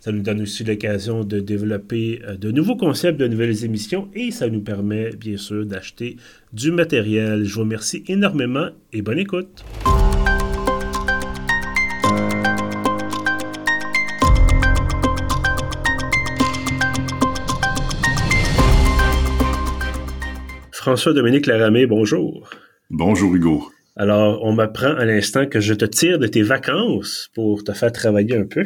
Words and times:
Ça 0.00 0.12
nous 0.12 0.22
donne 0.22 0.40
aussi 0.40 0.64
l'occasion 0.64 1.24
de 1.24 1.40
développer 1.40 2.22
euh, 2.26 2.34
de 2.34 2.50
nouveaux 2.50 2.76
concepts, 2.76 3.20
de 3.20 3.28
nouvelles 3.28 3.66
émissions 3.66 4.08
et 4.14 4.30
ça 4.30 4.48
nous 4.48 4.62
permet 4.62 5.10
bien 5.10 5.36
sûr 5.36 5.66
d'acheter 5.66 6.16
du 6.54 6.72
matériel. 6.72 7.44
Je 7.44 7.54
vous 7.54 7.60
remercie 7.60 8.02
énormément 8.08 8.70
et 8.94 9.02
bonne 9.02 9.18
écoute. 9.18 9.62
François-Dominique 20.72 21.44
Laramé, 21.44 21.84
bonjour. 21.84 22.48
Bonjour 22.88 23.34
Hugo. 23.34 23.70
Alors, 23.96 24.42
on 24.44 24.54
m'apprend 24.54 24.94
à 24.94 25.04
l'instant 25.04 25.44
que 25.44 25.60
je 25.60 25.74
te 25.74 25.84
tire 25.84 26.18
de 26.18 26.26
tes 26.26 26.40
vacances 26.40 27.30
pour 27.34 27.64
te 27.64 27.72
faire 27.72 27.92
travailler 27.92 28.38
un 28.38 28.46
peu. 28.46 28.64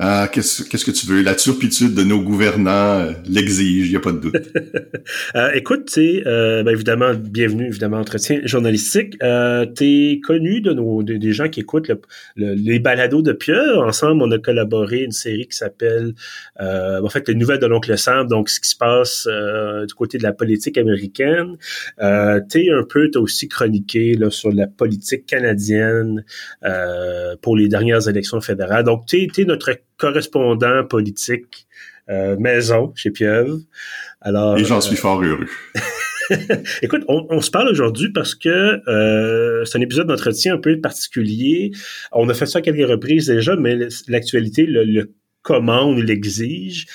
Ah, 0.00 0.28
qu'est-ce, 0.32 0.64
qu'est-ce 0.64 0.84
que 0.84 0.90
tu 0.90 1.06
veux? 1.06 1.22
La 1.22 1.36
turpitude 1.36 1.94
de 1.94 2.02
nos 2.02 2.20
gouvernants 2.20 2.98
euh, 2.98 3.12
l'exige, 3.28 3.86
il 3.86 3.90
n'y 3.90 3.96
a 3.96 4.00
pas 4.00 4.10
de 4.10 4.18
doute. 4.18 4.34
euh, 5.36 5.52
écoute, 5.54 5.84
tu 5.86 6.20
euh, 6.26 6.64
ben 6.64 6.72
évidemment, 6.72 7.14
bienvenue, 7.14 7.68
évidemment, 7.68 7.98
entretien 7.98 8.40
journalistique. 8.42 9.16
Euh, 9.22 9.66
tu 9.66 9.84
es 9.84 10.20
connu 10.20 10.60
de 10.60 10.72
nos 10.72 11.04
des 11.04 11.32
gens 11.32 11.48
qui 11.48 11.60
écoutent 11.60 11.86
le, 12.34 12.54
les 12.54 12.80
balados 12.80 13.22
de 13.22 13.32
Pierre. 13.32 13.78
Ensemble, 13.78 14.20
on 14.22 14.32
a 14.32 14.38
collaboré 14.40 15.04
une 15.04 15.12
série 15.12 15.46
qui 15.46 15.56
s'appelle, 15.56 16.14
euh, 16.60 17.00
en 17.00 17.08
fait, 17.08 17.28
les 17.28 17.36
nouvelles 17.36 17.60
de 17.60 17.66
l'oncle 17.66 17.96
Sam, 17.96 18.26
donc 18.26 18.48
ce 18.48 18.58
qui 18.58 18.70
se 18.70 18.76
passe 18.76 19.28
euh, 19.30 19.86
du 19.86 19.94
côté 19.94 20.18
de 20.18 20.24
la 20.24 20.32
politique 20.32 20.76
américaine. 20.76 21.56
Euh, 22.02 22.40
tu 22.50 22.64
es 22.64 22.70
un 22.72 22.82
peu, 22.82 23.12
tu 23.12 23.18
aussi 23.18 23.46
chroniqué 23.46 24.14
là, 24.14 24.28
sur 24.30 24.50
la 24.50 24.66
politique 24.66 25.24
canadienne 25.26 26.24
pour 27.42 27.56
les 27.56 27.68
dernières 27.68 28.08
élections 28.08 28.40
fédérales. 28.40 28.82
Donc, 28.82 29.06
tu 29.06 29.30
es 29.36 29.44
notre 29.44 29.70
correspondant 29.96 30.84
politique 30.84 31.66
euh, 32.10 32.36
maison 32.36 32.92
chez 32.94 33.10
Pieuvre. 33.10 33.58
Alors, 34.20 34.58
Et 34.58 34.64
j'en 34.64 34.80
suis 34.80 34.96
fort 34.96 35.22
heureux. 35.22 35.48
Écoute, 36.82 37.02
on, 37.08 37.26
on, 37.30 37.40
se 37.40 37.50
parle 37.50 37.68
aujourd'hui 37.68 38.10
parce 38.12 38.34
que 38.34 38.80
euh, 38.88 39.64
c'est 39.64 39.78
un 39.78 39.80
épisode 39.80 40.06
d'entretien 40.06 40.54
un 40.54 40.58
peu 40.58 40.80
particulier. 40.80 41.72
On 42.12 42.28
a 42.28 42.34
fait 42.34 42.46
ça 42.46 42.58
à 42.58 42.62
quelques 42.62 42.88
reprises 42.88 43.26
déjà, 43.26 43.56
mais 43.56 43.76
l'actualité 44.08 44.66
le, 44.66 44.84
le 44.84 45.12
commande, 45.42 45.98
l'exige. 45.98 46.86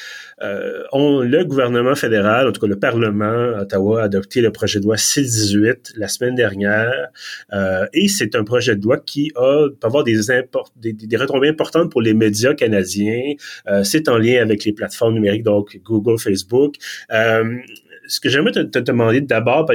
Euh, 0.42 0.84
on, 0.92 1.22
le 1.22 1.44
gouvernement 1.44 1.96
fédéral, 1.96 2.48
en 2.48 2.52
tout 2.52 2.62
cas 2.62 2.68
le 2.68 2.80
Parlement 2.80 3.60
Ottawa, 3.60 4.02
a 4.02 4.04
adopté 4.06 4.42
le 4.42 4.52
projet 4.52 4.80
de 4.80 4.86
loi 4.86 4.98
618 4.98 5.94
la 5.96 6.08
semaine 6.08 6.36
dernière. 6.36 7.10
Euh, 7.54 7.86
et 7.94 8.08
c'est 8.08 8.36
un 8.36 8.44
projet 8.44 8.76
de 8.76 8.84
loi 8.84 8.98
qui 8.98 9.32
a, 9.36 9.68
peut 9.70 9.88
avoir 9.88 10.04
des, 10.04 10.20
des, 10.78 10.94
des, 10.94 11.18
retombées 11.18 11.50
importantes 11.50 11.92
pour 11.92 12.02
les 12.02 12.14
médias 12.14 12.54
canadiens. 12.54 13.34
Euh, 13.68 13.84
c'est 13.84 14.08
en 14.10 14.18
lien 14.18 14.42
avec 14.42 14.66
les 14.66 14.74
plateformes 14.74 15.16
numériques, 15.16 15.44
donc 15.44 15.80
Google, 15.84 16.20
Facebook. 16.20 16.76
Euh, 17.12 17.58
ce 18.10 18.20
que 18.20 18.28
j'aimerais 18.28 18.52
te, 18.52 18.60
te, 18.60 18.80
demander 18.80 19.22
d'abord, 19.22 19.70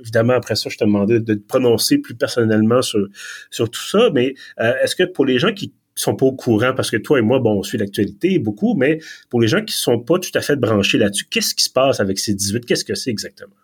évidemment 0.00 0.34
après 0.34 0.54
ça, 0.54 0.68
je 0.70 0.76
te 0.76 0.84
demandais 0.84 1.20
de 1.20 1.34
te 1.34 1.46
prononcer 1.46 1.98
plus 1.98 2.14
personnellement 2.14 2.82
sur, 2.82 3.06
sur 3.50 3.70
tout 3.70 3.80
ça, 3.82 4.10
mais 4.12 4.34
euh, 4.60 4.74
est-ce 4.82 4.94
que 4.94 5.04
pour 5.04 5.24
les 5.24 5.38
gens 5.38 5.52
qui 5.52 5.72
sont 5.94 6.16
pas 6.16 6.26
au 6.26 6.32
courant 6.32 6.72
parce 6.74 6.90
que 6.90 6.96
toi 6.96 7.18
et 7.18 7.22
moi, 7.22 7.38
bon, 7.38 7.58
on 7.58 7.62
suit 7.62 7.78
l'actualité 7.78 8.38
beaucoup, 8.38 8.74
mais 8.74 8.98
pour 9.30 9.40
les 9.40 9.48
gens 9.48 9.62
qui 9.64 9.74
sont 9.74 9.98
pas 9.98 10.18
tout 10.18 10.30
à 10.34 10.40
fait 10.40 10.56
branchés 10.56 10.98
là-dessus, 10.98 11.26
qu'est-ce 11.30 11.54
qui 11.54 11.64
se 11.64 11.70
passe 11.70 12.00
avec 12.00 12.18
ces 12.18 12.34
18? 12.34 12.66
Qu'est-ce 12.66 12.84
que 12.84 12.94
c'est 12.94 13.10
exactement? 13.10 13.54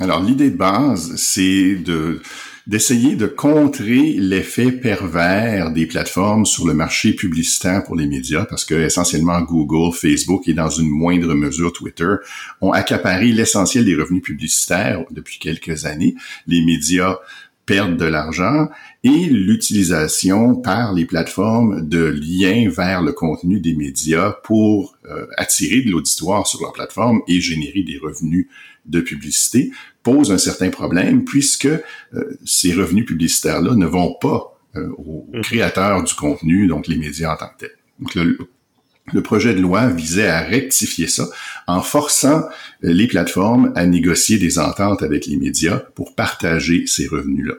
Alors, 0.00 0.22
l'idée 0.22 0.50
de 0.50 0.56
base, 0.56 1.16
c'est 1.16 1.74
de 1.74 2.20
d'essayer 2.68 3.16
de 3.16 3.26
contrer 3.26 4.12
l'effet 4.18 4.70
pervers 4.70 5.72
des 5.72 5.86
plateformes 5.86 6.44
sur 6.44 6.66
le 6.66 6.74
marché 6.74 7.14
publicitaire 7.14 7.82
pour 7.82 7.96
les 7.96 8.06
médias, 8.06 8.44
parce 8.44 8.66
que 8.66 8.74
essentiellement 8.74 9.40
Google, 9.40 9.96
Facebook 9.96 10.46
et 10.46 10.52
dans 10.52 10.68
une 10.68 10.90
moindre 10.90 11.32
mesure 11.32 11.72
Twitter 11.72 12.16
ont 12.60 12.72
accaparé 12.72 13.32
l'essentiel 13.32 13.86
des 13.86 13.94
revenus 13.94 14.22
publicitaires 14.22 15.02
depuis 15.10 15.38
quelques 15.38 15.86
années. 15.86 16.14
Les 16.46 16.62
médias 16.62 17.16
perdent 17.68 17.98
de 17.98 18.06
l'argent 18.06 18.70
et 19.04 19.26
l'utilisation 19.26 20.56
par 20.56 20.94
les 20.94 21.04
plateformes 21.04 21.86
de 21.86 22.06
liens 22.06 22.70
vers 22.70 23.02
le 23.02 23.12
contenu 23.12 23.60
des 23.60 23.74
médias 23.74 24.32
pour 24.42 24.96
euh, 25.04 25.26
attirer 25.36 25.82
de 25.82 25.90
l'auditoire 25.90 26.46
sur 26.46 26.62
leur 26.62 26.72
plateforme 26.72 27.20
et 27.28 27.42
générer 27.42 27.82
des 27.82 27.98
revenus 27.98 28.48
de 28.86 29.02
publicité 29.02 29.70
pose 30.02 30.32
un 30.32 30.38
certain 30.38 30.70
problème 30.70 31.26
puisque 31.26 31.66
euh, 31.66 32.38
ces 32.46 32.72
revenus 32.72 33.04
publicitaires-là 33.04 33.74
ne 33.74 33.86
vont 33.86 34.14
pas 34.18 34.58
euh, 34.76 34.88
aux 34.96 35.28
mmh. 35.34 35.40
créateurs 35.42 36.02
du 36.02 36.14
contenu, 36.14 36.68
donc 36.68 36.86
les 36.86 36.96
médias 36.96 37.34
en 37.34 37.36
tant 37.36 37.48
que 37.48 37.66
tels. 37.66 37.76
Donc 38.00 38.14
le, 38.14 38.38
le 39.12 39.22
projet 39.22 39.54
de 39.54 39.60
loi 39.60 39.88
visait 39.88 40.28
à 40.28 40.40
rectifier 40.40 41.08
ça 41.08 41.26
en 41.66 41.82
forçant 41.82 42.42
euh, 42.84 42.92
les 42.92 43.06
plateformes 43.06 43.72
à 43.74 43.86
négocier 43.86 44.38
des 44.38 44.58
ententes 44.58 45.02
avec 45.02 45.26
les 45.26 45.36
médias 45.36 45.78
pour 45.94 46.14
partager 46.14 46.86
ces 46.86 47.06
revenus-là. 47.06 47.54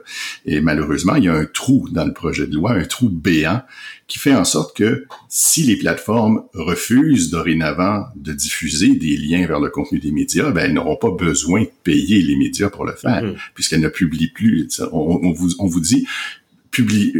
Et 0.45 0.61
malheureusement, 0.61 1.15
il 1.15 1.25
y 1.25 1.27
a 1.27 1.33
un 1.33 1.45
trou 1.45 1.87
dans 1.91 2.05
le 2.05 2.13
projet 2.13 2.47
de 2.47 2.55
loi, 2.55 2.73
un 2.73 2.85
trou 2.85 3.09
béant, 3.09 3.61
qui 4.07 4.17
fait 4.17 4.33
en 4.33 4.43
sorte 4.43 4.75
que 4.75 5.05
si 5.29 5.61
les 5.61 5.77
plateformes 5.77 6.41
refusent 6.53 7.29
dorénavant 7.29 8.07
de 8.15 8.33
diffuser 8.33 8.95
des 8.95 9.15
liens 9.15 9.45
vers 9.45 9.59
le 9.59 9.69
contenu 9.69 9.99
des 9.99 10.11
médias, 10.11 10.49
ben, 10.49 10.65
elles 10.65 10.73
n'auront 10.73 10.95
pas 10.95 11.11
besoin 11.11 11.61
de 11.61 11.71
payer 11.83 12.21
les 12.23 12.35
médias 12.35 12.69
pour 12.69 12.85
le 12.85 12.93
faire, 12.93 13.23
mm-hmm. 13.23 13.37
puisqu'elles 13.53 13.81
ne 13.81 13.87
publient 13.87 14.31
plus. 14.31 14.67
On, 14.91 15.31
vous, 15.31 15.51
on 15.59 15.67
vous 15.67 15.79
dit, 15.79 16.07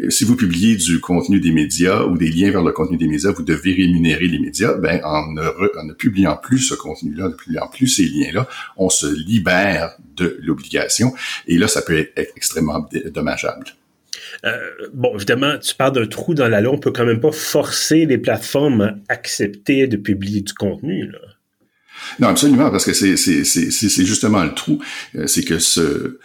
si 0.09 0.23
vous 0.25 0.35
publiez 0.35 0.75
du 0.75 0.99
contenu 0.99 1.39
des 1.39 1.51
médias 1.51 2.03
ou 2.03 2.17
des 2.17 2.29
liens 2.29 2.51
vers 2.51 2.63
le 2.63 2.71
contenu 2.71 2.97
des 2.97 3.07
médias, 3.07 3.31
vous 3.31 3.43
devez 3.43 3.73
rémunérer 3.73 4.27
les 4.27 4.39
médias. 4.39 4.73
Ben, 4.75 5.01
en 5.03 5.31
ne, 5.31 5.93
publiant 5.93 6.37
plus 6.37 6.59
ce 6.59 6.75
contenu-là, 6.75 7.25
en 7.25 7.29
ne 7.29 7.33
publiant 7.33 7.67
plus 7.67 7.87
ces 7.87 8.05
liens-là, 8.05 8.47
on 8.77 8.89
se 8.89 9.07
libère 9.07 9.97
de 10.15 10.37
l'obligation. 10.41 11.13
Et 11.47 11.57
là, 11.57 11.67
ça 11.67 11.81
peut 11.81 11.97
être 11.97 12.33
extrêmement 12.35 12.87
dommageable. 13.13 13.65
Euh, 14.45 14.57
bon, 14.93 15.15
évidemment, 15.15 15.57
tu 15.57 15.75
parles 15.75 15.93
d'un 15.93 16.07
trou 16.07 16.33
dans 16.33 16.47
la 16.47 16.61
loi. 16.61 16.73
On 16.73 16.77
peut 16.77 16.91
quand 16.91 17.05
même 17.05 17.19
pas 17.19 17.31
forcer 17.31 18.05
les 18.05 18.17
plateformes 18.17 18.81
à 18.81 19.13
accepter 19.13 19.87
de 19.87 19.97
publier 19.97 20.41
du 20.41 20.53
contenu. 20.53 21.07
Là. 21.07 21.19
Non, 22.19 22.27
absolument, 22.29 22.69
parce 22.71 22.85
que 22.85 22.93
c'est 22.93 24.05
justement 24.05 24.43
le 24.43 24.53
trou. 24.53 24.81
Euh, 25.15 25.27
c'est 25.27 25.43
que 25.43 25.59
ce, 25.59 26.19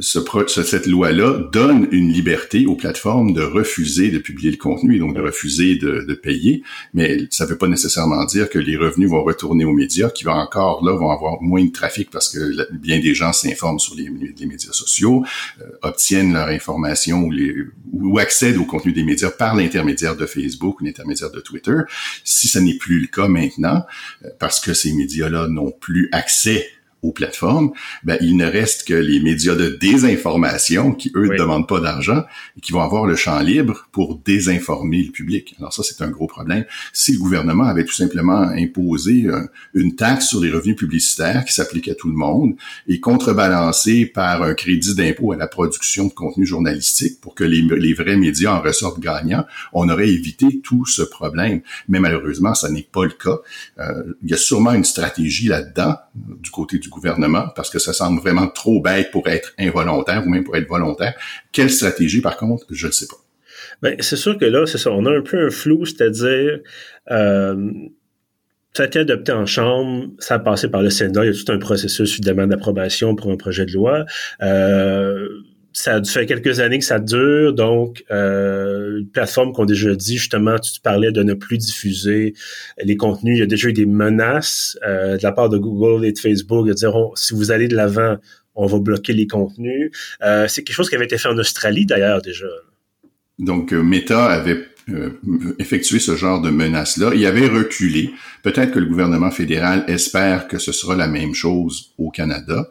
ce, 0.00 0.62
cette 0.62 0.86
loi-là 0.86 1.48
donne 1.52 1.88
une 1.92 2.12
liberté 2.12 2.66
aux 2.66 2.76
plateformes 2.76 3.32
de 3.32 3.42
refuser 3.42 4.10
de 4.10 4.18
publier 4.18 4.50
le 4.50 4.56
contenu 4.56 4.96
et 4.96 4.98
donc 4.98 5.14
de 5.14 5.20
refuser 5.20 5.76
de, 5.76 6.04
de 6.06 6.14
payer, 6.14 6.62
mais 6.94 7.26
ça 7.30 7.44
ne 7.44 7.50
veut 7.50 7.58
pas 7.58 7.68
nécessairement 7.68 8.24
dire 8.24 8.48
que 8.48 8.58
les 8.58 8.76
revenus 8.76 9.10
vont 9.10 9.22
retourner 9.22 9.64
aux 9.64 9.72
médias, 9.72 10.10
qui 10.10 10.24
vont 10.24 10.32
encore 10.32 10.84
là 10.84 10.92
vont 10.92 11.10
avoir 11.10 11.40
moins 11.42 11.64
de 11.64 11.70
trafic 11.70 12.10
parce 12.10 12.28
que 12.28 12.72
bien 12.72 13.00
des 13.00 13.14
gens 13.14 13.32
s'informent 13.32 13.78
sur 13.78 13.94
les, 13.94 14.08
les, 14.38 14.46
médias 14.46 14.72
sociaux, 14.72 15.24
euh, 15.60 15.64
obtiennent 15.82 16.32
leur 16.32 16.48
information 16.48 17.24
ou, 17.24 17.30
les, 17.30 17.54
ou 17.92 18.18
accèdent 18.18 18.58
au 18.58 18.64
contenu 18.64 18.92
des 18.92 19.04
médias 19.04 19.30
par 19.30 19.54
l'intermédiaire 19.54 20.16
de 20.16 20.26
Facebook 20.26 20.80
ou 20.80 20.84
l'intermédiaire 20.84 21.30
de 21.30 21.40
Twitter. 21.40 21.78
Si 22.24 22.48
ce 22.48 22.58
n'est 22.58 22.76
plus 22.76 23.00
le 23.00 23.06
cas 23.06 23.28
maintenant, 23.28 23.84
euh, 24.24 24.28
parce 24.38 24.60
que 24.60 24.74
ces 24.74 24.92
médias-là 24.92 25.48
n'ont 25.48 25.72
plus 25.72 26.08
accès 26.12 26.68
aux 27.06 27.12
plateformes, 27.12 27.72
ben, 28.02 28.18
il 28.20 28.36
ne 28.36 28.46
reste 28.46 28.86
que 28.86 28.94
les 28.94 29.20
médias 29.20 29.54
de 29.54 29.68
désinformation 29.68 30.92
qui, 30.92 31.12
eux, 31.14 31.28
ne 31.28 31.36
demandent 31.36 31.68
pas 31.68 31.80
d'argent 31.80 32.24
et 32.56 32.60
qui 32.60 32.72
vont 32.72 32.82
avoir 32.82 33.06
le 33.06 33.16
champ 33.16 33.38
libre 33.40 33.88
pour 33.92 34.18
désinformer 34.18 35.02
le 35.02 35.12
public. 35.12 35.54
Alors 35.58 35.72
ça, 35.72 35.82
c'est 35.82 36.02
un 36.02 36.10
gros 36.10 36.26
problème. 36.26 36.64
Si 36.92 37.12
le 37.12 37.18
gouvernement 37.18 37.64
avait 37.64 37.84
tout 37.84 37.94
simplement 37.94 38.40
imposé 38.40 39.26
euh, 39.26 39.46
une 39.74 39.94
taxe 39.94 40.28
sur 40.28 40.40
les 40.40 40.50
revenus 40.50 40.76
publicitaires 40.76 41.44
qui 41.44 41.52
s'applique 41.52 41.88
à 41.88 41.94
tout 41.94 42.08
le 42.08 42.16
monde 42.16 42.54
et 42.88 43.00
contrebalancé 43.00 44.06
par 44.06 44.42
un 44.42 44.54
crédit 44.54 44.94
d'impôt 44.94 45.32
à 45.32 45.36
la 45.36 45.46
production 45.46 46.06
de 46.06 46.12
contenu 46.12 46.46
journalistique 46.46 47.20
pour 47.20 47.34
que 47.34 47.44
les, 47.44 47.62
les 47.62 47.94
vrais 47.94 48.16
médias 48.16 48.54
en 48.54 48.62
ressortent 48.62 49.00
gagnants, 49.00 49.44
on 49.72 49.88
aurait 49.88 50.08
évité 50.08 50.60
tout 50.62 50.86
ce 50.86 51.02
problème. 51.02 51.60
Mais 51.88 52.00
malheureusement, 52.00 52.54
ça 52.54 52.70
n'est 52.70 52.88
pas 52.90 53.04
le 53.04 53.10
cas. 53.10 53.38
Euh, 53.78 54.14
il 54.22 54.30
y 54.30 54.34
a 54.34 54.36
sûrement 54.36 54.72
une 54.72 54.84
stratégie 54.84 55.48
là-dedans 55.48 55.96
du 56.40 56.50
côté 56.50 56.78
du 56.78 56.88
gouvernement 56.88 57.48
parce 57.54 57.70
que 57.70 57.78
ça 57.78 57.92
semble 57.92 58.20
vraiment 58.20 58.48
trop 58.48 58.80
bête 58.80 59.10
pour 59.10 59.28
être 59.28 59.52
involontaire 59.58 60.24
ou 60.26 60.30
même 60.30 60.44
pour 60.44 60.56
être 60.56 60.68
volontaire. 60.68 61.14
Quelle 61.52 61.70
stratégie, 61.70 62.20
par 62.20 62.36
contre, 62.36 62.66
je 62.70 62.86
ne 62.86 62.92
sais 62.92 63.06
pas. 63.06 63.16
Ben, 63.82 63.96
c'est 64.00 64.16
sûr 64.16 64.38
que 64.38 64.44
là, 64.44 64.66
c'est 64.66 64.78
ça, 64.78 64.90
on 64.90 65.04
a 65.06 65.10
un 65.10 65.22
peu 65.22 65.46
un 65.46 65.50
flou, 65.50 65.84
c'est-à-dire, 65.84 66.60
euh, 67.10 67.70
ça 68.74 68.84
a 68.84 68.86
été 68.86 69.00
adopté 69.00 69.32
en 69.32 69.46
Chambre, 69.46 70.08
ça 70.18 70.34
a 70.34 70.38
passé 70.38 70.68
par 70.68 70.82
le 70.82 70.90
Sénat, 70.90 71.24
il 71.24 71.34
y 71.34 71.38
a 71.38 71.44
tout 71.44 71.52
un 71.52 71.58
processus 71.58 72.12
évidemment 72.14 72.46
d'approbation 72.46 73.14
pour 73.14 73.30
un 73.30 73.36
projet 73.36 73.66
de 73.66 73.72
loi. 73.72 74.04
Euh, 74.42 75.28
ça 75.76 76.02
fait 76.02 76.24
quelques 76.24 76.60
années 76.60 76.78
que 76.78 76.86
ça 76.86 76.98
dure, 76.98 77.52
donc 77.52 78.02
euh, 78.10 79.00
une 79.00 79.10
plateforme 79.10 79.52
qu'on 79.52 79.66
déjà 79.66 79.94
dit, 79.94 80.16
justement, 80.16 80.58
tu 80.58 80.80
parlais 80.80 81.12
de 81.12 81.22
ne 81.22 81.34
plus 81.34 81.58
diffuser 81.58 82.32
les 82.82 82.96
contenus. 82.96 83.36
Il 83.36 83.40
y 83.40 83.42
a 83.42 83.46
déjà 83.46 83.68
eu 83.68 83.74
des 83.74 83.84
menaces 83.84 84.78
euh, 84.86 85.18
de 85.18 85.22
la 85.22 85.32
part 85.32 85.50
de 85.50 85.58
Google 85.58 86.06
et 86.06 86.12
de 86.12 86.18
Facebook 86.18 86.66
de 86.66 86.72
dire 86.72 86.94
si 87.14 87.34
vous 87.34 87.50
allez 87.50 87.68
de 87.68 87.76
l'avant, 87.76 88.16
on 88.54 88.66
va 88.66 88.78
bloquer 88.78 89.12
les 89.12 89.26
contenus. 89.26 89.90
Euh, 90.22 90.48
c'est 90.48 90.62
quelque 90.62 90.76
chose 90.76 90.88
qui 90.88 90.94
avait 90.94 91.04
été 91.04 91.18
fait 91.18 91.28
en 91.28 91.36
Australie 91.36 91.84
d'ailleurs 91.84 92.22
déjà. 92.22 92.46
Donc 93.38 93.72
Meta 93.72 94.24
avait 94.24 94.64
euh, 94.88 95.10
ce 95.58 96.14
genre 96.16 96.40
de 96.40 96.50
menace-là. 96.50 97.10
Il 97.14 97.26
avait 97.26 97.48
reculé. 97.48 98.10
Peut-être 98.42 98.72
que 98.72 98.78
le 98.78 98.86
gouvernement 98.86 99.30
fédéral 99.30 99.84
espère 99.88 100.46
que 100.46 100.58
ce 100.58 100.70
sera 100.70 100.94
la 100.94 101.08
même 101.08 101.34
chose 101.34 101.92
au 101.98 102.10
Canada. 102.10 102.68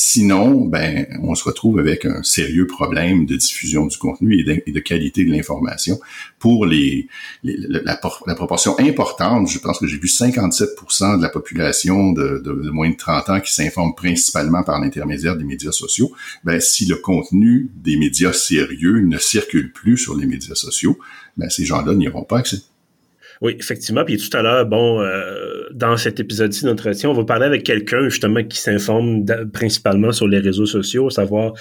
Sinon, 0.00 0.64
ben, 0.64 1.08
on 1.24 1.34
se 1.34 1.42
retrouve 1.42 1.80
avec 1.80 2.04
un 2.04 2.22
sérieux 2.22 2.68
problème 2.68 3.26
de 3.26 3.34
diffusion 3.34 3.84
du 3.84 3.98
contenu 3.98 4.38
et 4.64 4.70
de, 4.70 4.78
qualité 4.78 5.24
de 5.24 5.32
l'information 5.32 5.98
pour 6.38 6.66
les, 6.66 7.08
la, 7.42 7.96
proportion 8.36 8.78
importante. 8.78 9.48
Je 9.48 9.58
pense 9.58 9.80
que 9.80 9.88
j'ai 9.88 9.98
vu 9.98 10.06
57% 10.06 11.16
de 11.16 11.22
la 11.22 11.28
population 11.28 12.12
de, 12.12 12.70
moins 12.70 12.90
de 12.90 12.94
30 12.94 13.28
ans 13.28 13.40
qui 13.40 13.52
s'informe 13.52 13.96
principalement 13.96 14.62
par 14.62 14.80
l'intermédiaire 14.80 15.34
des 15.34 15.42
médias 15.42 15.72
sociaux. 15.72 16.12
Ben, 16.44 16.60
si 16.60 16.86
le 16.86 16.94
contenu 16.94 17.68
des 17.74 17.96
médias 17.96 18.32
sérieux 18.32 19.00
ne 19.00 19.18
circule 19.18 19.72
plus 19.72 19.98
sur 19.98 20.16
les 20.16 20.26
médias 20.26 20.54
sociaux, 20.54 20.96
ben, 21.36 21.50
ces 21.50 21.64
gens-là 21.64 21.96
n'y 21.96 22.06
auront 22.06 22.22
pas 22.22 22.38
accès. 22.38 22.58
Oui, 23.40 23.56
effectivement. 23.58 24.04
Puis 24.04 24.16
tout 24.18 24.36
à 24.36 24.42
l'heure, 24.42 24.66
bon, 24.66 25.00
euh, 25.00 25.66
dans 25.72 25.96
cet 25.96 26.20
épisode-ci 26.20 26.64
d'entretien, 26.64 27.10
on 27.10 27.14
va 27.14 27.24
parler 27.24 27.46
avec 27.46 27.62
quelqu'un 27.62 28.08
justement 28.08 28.42
qui 28.42 28.58
s'informe 28.58 29.24
principalement 29.52 30.12
sur 30.12 30.26
les 30.26 30.38
réseaux 30.38 30.66
sociaux, 30.66 31.10
savoir 31.10 31.54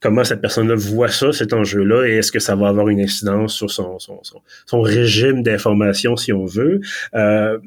comment 0.00 0.24
cette 0.24 0.40
personne-là 0.40 0.74
voit 0.74 1.08
ça, 1.08 1.32
cet 1.32 1.52
enjeu-là, 1.52 2.06
et 2.06 2.16
est-ce 2.16 2.30
que 2.30 2.38
ça 2.38 2.54
va 2.54 2.68
avoir 2.68 2.88
une 2.88 3.00
incidence 3.00 3.54
sur 3.54 3.70
son, 3.70 3.98
son, 3.98 4.20
son, 4.66 4.80
régime 4.80 5.42
d'information, 5.42 6.16
si 6.16 6.32
on 6.32 6.44
veut. 6.44 6.80
Euh, 7.14 7.58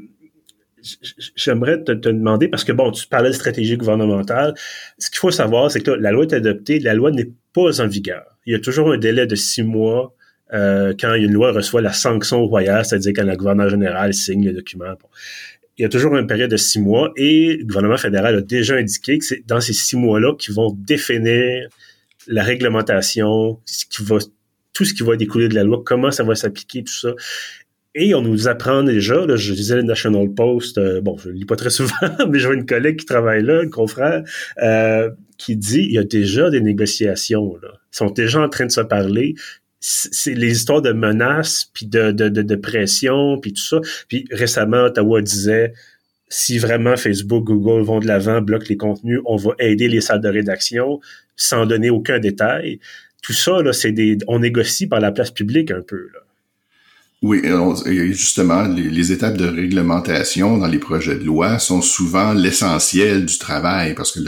J'aimerais 1.36 1.84
te, 1.84 1.92
te, 1.92 2.08
demander, 2.08 2.48
parce 2.48 2.64
que 2.64 2.72
bon, 2.72 2.92
tu 2.92 3.06
parlais 3.08 3.30
de 3.30 3.36
stratégie 3.36 3.76
gouvernementale. 3.76 4.54
Ce 4.98 5.10
qu'il 5.10 5.20
faut 5.20 5.30
savoir, 5.30 5.70
c'est 5.70 5.82
que 5.82 5.92
la 5.92 6.12
loi 6.12 6.24
est 6.24 6.34
adoptée, 6.34 6.80
la 6.80 6.94
loi 6.94 7.12
n'est 7.12 7.32
pas 7.54 7.82
en 7.82 7.88
vigueur. 7.88 8.24
Il 8.46 8.54
y 8.54 8.56
a 8.56 8.60
toujours 8.60 8.92
un 8.92 8.98
délai 8.98 9.28
de 9.28 9.36
six 9.36 9.64
mois 9.64 10.16
euh, 10.54 10.94
quand 11.00 11.14
une 11.14 11.32
loi 11.32 11.52
reçoit 11.52 11.82
la 11.82 11.94
sanction 11.94 12.46
royale, 12.46 12.86
c'est-à-dire 12.86 13.14
quand 13.16 13.24
le 13.24 13.36
gouverneur 13.36 13.70
général 13.70 14.14
signe 14.14 14.46
le 14.46 14.54
document. 14.54 14.96
Il 15.78 15.84
y 15.84 15.86
a 15.86 15.90
toujours 15.90 16.16
une 16.18 16.28
période 16.28 16.52
de 16.52 16.58
six 16.58 16.80
mois 16.80 17.12
et 17.16 17.58
le 17.58 17.66
gouvernement 17.66 17.98
fédéral 17.98 18.36
a 18.36 18.42
déjà 18.42 18.76
indiqué 18.76 19.18
que 19.18 19.26
c'est 19.26 19.46
dans 19.48 19.62
ces 19.62 19.74
six 19.74 19.96
mois-là 19.96 20.36
qu'ils 20.38 20.54
vont 20.54 20.76
définir 20.78 21.70
la 22.28 22.44
réglementation, 22.44 23.60
ce 23.66 23.86
qui 23.86 24.04
va, 24.04 24.18
tout 24.74 24.86
ce 24.86 24.94
qui 24.94 25.04
va 25.04 25.16
découler 25.16 25.48
de 25.48 25.56
la 25.56 25.64
loi, 25.64 25.82
comment 25.86 26.12
ça 26.12 26.24
va 26.24 26.36
s'appliquer, 26.36 26.84
tout 26.84 26.94
ça. 26.94 27.14
Et 27.96 28.14
on 28.14 28.22
nous 28.22 28.48
apprend 28.48 28.84
déjà, 28.84 29.26
là, 29.26 29.36
je 29.36 29.54
disais 29.54 29.76
le 29.76 29.84
National 29.84 30.30
Post, 30.30 30.78
euh, 30.78 31.02
bon, 31.02 31.18
je 31.18 31.30
le 31.30 31.36
lis 31.36 31.46
pas 31.46 31.56
très 31.56 31.72
souvent, 31.72 31.96
mais 32.30 32.40
j'ai 32.40 32.54
une 32.54 32.66
collègue 32.66 32.98
qui 32.98 33.06
travaille 33.06 33.44
là, 33.44 33.62
un 33.64 33.70
confrère, 33.70 34.24
euh, 34.62 35.10
qui 35.38 35.56
dit 35.56 35.82
il 35.82 35.94
y 35.94 35.98
a 35.98 36.04
déjà 36.04 36.50
des 36.50 36.62
négociations. 36.62 37.58
Là. 37.64 37.70
Ils 37.92 37.98
sont 37.98 38.12
déjà 38.12 38.42
en 38.42 38.50
train 38.50 38.68
de 38.68 38.72
se 38.72 38.82
parler 38.82 39.34
c'est 39.80 40.34
les 40.34 40.52
histoires 40.52 40.82
de 40.82 40.92
menaces 40.92 41.70
puis 41.74 41.86
de, 41.86 42.12
de, 42.12 42.28
de, 42.30 42.56
pression 42.56 43.40
puis 43.40 43.54
tout 43.54 43.62
ça. 43.62 43.80
Puis 44.08 44.26
récemment, 44.32 44.84
Ottawa 44.84 45.22
disait 45.22 45.74
si 46.28 46.60
vraiment 46.60 46.96
Facebook, 46.96 47.46
Google 47.46 47.84
vont 47.84 48.00
de 48.00 48.08
l'avant, 48.08 48.42
bloquent 48.42 48.68
les 48.70 48.78
contenus, 48.78 49.20
on 49.26 49.36
va 49.36 49.52
aider 49.60 49.88
les 49.88 50.02
salles 50.02 50.22
de 50.22 50.30
rédaction 50.30 51.00
sans 51.36 51.66
donner 51.66 51.90
aucun 51.90 52.20
détail. 52.20 52.80
Tout 53.22 53.34
ça, 53.34 53.62
là, 53.62 53.74
c'est 53.74 53.92
des, 53.92 54.18
on 54.28 54.40
négocie 54.40 54.88
par 54.88 55.00
la 55.00 55.12
place 55.12 55.32
publique 55.32 55.72
un 55.72 55.82
peu. 55.82 56.10
Là. 56.14 56.20
Oui, 57.22 57.42
justement, 58.14 58.64
les, 58.64 59.12
étapes 59.12 59.36
de 59.36 59.46
réglementation 59.46 60.58
dans 60.58 60.68
les 60.68 60.80
projets 60.80 61.18
de 61.18 61.26
loi 61.26 61.60
sont 61.60 61.82
souvent 61.82 62.32
l'essentiel 62.32 63.26
du 63.26 63.38
travail 63.38 63.94
parce 63.94 64.14
que 64.14 64.22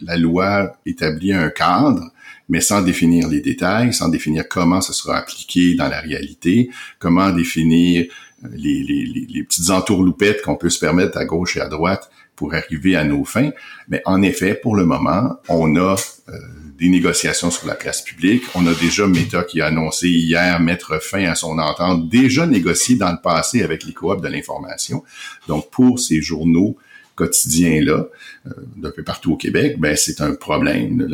la 0.00 0.16
loi 0.16 0.76
établit 0.84 1.32
un 1.32 1.48
cadre, 1.50 2.10
mais 2.48 2.60
sans 2.60 2.82
définir 2.82 3.28
les 3.28 3.40
détails, 3.40 3.92
sans 3.92 4.08
définir 4.08 4.48
comment 4.48 4.80
ce 4.80 4.92
sera 4.92 5.16
appliqué 5.16 5.74
dans 5.74 5.88
la 5.88 6.00
réalité, 6.00 6.70
comment 6.98 7.30
définir 7.30 8.06
euh, 8.44 8.48
les, 8.52 8.82
les, 8.82 9.26
les 9.28 9.42
petites 9.44 9.70
entourloupettes 9.70 10.42
qu'on 10.42 10.56
peut 10.56 10.70
se 10.70 10.78
permettre 10.78 11.16
à 11.18 11.24
gauche 11.24 11.56
et 11.56 11.60
à 11.60 11.68
droite 11.68 12.10
pour 12.36 12.54
arriver 12.54 12.96
à 12.96 13.04
nos 13.04 13.24
fins. 13.24 13.50
Mais 13.88 14.02
en 14.04 14.22
effet, 14.22 14.54
pour 14.54 14.76
le 14.76 14.84
moment, 14.84 15.36
on 15.48 15.76
a 15.76 15.96
euh, 16.28 16.32
des 16.78 16.88
négociations 16.88 17.50
sur 17.50 17.66
la 17.66 17.74
place 17.74 18.02
publique. 18.02 18.42
On 18.54 18.66
a 18.66 18.74
déjà 18.74 19.06
Meta 19.06 19.44
qui 19.44 19.60
a 19.60 19.66
annoncé 19.66 20.08
hier 20.08 20.58
mettre 20.60 21.00
fin 21.00 21.24
à 21.26 21.34
son 21.34 21.58
entente, 21.58 22.08
déjà 22.08 22.46
négocié 22.46 22.96
dans 22.96 23.12
le 23.12 23.20
passé 23.22 23.62
avec 23.62 23.84
les 23.84 23.92
coops 23.92 24.20
de 24.20 24.28
l'information. 24.28 25.04
Donc, 25.46 25.70
pour 25.70 25.98
ces 26.00 26.20
journaux 26.20 26.76
quotidiens-là, 27.14 28.06
euh, 28.46 28.50
d'un 28.76 28.90
peu 28.90 29.04
partout 29.04 29.34
au 29.34 29.36
Québec, 29.36 29.76
ben 29.78 29.96
c'est 29.96 30.20
un 30.20 30.34
problème 30.34 31.06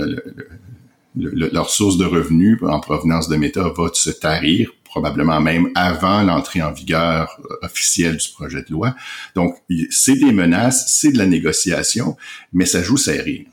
leur 1.16 1.70
source 1.70 1.96
de 1.96 2.04
revenus 2.04 2.58
en 2.62 2.80
provenance 2.80 3.28
de 3.28 3.36
Meta 3.36 3.62
va 3.76 3.88
se 3.92 4.10
tarir, 4.10 4.70
probablement 4.84 5.40
même 5.40 5.68
avant 5.74 6.22
l'entrée 6.22 6.62
en 6.62 6.72
vigueur 6.72 7.40
euh, 7.44 7.66
officielle 7.66 8.16
du 8.16 8.28
projet 8.28 8.62
de 8.62 8.72
loi. 8.72 8.94
Donc, 9.34 9.56
c'est 9.90 10.16
des 10.16 10.32
menaces, 10.32 10.86
c'est 10.88 11.12
de 11.12 11.18
la 11.18 11.26
négociation, 11.26 12.16
mais 12.52 12.66
ça 12.66 12.82
joue 12.82 12.96
serré. 12.96 13.46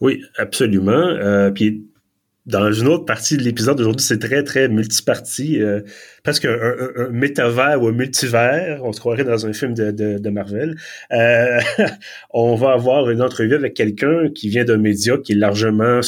Oui, 0.00 0.22
absolument. 0.36 0.92
Euh, 0.92 1.50
puis 1.50 1.86
dans 2.46 2.72
une 2.72 2.88
autre 2.88 3.04
partie 3.04 3.36
de 3.36 3.42
l'épisode 3.42 3.78
d'aujourd'hui, 3.78 4.04
c'est 4.04 4.18
très, 4.18 4.42
très 4.42 4.68
multiparti, 4.68 5.60
euh, 5.60 5.80
presque 6.24 6.44
un, 6.44 7.08
métavers 7.10 7.80
ou 7.80 7.88
un 7.88 7.92
multivers. 7.92 8.80
On 8.82 8.92
se 8.92 8.98
croirait 8.98 9.24
dans 9.24 9.46
un 9.46 9.52
film 9.52 9.74
de 9.74 10.28
Marvel. 10.30 10.76
Euh, 11.12 11.60
on 12.30 12.56
va 12.56 12.72
avoir 12.72 13.10
une 13.10 13.22
entrevue 13.22 13.54
avec 13.54 13.74
quelqu'un 13.74 14.28
qui 14.34 14.48
vient 14.48 14.64
d'un 14.64 14.78
média 14.78 15.16
qui 15.18 15.32
est 15.32 15.36
largement 15.36 16.00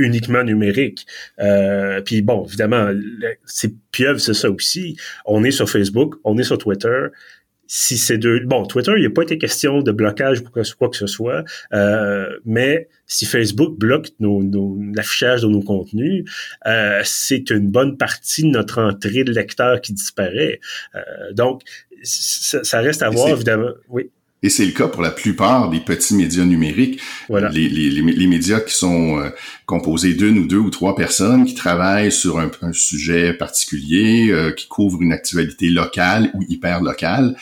uniquement 0.00 0.42
numérique. 0.42 1.06
Euh, 1.40 2.00
puis 2.00 2.22
bon, 2.22 2.44
évidemment, 2.46 2.90
c'est 3.44 3.72
pieuvre, 3.92 4.18
c'est 4.18 4.34
ça 4.34 4.50
aussi. 4.50 4.96
On 5.24 5.44
est 5.44 5.50
sur 5.50 5.68
Facebook, 5.68 6.16
on 6.24 6.38
est 6.38 6.44
sur 6.44 6.58
Twitter. 6.58 7.06
Si 7.72 7.98
c'est 7.98 8.18
deux, 8.18 8.40
bon, 8.40 8.66
Twitter, 8.66 8.90
il 8.96 9.00
n'y 9.00 9.06
a 9.06 9.10
pas 9.10 9.22
été 9.22 9.38
question 9.38 9.80
de 9.80 9.92
blocage 9.92 10.42
pour 10.42 10.50
quoi 10.50 10.88
que 10.88 10.96
ce 10.96 11.06
soit, 11.06 11.44
euh, 11.72 12.26
mais 12.44 12.88
si 13.06 13.26
Facebook 13.26 13.78
bloque 13.78 14.08
nos, 14.18 14.42
l'affichage 14.92 15.42
de 15.42 15.46
nos 15.46 15.62
contenus, 15.62 16.24
euh, 16.66 17.00
c'est 17.04 17.48
une 17.50 17.70
bonne 17.70 17.96
partie 17.96 18.42
de 18.42 18.48
notre 18.48 18.80
entrée 18.80 19.22
de 19.22 19.32
lecteur 19.32 19.80
qui 19.80 19.92
disparaît. 19.92 20.58
Euh, 20.96 21.32
donc, 21.32 21.62
ça, 22.02 22.64
ça, 22.64 22.80
reste 22.80 23.02
à 23.02 23.10
voir, 23.10 23.28
évidemment. 23.28 23.70
Oui. 23.88 24.10
Et 24.42 24.48
c'est 24.48 24.64
le 24.64 24.72
cas 24.72 24.88
pour 24.88 25.02
la 25.02 25.10
plupart 25.10 25.68
des 25.68 25.80
petits 25.80 26.14
médias 26.14 26.44
numériques. 26.44 27.00
Voilà. 27.28 27.50
Les, 27.50 27.68
les, 27.68 27.90
les, 27.90 28.26
médias 28.26 28.60
qui 28.60 28.74
sont 28.74 29.18
euh, 29.18 29.28
composés 29.66 30.14
d'une 30.14 30.38
ou 30.38 30.46
deux 30.46 30.56
ou 30.56 30.70
trois 30.70 30.96
personnes 30.96 31.44
qui 31.44 31.54
travaillent 31.54 32.12
sur 32.12 32.38
un, 32.38 32.50
un 32.62 32.72
sujet 32.72 33.34
particulier, 33.34 34.30
euh, 34.30 34.52
qui 34.52 34.66
couvrent 34.66 35.02
une 35.02 35.12
actualité 35.12 35.68
locale 35.68 36.30
ou 36.34 36.42
hyper 36.48 36.80
locale, 36.80 37.36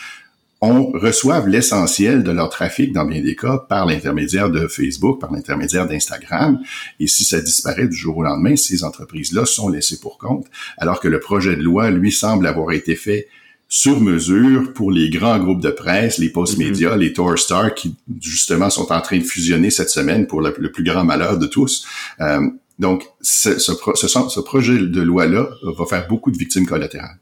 on 0.60 0.90
reçoivent 0.90 1.48
l'essentiel 1.48 2.24
de 2.24 2.32
leur 2.32 2.48
trafic 2.48 2.92
dans 2.92 3.04
bien 3.04 3.22
des 3.22 3.36
cas 3.36 3.58
par 3.68 3.86
l'intermédiaire 3.86 4.50
de 4.50 4.66
Facebook, 4.66 5.20
par 5.20 5.32
l'intermédiaire 5.32 5.86
d'Instagram. 5.86 6.58
Et 6.98 7.06
si 7.06 7.24
ça 7.24 7.40
disparaît 7.40 7.86
du 7.86 7.96
jour 7.96 8.16
au 8.16 8.22
lendemain, 8.24 8.56
ces 8.56 8.82
entreprises-là 8.82 9.46
sont 9.46 9.68
laissées 9.68 10.00
pour 10.00 10.18
compte, 10.18 10.46
alors 10.76 10.98
que 11.00 11.06
le 11.06 11.20
projet 11.20 11.54
de 11.54 11.62
loi, 11.62 11.90
lui, 11.90 12.10
semble 12.10 12.46
avoir 12.46 12.72
été 12.72 12.96
fait 12.96 13.28
sur 13.68 14.00
mesure 14.00 14.72
pour 14.72 14.90
les 14.90 15.10
grands 15.10 15.38
groupes 15.38 15.62
de 15.62 15.70
presse, 15.70 16.18
les 16.18 16.30
post-médias, 16.30 16.96
mm-hmm. 16.96 17.00
les 17.00 17.12
Torstar, 17.12 17.74
qui 17.74 17.94
justement 18.20 18.70
sont 18.70 18.90
en 18.90 19.00
train 19.00 19.18
de 19.18 19.24
fusionner 19.24 19.70
cette 19.70 19.90
semaine 19.90 20.26
pour 20.26 20.40
le, 20.40 20.52
plus 20.72 20.82
grand 20.82 21.04
malheur 21.04 21.38
de 21.38 21.46
tous. 21.46 21.86
Euh, 22.20 22.40
donc, 22.78 23.04
ce, 23.20 23.58
ce, 23.58 23.72
ce, 23.74 24.40
projet 24.40 24.78
de 24.78 25.02
loi-là 25.02 25.50
va 25.62 25.84
faire 25.84 26.06
beaucoup 26.08 26.30
de 26.30 26.38
victimes 26.38 26.64
collatérales. 26.64 27.18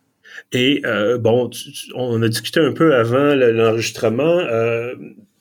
Et 0.53 0.83
euh, 0.85 1.19
bon, 1.19 1.51
on 1.95 2.23
a 2.23 2.29
discuté 2.29 2.61
un 2.61 2.73
peu 2.73 2.95
avant 2.95 3.35
l'enregistrement. 3.35 4.39
Euh, 4.39 4.95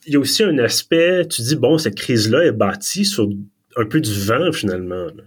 il 0.07 0.13
y 0.13 0.15
a 0.15 0.19
aussi 0.19 0.43
un 0.43 0.57
aspect, 0.57 1.27
tu 1.27 1.41
dis, 1.41 1.55
bon, 1.55 1.77
cette 1.77 1.95
crise-là 1.95 2.45
est 2.45 2.51
bâtie 2.51 3.05
sur 3.05 3.29
un 3.77 3.85
peu 3.85 3.99
du 3.99 4.13
vent 4.13 4.51
finalement. 4.51 5.05
Là. 5.05 5.23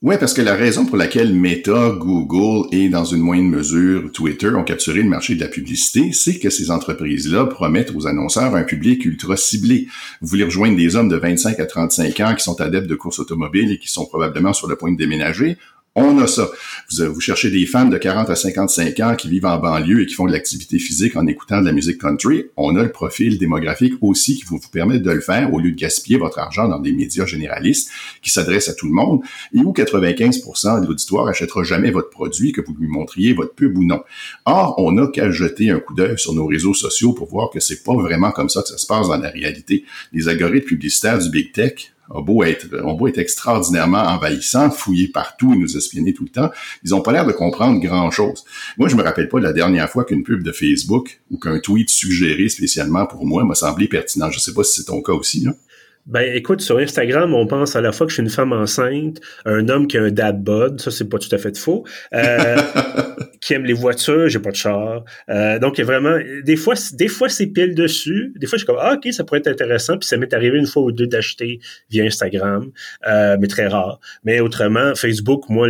Oui, 0.00 0.14
parce 0.20 0.32
que 0.32 0.42
la 0.42 0.54
raison 0.54 0.86
pour 0.86 0.96
laquelle 0.96 1.34
Meta, 1.34 1.90
Google 1.90 2.68
et 2.70 2.88
dans 2.88 3.04
une 3.04 3.18
moindre 3.18 3.48
mesure 3.48 4.12
Twitter 4.12 4.46
ont 4.50 4.62
capturé 4.62 5.02
le 5.02 5.08
marché 5.08 5.34
de 5.34 5.40
la 5.40 5.48
publicité, 5.48 6.12
c'est 6.12 6.38
que 6.38 6.50
ces 6.50 6.70
entreprises-là 6.70 7.46
promettent 7.46 7.92
aux 7.96 8.06
annonceurs 8.06 8.54
un 8.54 8.62
public 8.62 9.04
ultra 9.04 9.36
ciblé. 9.36 9.88
Vous 10.20 10.28
voulez 10.28 10.44
rejoindre 10.44 10.76
des 10.76 10.94
hommes 10.94 11.08
de 11.08 11.16
25 11.16 11.58
à 11.58 11.66
35 11.66 12.20
ans 12.20 12.34
qui 12.36 12.44
sont 12.44 12.60
adeptes 12.60 12.86
de 12.86 12.94
courses 12.94 13.18
automobiles 13.18 13.72
et 13.72 13.78
qui 13.80 13.88
sont 13.88 14.06
probablement 14.06 14.52
sur 14.52 14.68
le 14.68 14.76
point 14.76 14.92
de 14.92 14.96
déménager, 14.96 15.58
On 15.94 16.18
a 16.18 16.26
ça. 16.26 16.48
Vous, 16.90 17.12
vous, 17.12 17.20
cherchez 17.20 17.50
des 17.50 17.66
femmes 17.66 17.90
de 17.90 17.98
40 17.98 18.30
à 18.30 18.36
55 18.36 19.00
ans 19.00 19.16
qui 19.16 19.28
vivent 19.28 19.46
en 19.46 19.58
banlieue 19.58 20.02
et 20.02 20.06
qui 20.06 20.14
font 20.14 20.26
de 20.26 20.32
l'activité 20.32 20.78
physique 20.78 21.16
en 21.16 21.26
écoutant 21.26 21.60
de 21.60 21.66
la 21.66 21.72
musique 21.72 22.00
country. 22.00 22.44
On 22.56 22.76
a 22.76 22.82
le 22.82 22.92
profil 22.92 23.36
démographique 23.36 23.94
aussi 24.00 24.36
qui 24.36 24.44
vous, 24.44 24.58
vous 24.58 24.68
permettre 24.68 25.02
de 25.02 25.10
le 25.10 25.20
faire 25.20 25.52
au 25.52 25.58
lieu 25.58 25.72
de 25.72 25.76
gaspiller 25.76 26.18
votre 26.18 26.38
argent 26.38 26.68
dans 26.68 26.78
des 26.78 26.92
médias 26.92 27.26
généralistes 27.26 27.90
qui 28.22 28.30
s'adressent 28.30 28.68
à 28.68 28.74
tout 28.74 28.86
le 28.86 28.92
monde 28.92 29.22
et 29.52 29.58
où 29.58 29.72
95% 29.72 30.82
de 30.82 30.86
l'auditoire 30.86 31.26
achètera 31.26 31.64
jamais 31.64 31.90
votre 31.90 32.10
produit, 32.10 32.52
que 32.52 32.60
vous 32.60 32.76
lui 32.78 32.86
montriez 32.86 33.32
votre 33.32 33.54
pub 33.54 33.76
ou 33.76 33.84
non. 33.84 34.00
Or, 34.44 34.76
on 34.78 34.92
n'a 34.92 35.08
qu'à 35.08 35.30
jeter 35.30 35.70
un 35.70 35.80
coup 35.80 35.94
d'œil 35.94 36.18
sur 36.18 36.32
nos 36.32 36.46
réseaux 36.46 36.74
sociaux 36.74 37.12
pour 37.12 37.28
voir 37.28 37.50
que 37.50 37.60
c'est 37.60 37.82
pas 37.82 37.94
vraiment 37.94 38.30
comme 38.30 38.48
ça 38.48 38.62
que 38.62 38.68
ça 38.68 38.78
se 38.78 38.86
passe 38.86 39.08
dans 39.08 39.18
la 39.18 39.30
réalité. 39.30 39.84
Les 40.12 40.28
algorithmes 40.28 40.66
publicitaires 40.66 41.18
du 41.18 41.30
Big 41.30 41.52
Tech 41.52 41.92
ont 42.10 42.22
beau 42.22 42.42
être, 42.42 42.66
ont 42.84 42.94
beau 42.94 43.08
être 43.08 43.18
extraordinairement 43.18 43.98
envahissants, 43.98 44.70
fouillés 44.70 45.08
partout 45.08 45.52
et 45.54 45.56
nous 45.56 45.76
espionner 45.76 46.14
tout 46.14 46.24
le 46.24 46.30
temps, 46.30 46.50
ils 46.82 46.94
ont 46.94 47.00
pas 47.00 47.12
l'air 47.12 47.26
de 47.26 47.32
comprendre 47.32 47.80
grand-chose. 47.80 48.44
Moi, 48.76 48.88
je 48.88 48.96
me 48.96 49.02
rappelle 49.02 49.28
pas 49.28 49.38
de 49.38 49.44
la 49.44 49.52
dernière 49.52 49.90
fois 49.90 50.04
qu'une 50.04 50.22
pub 50.22 50.42
de 50.42 50.52
Facebook 50.52 51.20
ou 51.30 51.38
qu'un 51.38 51.58
tweet 51.58 51.90
suggéré 51.90 52.48
spécialement 52.48 53.06
pour 53.06 53.26
moi 53.26 53.44
m'a 53.44 53.54
semblé 53.54 53.88
pertinent. 53.88 54.30
Je 54.30 54.38
sais 54.38 54.54
pas 54.54 54.64
si 54.64 54.80
c'est 54.80 54.86
ton 54.86 55.02
cas 55.02 55.12
aussi, 55.12 55.44
là. 55.44 55.52
Ben, 56.08 56.34
écoute, 56.34 56.62
sur 56.62 56.78
Instagram, 56.78 57.34
on 57.34 57.46
pense 57.46 57.76
à 57.76 57.82
la 57.82 57.92
fois 57.92 58.06
que 58.06 58.10
je 58.10 58.14
suis 58.14 58.22
une 58.22 58.30
femme 58.30 58.54
enceinte, 58.54 59.20
un 59.44 59.68
homme 59.68 59.86
qui 59.86 59.98
a 59.98 60.04
un 60.04 60.10
dad 60.10 60.42
bod, 60.42 60.80
ça 60.80 60.90
c'est 60.90 61.06
pas 61.06 61.18
tout 61.18 61.28
à 61.32 61.36
fait 61.36 61.58
faux, 61.58 61.84
euh, 62.14 62.56
qui 63.48 63.58
les 63.62 63.72
voitures, 63.72 64.28
j'ai 64.28 64.38
pas 64.38 64.50
de 64.50 64.56
char. 64.56 65.04
Euh, 65.30 65.58
donc, 65.58 65.78
il 65.78 65.80
y 65.80 65.82
a 65.82 65.86
vraiment, 65.86 66.18
des 66.44 66.56
fois, 66.56 66.74
des 66.92 67.08
fois 67.08 67.30
c'est 67.30 67.46
pile 67.46 67.74
dessus, 67.74 68.32
des 68.36 68.46
fois 68.46 68.58
je 68.58 68.64
suis 68.64 68.66
comme, 68.66 68.78
ah, 68.78 68.94
ok, 68.94 69.10
ça 69.12 69.24
pourrait 69.24 69.40
être 69.40 69.48
intéressant, 69.48 69.96
puis 69.96 70.06
ça 70.06 70.18
m'est 70.18 70.34
arrivé 70.34 70.58
une 70.58 70.66
fois 70.66 70.82
ou 70.82 70.92
deux 70.92 71.06
d'acheter 71.06 71.58
via 71.90 72.04
Instagram, 72.04 72.70
euh, 73.06 73.36
mais 73.40 73.46
très 73.46 73.66
rare. 73.66 74.00
Mais 74.22 74.40
autrement, 74.40 74.94
Facebook, 74.94 75.48
moi, 75.48 75.68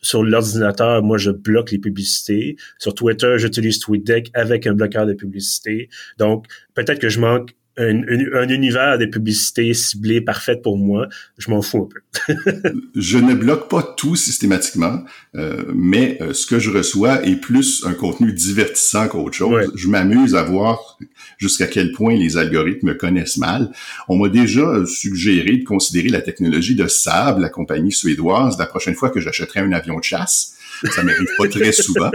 sur 0.00 0.22
l'ordinateur, 0.22 1.02
moi, 1.02 1.18
je 1.18 1.30
bloque 1.32 1.72
les 1.72 1.78
publicités. 1.78 2.56
Sur 2.78 2.94
Twitter, 2.94 3.34
j'utilise 3.36 3.80
TweetDeck 3.80 4.30
avec 4.34 4.66
un 4.66 4.74
bloqueur 4.74 5.06
de 5.06 5.14
publicité. 5.14 5.88
Donc, 6.18 6.46
peut-être 6.74 7.00
que 7.00 7.08
je 7.08 7.20
manque 7.20 7.50
un, 7.78 8.02
un, 8.34 8.48
univers 8.48 8.98
de 8.98 9.06
publicités 9.06 9.72
ciblées 9.72 10.20
parfaites 10.20 10.62
pour 10.62 10.76
moi, 10.76 11.08
je 11.38 11.50
m'en 11.50 11.62
fous 11.62 11.88
un 11.88 11.88
peu. 11.88 12.72
je 12.94 13.18
ne 13.18 13.34
bloque 13.34 13.70
pas 13.70 13.82
tout 13.82 14.14
systématiquement, 14.14 15.02
euh, 15.36 15.64
mais 15.74 16.18
euh, 16.20 16.34
ce 16.34 16.46
que 16.46 16.58
je 16.58 16.70
reçois 16.70 17.24
est 17.24 17.36
plus 17.36 17.84
un 17.86 17.94
contenu 17.94 18.32
divertissant 18.32 19.08
qu'autre 19.08 19.36
chose. 19.36 19.72
Je 19.74 19.88
m'amuse 19.88 20.34
à 20.34 20.42
voir 20.42 20.98
jusqu'à 21.38 21.66
quel 21.66 21.92
point 21.92 22.14
les 22.14 22.36
algorithmes 22.36 22.88
me 22.88 22.94
connaissent 22.94 23.38
mal. 23.38 23.72
On 24.08 24.18
m'a 24.18 24.28
déjà 24.28 24.84
suggéré 24.86 25.56
de 25.56 25.64
considérer 25.64 26.08
la 26.08 26.20
technologie 26.20 26.74
de 26.74 26.86
Saab, 26.86 27.38
la 27.38 27.48
compagnie 27.48 27.92
suédoise, 27.92 28.58
la 28.58 28.66
prochaine 28.66 28.94
fois 28.94 29.10
que 29.10 29.20
j'achèterai 29.20 29.60
un 29.60 29.72
avion 29.72 29.98
de 29.98 30.04
chasse. 30.04 30.56
Ça 30.90 31.02
m'arrive 31.02 31.28
pas 31.38 31.48
très 31.48 31.72
souvent. 31.72 32.10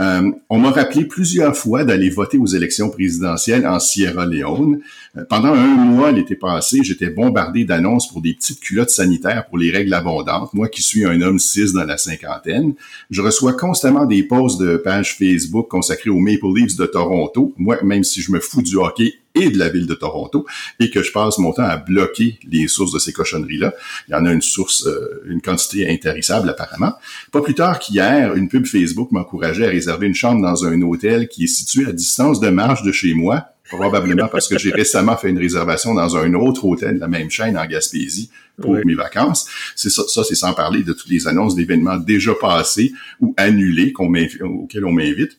Euh, 0.00 0.30
on 0.50 0.58
m'a 0.58 0.70
rappelé 0.70 1.04
plusieurs 1.04 1.56
fois 1.56 1.84
d'aller 1.84 2.10
voter 2.10 2.38
aux 2.38 2.46
élections 2.46 2.90
présidentielles 2.90 3.66
en 3.66 3.78
Sierra 3.78 4.26
Leone. 4.26 4.80
Euh, 5.16 5.24
pendant 5.28 5.54
un 5.54 5.66
mois 5.66 6.12
l'été 6.12 6.34
passé, 6.34 6.80
j'étais 6.82 7.10
bombardé 7.10 7.64
d'annonces 7.64 8.08
pour 8.08 8.20
des 8.20 8.34
petites 8.34 8.60
culottes 8.60 8.90
sanitaires 8.90 9.46
pour 9.46 9.58
les 9.58 9.70
règles 9.70 9.94
abondantes. 9.94 10.52
Moi 10.54 10.68
qui 10.68 10.82
suis 10.82 11.04
un 11.04 11.20
homme 11.20 11.38
cis 11.38 11.72
dans 11.72 11.84
la 11.84 11.98
cinquantaine, 11.98 12.74
je 13.10 13.22
reçois 13.22 13.54
constamment 13.54 14.06
des 14.06 14.22
posts 14.22 14.60
de 14.60 14.76
pages 14.76 15.16
Facebook 15.16 15.68
consacrées 15.68 16.10
aux 16.10 16.18
Maple 16.18 16.54
Leafs 16.54 16.76
de 16.76 16.86
Toronto. 16.86 17.54
Moi, 17.56 17.78
même 17.82 18.04
si 18.04 18.20
je 18.20 18.32
me 18.32 18.40
fous 18.40 18.62
du 18.62 18.76
hockey 18.76 19.14
et 19.34 19.50
de 19.50 19.58
la 19.58 19.68
ville 19.68 19.86
de 19.86 19.94
Toronto 19.94 20.46
et 20.80 20.90
que 20.90 21.02
je 21.02 21.12
passe 21.12 21.38
mon 21.38 21.52
temps 21.52 21.64
à 21.64 21.76
bloquer 21.76 22.38
les 22.48 22.68
sources 22.68 22.92
de 22.92 22.98
ces 22.98 23.12
cochonneries-là. 23.12 23.74
Il 24.08 24.12
y 24.12 24.14
en 24.14 24.26
a 24.26 24.32
une 24.32 24.42
source, 24.42 24.86
euh, 24.86 25.22
une 25.26 25.40
quantité 25.40 25.88
intarissable 25.88 26.48
apparemment. 26.48 26.92
Pas 27.30 27.40
plus 27.40 27.54
tard 27.54 27.78
qu'hier, 27.78 28.34
une 28.34 28.48
pub 28.48 28.66
Facebook 28.66 29.10
m'encourageait 29.12 29.66
à 29.66 29.70
réserver 29.70 30.06
une 30.06 30.14
chambre 30.14 30.42
dans 30.42 30.64
un 30.64 30.80
hôtel 30.82 31.28
qui 31.28 31.44
est 31.44 31.48
situé 31.48 31.86
à 31.86 31.92
distance 31.92 32.40
de 32.40 32.48
marche 32.48 32.82
de 32.82 32.92
chez 32.92 33.14
moi, 33.14 33.46
probablement 33.68 34.28
parce 34.28 34.48
que 34.48 34.58
j'ai 34.58 34.70
récemment 34.70 35.16
fait 35.16 35.30
une 35.30 35.38
réservation 35.38 35.94
dans 35.94 36.16
un 36.16 36.34
autre 36.34 36.64
hôtel 36.64 36.96
de 36.96 37.00
la 37.00 37.08
même 37.08 37.30
chaîne 37.30 37.56
en 37.56 37.66
Gaspésie 37.66 38.30
pour 38.60 38.76
mes 38.84 38.94
vacances. 38.94 39.46
C'est 39.76 39.90
ça, 39.90 40.02
ça 40.08 40.24
c'est 40.24 40.34
sans 40.34 40.52
parler 40.52 40.82
de 40.82 40.92
toutes 40.92 41.08
les 41.08 41.26
annonces 41.26 41.54
d'événements 41.54 41.96
déjà 41.96 42.34
passés 42.34 42.92
ou 43.20 43.34
annulés 43.36 43.92
qu'on 43.92 44.12
auxquels 44.14 44.84
on 44.84 44.92
m'invite. 44.92 45.38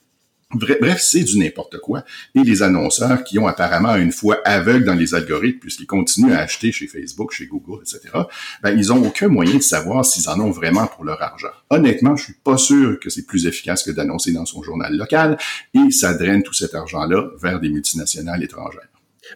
Bref, 0.54 1.00
c'est 1.02 1.24
du 1.24 1.38
n'importe 1.38 1.80
quoi. 1.80 2.04
Et 2.36 2.44
les 2.44 2.62
annonceurs 2.62 3.24
qui 3.24 3.40
ont 3.40 3.48
apparemment 3.48 3.96
une 3.96 4.12
foi 4.12 4.40
aveugle 4.46 4.86
dans 4.86 4.94
les 4.94 5.16
algorithmes, 5.16 5.60
puisqu'ils 5.60 5.88
continuent 5.88 6.34
à 6.34 6.40
acheter 6.40 6.72
chez 6.72 6.88
Facebook, 6.88 7.32
chez 7.32 7.48
Google, 7.48 7.82
etc., 7.82 8.14
ben, 8.62 8.78
ils 8.78 8.94
ont 8.94 9.04
aucun 9.06 9.28
moyen 9.28 9.56
de 9.56 9.62
savoir 9.62 10.06
s'ils 10.06 10.30
en 10.30 10.40
ont 10.40 10.52
vraiment 10.52 10.88
pour 10.88 11.04
leur 11.04 11.22
argent. 11.22 11.52
Honnêtement, 11.70 12.16
je 12.16 12.26
suis 12.26 12.36
pas 12.44 12.58
sûr 12.58 13.00
que 13.00 13.10
c'est 13.10 13.26
plus 13.26 13.46
efficace 13.48 13.84
que 13.84 13.92
d'annoncer 13.92 14.32
dans 14.32 14.46
son 14.46 14.62
journal 14.64 14.96
local, 14.96 15.38
et 15.74 15.92
ça 15.92 16.14
draine 16.14 16.44
tout 16.44 16.54
cet 16.54 16.76
argent-là 16.76 17.30
vers 17.42 17.60
des 17.60 17.70
multinationales 17.70 18.44
étrangères. 18.44 18.90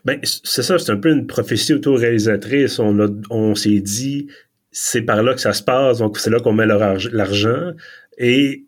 Ben, 0.05 0.19
c'est 0.23 0.63
ça, 0.63 0.77
c'est 0.77 0.91
un 0.91 0.97
peu 0.97 1.11
une 1.11 1.27
prophétie 1.27 1.73
autoréalisatrice. 1.73 2.77
On, 2.79 2.97
on 3.29 3.55
s'est 3.55 3.79
dit, 3.79 4.27
c'est 4.71 5.01
par 5.01 5.23
là 5.23 5.33
que 5.33 5.41
ça 5.41 5.53
se 5.53 5.63
passe, 5.63 5.99
donc 5.99 6.19
c'est 6.19 6.29
là 6.29 6.39
qu'on 6.39 6.53
met 6.53 6.65
l'argent. 6.65 7.71
Et 8.17 8.66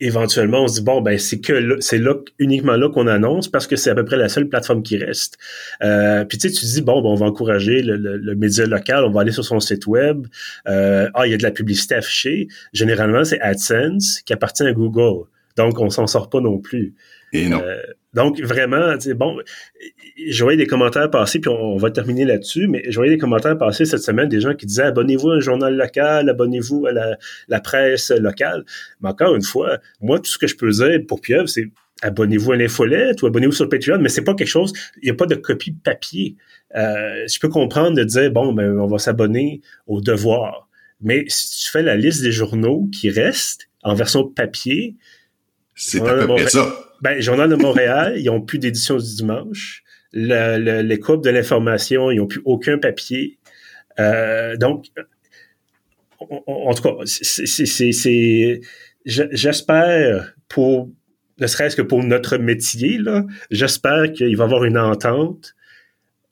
éventuellement, 0.00 0.64
on 0.64 0.68
se 0.68 0.74
dit 0.74 0.84
bon, 0.84 1.00
ben 1.00 1.18
c'est 1.18 1.40
que 1.40 1.80
c'est 1.80 1.98
là 1.98 2.14
uniquement 2.38 2.76
là 2.76 2.88
qu'on 2.88 3.06
annonce 3.06 3.48
parce 3.48 3.66
que 3.66 3.76
c'est 3.76 3.90
à 3.90 3.94
peu 3.94 4.04
près 4.04 4.16
la 4.16 4.28
seule 4.28 4.48
plateforme 4.48 4.82
qui 4.82 4.96
reste. 4.96 5.38
Euh, 5.82 6.24
puis 6.24 6.38
tu 6.38 6.48
sais, 6.48 6.54
tu 6.54 6.64
dis 6.66 6.82
bon, 6.82 7.02
ben, 7.02 7.08
on 7.08 7.14
va 7.14 7.26
encourager 7.26 7.82
le, 7.82 7.96
le, 7.96 8.34
média 8.34 8.66
local, 8.66 9.04
on 9.04 9.10
va 9.10 9.22
aller 9.22 9.32
sur 9.32 9.44
son 9.44 9.60
site 9.60 9.86
web. 9.86 10.26
Euh, 10.68 11.08
ah, 11.14 11.26
il 11.26 11.30
y 11.30 11.34
a 11.34 11.36
de 11.36 11.42
la 11.42 11.50
publicité 11.50 11.96
affichée. 11.96 12.48
Généralement, 12.72 13.24
c'est 13.24 13.40
AdSense 13.40 14.22
qui 14.22 14.32
appartient 14.32 14.64
à 14.64 14.72
Google, 14.72 15.26
donc 15.56 15.80
on 15.80 15.90
s'en 15.90 16.06
sort 16.06 16.30
pas 16.30 16.40
non 16.40 16.58
plus. 16.58 16.94
Et 17.32 17.48
non. 17.48 17.60
Euh, 17.62 17.76
donc, 18.14 18.40
vraiment, 18.40 18.94
bon, 19.16 19.36
je 20.28 20.42
voyais 20.42 20.56
des 20.56 20.66
commentaires 20.66 21.10
passer, 21.10 21.40
puis 21.40 21.50
on, 21.50 21.76
va 21.76 21.90
terminer 21.90 22.24
là-dessus, 22.24 22.66
mais 22.66 22.82
je 22.88 22.96
voyais 22.96 23.12
des 23.12 23.18
commentaires 23.18 23.56
passer 23.58 23.84
cette 23.84 24.02
semaine, 24.02 24.28
des 24.28 24.40
gens 24.40 24.54
qui 24.54 24.66
disaient 24.66 24.84
abonnez-vous 24.84 25.30
à 25.30 25.34
un 25.34 25.40
journal 25.40 25.76
local, 25.76 26.28
abonnez-vous 26.28 26.86
à 26.86 26.92
la, 27.48 27.60
presse 27.60 28.10
locale. 28.10 28.64
Mais 29.00 29.10
encore 29.10 29.34
une 29.34 29.42
fois, 29.42 29.78
moi, 30.00 30.18
tout 30.18 30.30
ce 30.30 30.38
que 30.38 30.46
je 30.46 30.56
peux 30.56 30.70
dire 30.70 31.00
pour 31.06 31.20
Pieuvre, 31.20 31.48
c'est 31.48 31.70
abonnez-vous 32.02 32.52
à 32.52 32.56
l'infolette 32.56 33.22
ou 33.22 33.26
abonnez-vous 33.26 33.52
sur 33.52 33.68
Patreon, 33.68 33.98
mais 34.00 34.08
c'est 34.08 34.24
pas 34.24 34.34
quelque 34.34 34.48
chose, 34.48 34.72
il 35.02 35.06
n'y 35.06 35.10
a 35.10 35.14
pas 35.14 35.26
de 35.26 35.34
copie 35.34 35.72
papier. 35.72 36.36
Euh, 36.76 37.26
je 37.28 37.38
peux 37.40 37.48
comprendre 37.48 37.96
de 37.96 38.04
dire, 38.04 38.30
bon, 38.30 38.52
ben, 38.52 38.78
on 38.78 38.86
va 38.86 38.98
s'abonner 38.98 39.60
au 39.86 40.00
devoir. 40.00 40.68
Mais 41.00 41.24
si 41.28 41.64
tu 41.64 41.70
fais 41.70 41.82
la 41.82 41.96
liste 41.96 42.22
des 42.22 42.32
journaux 42.32 42.88
qui 42.92 43.10
restent 43.10 43.68
en 43.82 43.94
version 43.94 44.26
papier, 44.26 44.96
c'est 45.74 46.00
à 46.00 46.14
peu 46.14 46.26
près 46.26 46.48
ça. 46.48 46.87
Ben, 47.00 47.20
Journal 47.20 47.48
de 47.48 47.56
Montréal, 47.56 48.14
ils 48.18 48.26
n'ont 48.26 48.40
plus 48.40 48.58
d'édition 48.58 48.96
du 48.96 49.14
dimanche. 49.16 49.82
Le, 50.12 50.82
les 50.82 50.98
coupes 50.98 51.22
de 51.22 51.30
l'information, 51.30 52.10
ils 52.10 52.16
n'ont 52.16 52.26
plus 52.26 52.42
aucun 52.44 52.78
papier. 52.78 53.38
Euh, 54.00 54.56
donc, 54.56 54.86
en, 56.18 56.74
tout 56.74 56.82
cas, 56.82 56.94
c'est, 57.04 58.60
j'espère 59.04 60.34
pour, 60.48 60.90
ne 61.38 61.46
serait-ce 61.46 61.76
que 61.76 61.82
pour 61.82 62.02
notre 62.02 62.38
métier, 62.38 62.98
j'espère 63.50 64.12
qu'il 64.12 64.36
va 64.36 64.44
y 64.44 64.46
avoir 64.46 64.64
une 64.64 64.78
entente 64.78 65.54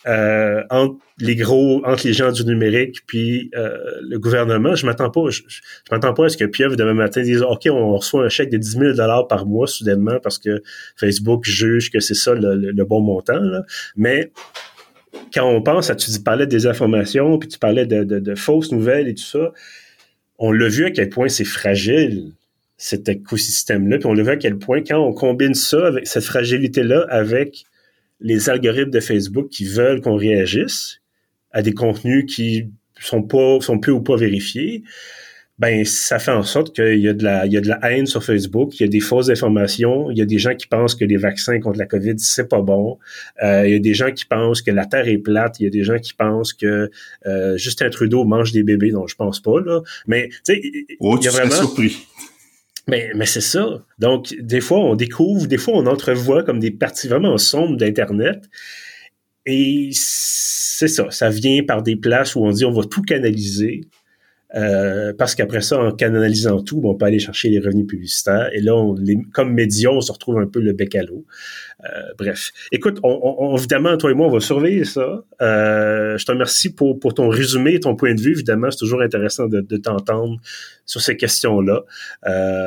euh, 0.06 0.62
entre 0.70 0.96
les 1.18 1.34
gros, 1.34 1.84
entre 1.84 2.06
les 2.06 2.12
gens 2.12 2.30
du 2.30 2.44
numérique 2.44 3.00
puis 3.06 3.50
euh, 3.56 3.76
le 4.02 4.18
gouvernement. 4.18 4.76
Je 4.76 4.86
m'attends 4.86 5.10
pas, 5.10 5.30
je, 5.30 5.42
m'attends 5.90 6.14
pas 6.14 6.26
à 6.26 6.28
ce 6.28 6.36
que 6.36 6.44
Pieuvre 6.44 6.76
demain 6.76 6.94
matin 6.94 7.22
dise 7.22 7.42
OK, 7.42 7.66
on 7.70 7.96
reçoit 7.96 8.25
un 8.25 8.28
chèque 8.28 8.50
de 8.50 8.56
10 8.56 8.70
000 8.70 8.92
dollars 8.92 9.26
par 9.26 9.46
mois 9.46 9.66
soudainement 9.66 10.20
parce 10.22 10.38
que 10.38 10.62
Facebook 10.96 11.44
juge 11.44 11.90
que 11.90 11.98
c'est 11.98 12.14
ça 12.14 12.34
le, 12.34 12.84
bon 12.84 13.00
montant. 13.00 13.40
Mais 13.96 14.30
quand 15.34 15.48
on 15.48 15.60
pense 15.60 15.90
à, 15.90 15.96
tu 15.96 16.10
parlais 16.20 16.46
des 16.46 16.68
informations, 16.68 17.38
puis 17.38 17.48
tu 17.48 17.58
parlais 17.58 17.86
de, 17.86 18.04
de, 18.04 18.34
fausses 18.36 18.70
nouvelles 18.70 19.08
et 19.08 19.14
tout 19.14 19.25
ça, 19.25 19.52
on 20.38 20.52
l'a 20.52 20.68
vu 20.68 20.84
à 20.84 20.90
quel 20.90 21.08
point 21.08 21.28
c'est 21.28 21.44
fragile 21.44 22.32
cet 22.76 23.08
écosystème-là, 23.08 23.98
puis 23.98 24.06
on 24.06 24.12
l'a 24.12 24.22
vu 24.22 24.30
à 24.30 24.36
quel 24.36 24.58
point 24.58 24.82
quand 24.82 24.98
on 24.98 25.12
combine 25.12 25.54
ça 25.54 25.86
avec 25.86 26.06
cette 26.06 26.25
fragilité-là 26.25 27.06
avec 27.08 27.64
les 28.20 28.49
algorithmes 28.49 28.90
de 28.90 29.00
Facebook 29.00 29.49
qui 29.49 29.64
veulent 29.64 30.00
qu'on 30.00 30.16
réagisse 30.16 31.00
à 31.50 31.62
des 31.62 31.73
contenus 31.73 32.25
qui 32.26 32.70
sont 33.00 33.23
pas 33.23 33.61
sont 33.61 33.78
peu 33.78 33.90
ou 33.90 34.00
pas 34.00 34.16
vérifiés, 34.16 34.82
ben 35.58 35.87
ça 35.87 36.18
fait 36.18 36.32
en 36.32 36.42
sorte 36.42 36.75
qu'il 36.75 36.99
y 36.99 37.08
a 37.08 37.14
de 37.14 37.25
la 37.25 37.46
il 37.46 37.52
y 37.52 37.56
a 37.56 37.62
de 37.62 37.68
la 37.68 37.78
haine 37.90 38.06
sur 38.06 38.23
Facebook, 38.23 38.78
il 38.78 38.82
y 38.82 38.87
a 38.87 38.88
des 38.88 39.00
fausses 39.00 39.30
informations, 39.30 40.11
il 40.11 40.18
y 40.18 40.23
a 40.23 40.26
des 40.26 40.38
gens 40.38 40.54
qui 40.54 40.66
pensent 40.66 40.94
que 40.94 41.04
les 41.04 41.16
vaccins 41.16 41.58
contre 41.61 41.78
la 41.78 41.87
Covid 41.87 42.14
c'est 42.18 42.49
pas 42.49 42.61
bon, 42.61 42.99
euh, 43.42 43.66
il 43.66 43.73
y 43.73 43.76
a 43.76 43.78
des 43.78 43.94
gens 43.94 44.12
qui 44.12 44.26
pensent 44.26 44.61
que 44.61 44.70
la 44.70 44.85
Terre 44.85 45.08
est 45.08 45.18
plate, 45.18 45.58
il 45.61 45.64
y 45.64 45.66
a 45.66 45.70
des 45.70 45.85
gens 45.85 45.99
qui 45.99 46.12
pensent 46.12 46.52
que 46.52 46.90
euh, 47.26 47.56
Justin 47.56 47.88
Trudeau 47.88 48.25
mange 48.25 48.52
des 48.52 48.64
bébés, 48.64 48.90
dont 48.90 49.06
je 49.06 49.16
pense 49.16 49.40
pas 49.40 49.61
là, 49.61 49.80
mais 50.06 50.28
tu 50.28 50.54
sais, 50.54 50.62
oh, 51.00 51.16
il 51.18 51.25
y 51.25 51.28
a 51.28 51.30
vraiment 51.30 51.54
surpris. 51.54 51.96
Mais, 52.88 53.11
mais 53.14 53.26
c'est 53.26 53.40
ça. 53.40 53.85
Donc, 53.99 54.35
des 54.40 54.61
fois, 54.61 54.78
on 54.78 54.95
découvre, 54.95 55.47
des 55.47 55.59
fois, 55.59 55.75
on 55.75 55.87
entrevoit 55.87 56.45
comme 56.45 56.61
des 56.61 56.71
parties 56.71 57.09
vraiment 57.09 57.37
sombres 57.37 57.76
d'Internet. 57.76 58.49
Et 59.45 59.90
c'est 59.93 60.88
ça. 60.88 61.11
Ça 61.11 61.31
vient 61.31 61.62
par 61.64 61.83
des 61.83 61.97
places 61.97 62.35
où 62.37 62.45
on 62.45 62.50
dit 62.50 62.64
on 62.64 62.73
va 62.73 62.85
tout 62.85 63.02
canaliser 63.02 63.83
Euh, 64.54 65.12
parce 65.12 65.34
qu'après 65.34 65.60
ça, 65.60 65.78
en 65.80 65.92
canalisant 65.92 66.62
tout, 66.62 66.80
on 66.84 66.94
peut 66.94 67.06
aller 67.06 67.18
chercher 67.18 67.48
les 67.48 67.58
revenus 67.58 67.86
publicitaires. 67.86 68.48
Et 68.52 68.60
là, 68.60 68.76
on, 68.76 68.94
comme 69.32 69.52
média, 69.52 69.90
on 69.90 70.00
se 70.00 70.12
retrouve 70.12 70.38
un 70.38 70.46
peu 70.46 70.60
le 70.60 70.72
bec 70.72 70.94
à 70.94 71.02
l'eau. 71.02 71.24
Euh, 71.84 71.88
bref. 72.16 72.52
Écoute, 72.70 72.98
on, 73.02 73.56
évidemment, 73.56 73.96
toi 73.96 74.10
et 74.10 74.14
moi, 74.14 74.28
on 74.28 74.30
va 74.30 74.40
surveiller 74.40 74.84
ça. 74.84 75.24
Euh, 75.42 76.16
je 76.16 76.24
te 76.24 76.30
remercie 76.30 76.72
pour, 76.72 76.98
pour 76.98 77.14
ton 77.14 77.28
résumé 77.28 77.80
ton 77.80 77.96
point 77.96 78.14
de 78.14 78.20
vue. 78.20 78.32
Évidemment, 78.32 78.70
c'est 78.70 78.78
toujours 78.78 79.02
intéressant 79.02 79.46
de, 79.46 79.60
de 79.60 79.76
t'entendre 79.76 80.38
sur 80.84 81.00
ces 81.00 81.16
questions-là. 81.16 81.82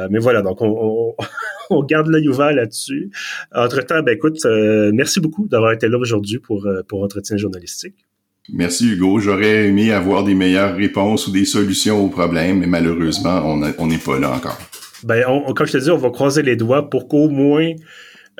mais 0.09 0.19
voilà, 0.19 0.41
donc 0.41 0.61
on, 0.61 1.15
on 1.69 1.83
garde 1.83 2.07
l'œil 2.07 2.27
ouvert 2.27 2.51
là-dessus. 2.51 3.09
Entre-temps, 3.53 4.03
ben 4.03 4.13
écoute, 4.13 4.45
merci 4.45 5.21
beaucoup 5.21 5.47
d'avoir 5.47 5.71
été 5.71 5.87
là 5.87 5.97
aujourd'hui 5.97 6.39
pour, 6.39 6.67
pour 6.87 7.03
Entretien 7.03 7.37
journalistique. 7.37 8.08
Merci 8.53 8.93
Hugo. 8.93 9.19
J'aurais 9.19 9.67
aimé 9.67 9.91
avoir 9.91 10.23
des 10.23 10.33
meilleures 10.33 10.75
réponses 10.75 11.27
ou 11.27 11.31
des 11.31 11.45
solutions 11.45 12.03
aux 12.03 12.09
problèmes, 12.09 12.59
mais 12.59 12.67
malheureusement, 12.67 13.41
on 13.45 13.87
n'est 13.87 13.97
pas 13.97 14.19
là 14.19 14.31
encore. 14.31 14.57
Ben, 15.03 15.23
on, 15.27 15.53
comme 15.53 15.67
je 15.67 15.73
te 15.73 15.77
dis, 15.77 15.91
on 15.91 15.97
va 15.97 16.09
croiser 16.09 16.41
les 16.41 16.55
doigts 16.55 16.89
pour 16.89 17.07
qu'au 17.07 17.29
moins 17.29 17.73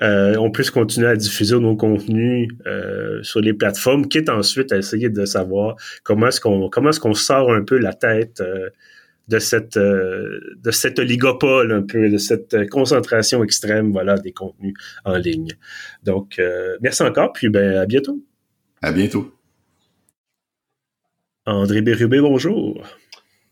euh, 0.02 0.36
on 0.38 0.50
puisse 0.50 0.72
continuer 0.72 1.08
à 1.08 1.16
diffuser 1.16 1.60
nos 1.60 1.76
contenus 1.76 2.48
euh, 2.68 3.22
sur 3.22 3.42
les 3.42 3.54
plateformes, 3.54 4.08
quitte 4.08 4.30
ensuite 4.30 4.72
à 4.72 4.78
essayer 4.78 5.10
de 5.10 5.26
savoir 5.26 5.76
comment 6.04 6.28
est-ce 6.28 6.40
qu'on 6.40 6.70
comment 6.70 6.90
est-ce 6.90 7.02
qu'on 7.02 7.14
sort 7.14 7.52
un 7.52 7.64
peu 7.64 7.78
la 7.78 7.94
tête 7.94 8.40
euh, 8.40 8.70
de 9.28 9.40
cette 9.40 9.78
de 9.78 10.72
cet 10.72 10.98
oligopole 10.98 11.72
un 11.72 11.84
peu, 11.84 12.10
de 12.10 12.18
cette 12.18 12.68
concentration 12.70 13.44
extrême, 13.44 13.92
voilà, 13.92 14.18
des 14.18 14.32
contenus 14.32 14.74
en 15.06 15.18
ligne. 15.18 15.52
Donc, 16.04 16.42
merci 16.82 17.04
encore, 17.04 17.32
puis 17.34 17.50
ben 17.50 17.78
à 17.78 17.86
bientôt. 17.86 18.20
À 18.82 18.92
bientôt. 18.92 19.39
André 21.46 21.82
Bérubé, 21.82 22.20
bonjour. 22.20 22.84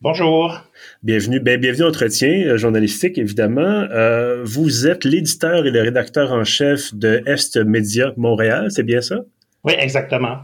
Bonjour. 0.02 0.62
Bienvenue, 1.02 1.40
ben, 1.40 1.60
bienvenue 1.60 1.86
à 1.86 1.88
Entretien 1.88 2.46
euh, 2.46 2.58
journalistique, 2.58 3.18
évidemment. 3.18 3.88
Euh, 3.92 4.44
vous 4.44 4.88
êtes 4.88 5.06
l'éditeur 5.06 5.66
et 5.66 5.72
le 5.72 5.82
rédacteur 5.82 6.32
en 6.32 6.44
chef 6.44 6.94
de 6.94 7.24
Est 7.26 7.58
Média 7.58 8.14
Montréal, 8.18 8.68
c'est 8.70 8.84
bien 8.84 9.02
ça? 9.02 9.22
Oui, 9.64 9.74
exactement. 9.80 10.38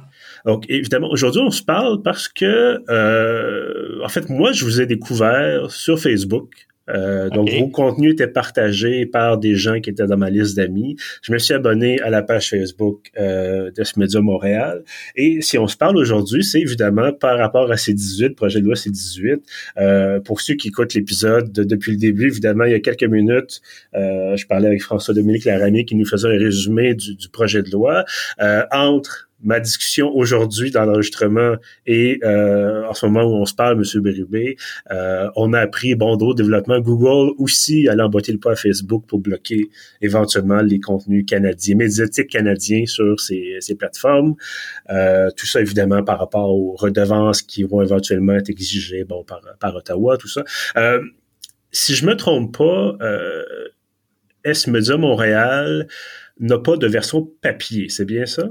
Donc, 0.46 0.66
évidemment, 0.70 1.10
aujourd'hui, 1.10 1.42
on 1.46 1.52
se 1.52 1.62
parle 1.62 2.02
parce 2.02 2.28
que, 2.28 2.82
euh, 2.90 4.04
en 4.04 4.10
fait, 4.10 4.30
moi, 4.30 4.52
je 4.54 4.66
vous 4.66 4.82
ai 4.82 4.86
découvert 4.86 5.70
sur 5.70 6.00
Facebook. 6.00 6.50
Euh, 6.90 7.30
donc, 7.30 7.50
vos 7.50 7.68
contenus 7.68 8.14
étaient 8.14 8.28
partagés 8.28 9.06
par 9.06 9.38
des 9.38 9.56
gens 9.56 9.80
qui 9.80 9.90
étaient 9.90 10.06
dans 10.06 10.18
ma 10.18 10.30
liste 10.30 10.56
d'amis. 10.58 10.96
Je 11.22 11.32
me 11.32 11.38
suis 11.38 11.54
abonné 11.54 12.00
à 12.02 12.10
la 12.10 12.22
page 12.22 12.50
Facebook 12.50 13.10
euh, 13.18 13.72
de 13.72 13.84
ce 13.84 14.00
média 14.00 14.22
Montréal. 14.22 14.84
Et 15.16 15.42
si 15.42 15.58
on 15.58 15.68
se 15.68 15.78
parle 15.78 15.98
aujourd'hui, 15.98 16.44
c'est 16.44 16.62
évidemment 16.62 17.12
par 17.14 17.38
rapport 17.38 17.72
à 17.72 17.76
C18, 17.76 18.36
projet 18.36 18.60
de 18.60 18.66
loi 18.66 18.76
C18. 18.76 19.42
Euh, 19.78 20.20
pour 20.20 20.42
ceux 20.42 20.56
qui 20.56 20.70
écoutent 20.70 20.94
l'épisode 20.94 21.52
depuis 21.52 21.92
le 21.92 21.98
début, 21.98 22.28
évidemment, 22.28 22.66
il 22.66 22.72
y 22.72 22.76
a 22.76 22.80
quelques 22.80 23.04
minutes, 23.04 23.62
euh, 23.96 24.36
je 24.36 24.46
parlais 24.48 24.68
avec 24.68 24.82
François-Dominique 24.82 25.46
Laramie 25.46 25.86
qui 25.86 25.96
nous 25.96 26.06
faisait 26.06 26.28
un 26.28 26.38
résumé 26.38 26.96
du, 26.96 27.16
du 27.16 27.30
projet 27.30 27.62
de 27.62 27.72
loi. 27.72 28.06
Euh, 28.42 28.64
entre 28.72 29.30
ma 29.44 29.60
discussion 29.60 30.10
aujourd'hui 30.16 30.72
dans 30.72 30.86
l'enregistrement 30.86 31.56
et 31.86 32.20
euh, 32.24 32.88
en 32.88 32.94
ce 32.94 33.06
moment 33.06 33.24
où 33.24 33.36
on 33.36 33.46
se 33.46 33.54
parle, 33.54 33.78
M. 33.78 34.02
Bérubé, 34.02 34.58
euh, 34.92 35.30
on 35.36 35.54
a 35.54 35.60
appris, 35.60 35.96
bon, 35.96 36.16
d'autres 36.16 36.36
développements. 36.36 36.80
Google 36.80 37.34
aussi 37.38 37.88
allait 37.88 38.04
emboîter 38.04 38.32
le 38.32 38.40
pas 38.40 38.54
à 38.54 38.56
Facebook 38.56 39.06
pour 39.08 39.20
bloquer 39.20 39.70
éventuellement 40.02 40.62
les 40.62 40.80
contenus 40.80 41.26
canadiens, 41.26 41.76
médiatiques 41.76 42.30
canadiens 42.30 42.86
sur 42.86 43.20
ces, 43.20 43.58
ces 43.60 43.76
plateformes. 43.76 44.36
Euh, 44.90 45.30
tout 45.36 45.46
ça, 45.46 45.62
évidemment, 45.62 46.04
par 46.04 46.20
rapport 46.20 46.50
aux 46.50 46.76
redevances 46.76 47.42
qui 47.42 47.64
vont 47.64 47.82
éventuellement 47.82 48.34
être 48.34 48.50
exigées 48.50 49.04
bon, 49.04 49.24
par, 49.24 49.42
par 49.60 49.76
Ottawa, 49.76 50.18
tout 50.18 50.28
ça. 50.28 50.44
Euh, 50.78 51.02
si 51.72 51.96
je 51.96 52.06
me 52.06 52.16
trompe 52.16 52.58
pas, 52.58 52.96
euh, 53.02 53.44
S-Media 54.44 54.98
Montréal 54.98 55.88
n'a 56.40 56.60
pas 56.60 56.78
de 56.78 56.88
version 56.88 57.30
papier, 57.42 57.90
c'est 57.90 58.06
bien 58.06 58.26
ça? 58.26 58.50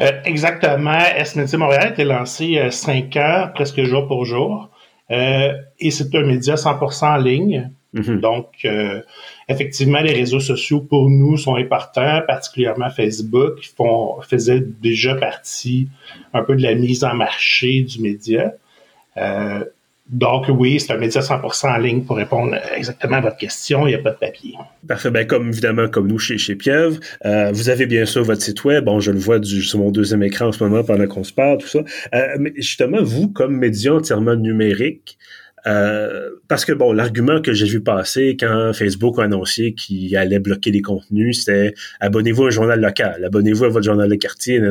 Euh, 0.00 0.12
exactement. 0.24 0.98
SNT 1.24 1.56
Montréal 1.56 1.82
a 1.82 1.90
été 1.90 2.04
lancé 2.04 2.58
euh, 2.58 2.70
cinq 2.70 3.16
heures, 3.16 3.52
presque 3.52 3.82
jour 3.82 4.06
pour 4.06 4.24
jour. 4.24 4.70
Euh, 5.10 5.54
et 5.80 5.90
c'est 5.90 6.14
un 6.14 6.22
média 6.22 6.54
100% 6.54 7.04
en 7.04 7.16
ligne. 7.16 7.70
Mm-hmm. 7.94 8.20
Donc, 8.20 8.66
effectivement, 9.48 10.00
les 10.00 10.12
réseaux 10.12 10.40
sociaux 10.40 10.80
pour 10.80 11.08
nous 11.08 11.38
sont 11.38 11.56
importants, 11.56 12.20
particulièrement 12.26 12.90
Facebook, 12.90 13.60
qui 13.60 13.68
font, 13.74 14.20
faisait 14.20 14.60
déjà 14.60 15.14
partie 15.14 15.88
un 16.34 16.44
peu 16.44 16.54
de 16.54 16.62
la 16.62 16.74
mise 16.74 17.02
en 17.02 17.14
marché 17.14 17.80
du 17.80 18.02
média. 18.02 18.52
Donc 20.08 20.46
oui, 20.48 20.80
c'est 20.80 20.92
un 20.92 20.96
média 20.96 21.20
100% 21.20 21.68
en 21.68 21.76
ligne 21.76 22.02
pour 22.02 22.16
répondre 22.16 22.56
exactement 22.74 23.16
à 23.16 23.20
votre 23.20 23.36
question. 23.36 23.86
Il 23.86 23.90
n'y 23.90 23.94
a 23.94 23.98
pas 23.98 24.12
de 24.12 24.16
papier. 24.16 24.54
Parfait. 24.86 25.10
Ben, 25.10 25.26
comme 25.26 25.48
évidemment, 25.48 25.88
comme 25.88 26.08
nous 26.08 26.18
chez, 26.18 26.38
chez 26.38 26.56
euh, 26.66 27.52
vous 27.52 27.68
avez 27.68 27.86
bien 27.86 28.06
sûr 28.06 28.24
votre 28.24 28.40
site 28.40 28.64
web. 28.64 28.84
Bon, 28.84 29.00
je 29.00 29.10
le 29.10 29.18
vois 29.18 29.42
sur 29.42 29.78
mon 29.78 29.90
deuxième 29.90 30.22
écran 30.22 30.46
en 30.46 30.52
ce 30.52 30.64
moment 30.64 30.82
pendant 30.82 31.06
qu'on 31.06 31.24
se 31.24 31.32
parle, 31.32 31.58
tout 31.58 31.68
ça. 31.68 31.80
Euh, 32.14 32.36
mais 32.38 32.52
justement, 32.56 33.02
vous, 33.02 33.28
comme 33.28 33.56
média 33.56 33.94
entièrement 33.94 34.34
numérique, 34.34 35.18
euh, 35.66 36.30
parce 36.48 36.64
que 36.64 36.72
bon, 36.72 36.92
l'argument 36.92 37.42
que 37.42 37.52
j'ai 37.52 37.66
vu 37.66 37.82
passer 37.82 38.36
quand 38.38 38.72
Facebook 38.72 39.18
a 39.18 39.24
annoncé 39.24 39.74
qu'il 39.74 40.16
allait 40.16 40.38
bloquer 40.38 40.70
les 40.70 40.80
contenus, 40.80 41.40
c'était 41.44 41.74
abonnez-vous 42.00 42.44
à 42.44 42.46
un 42.46 42.50
journal 42.50 42.80
local, 42.80 43.24
abonnez-vous 43.26 43.64
à 43.64 43.68
votre 43.68 43.84
journal 43.84 44.08
de 44.08 44.14
quartier. 44.14 44.62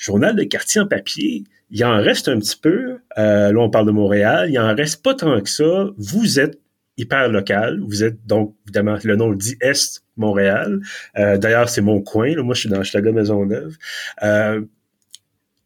Journal 0.00 0.36
de 0.36 0.44
quartier 0.44 0.80
en 0.80 0.86
papier, 0.86 1.42
il 1.70 1.84
en 1.84 1.96
reste 1.96 2.28
un 2.28 2.38
petit 2.38 2.56
peu. 2.56 2.98
Euh, 3.18 3.52
là, 3.52 3.60
on 3.60 3.70
parle 3.70 3.86
de 3.86 3.92
Montréal. 3.92 4.50
Il 4.50 4.58
en 4.58 4.74
reste 4.74 5.02
pas 5.02 5.14
tant 5.14 5.40
que 5.40 5.50
ça. 5.50 5.90
Vous 5.96 6.40
êtes 6.40 6.58
hyper 6.96 7.28
local. 7.28 7.80
Vous 7.86 8.04
êtes 8.04 8.24
donc, 8.26 8.54
évidemment, 8.66 8.96
le 9.02 9.16
nom 9.16 9.32
dit 9.32 9.56
Est 9.60 10.02
Montréal. 10.16 10.80
Euh, 11.16 11.38
d'ailleurs, 11.38 11.68
c'est 11.68 11.80
mon 11.80 12.00
coin. 12.00 12.34
Moi, 12.42 12.54
je 12.54 12.60
suis 12.60 12.68
dans 12.68 12.82
Chicago 12.82 13.12
Maisonneuve. 13.12 13.76
Euh, 14.22 14.62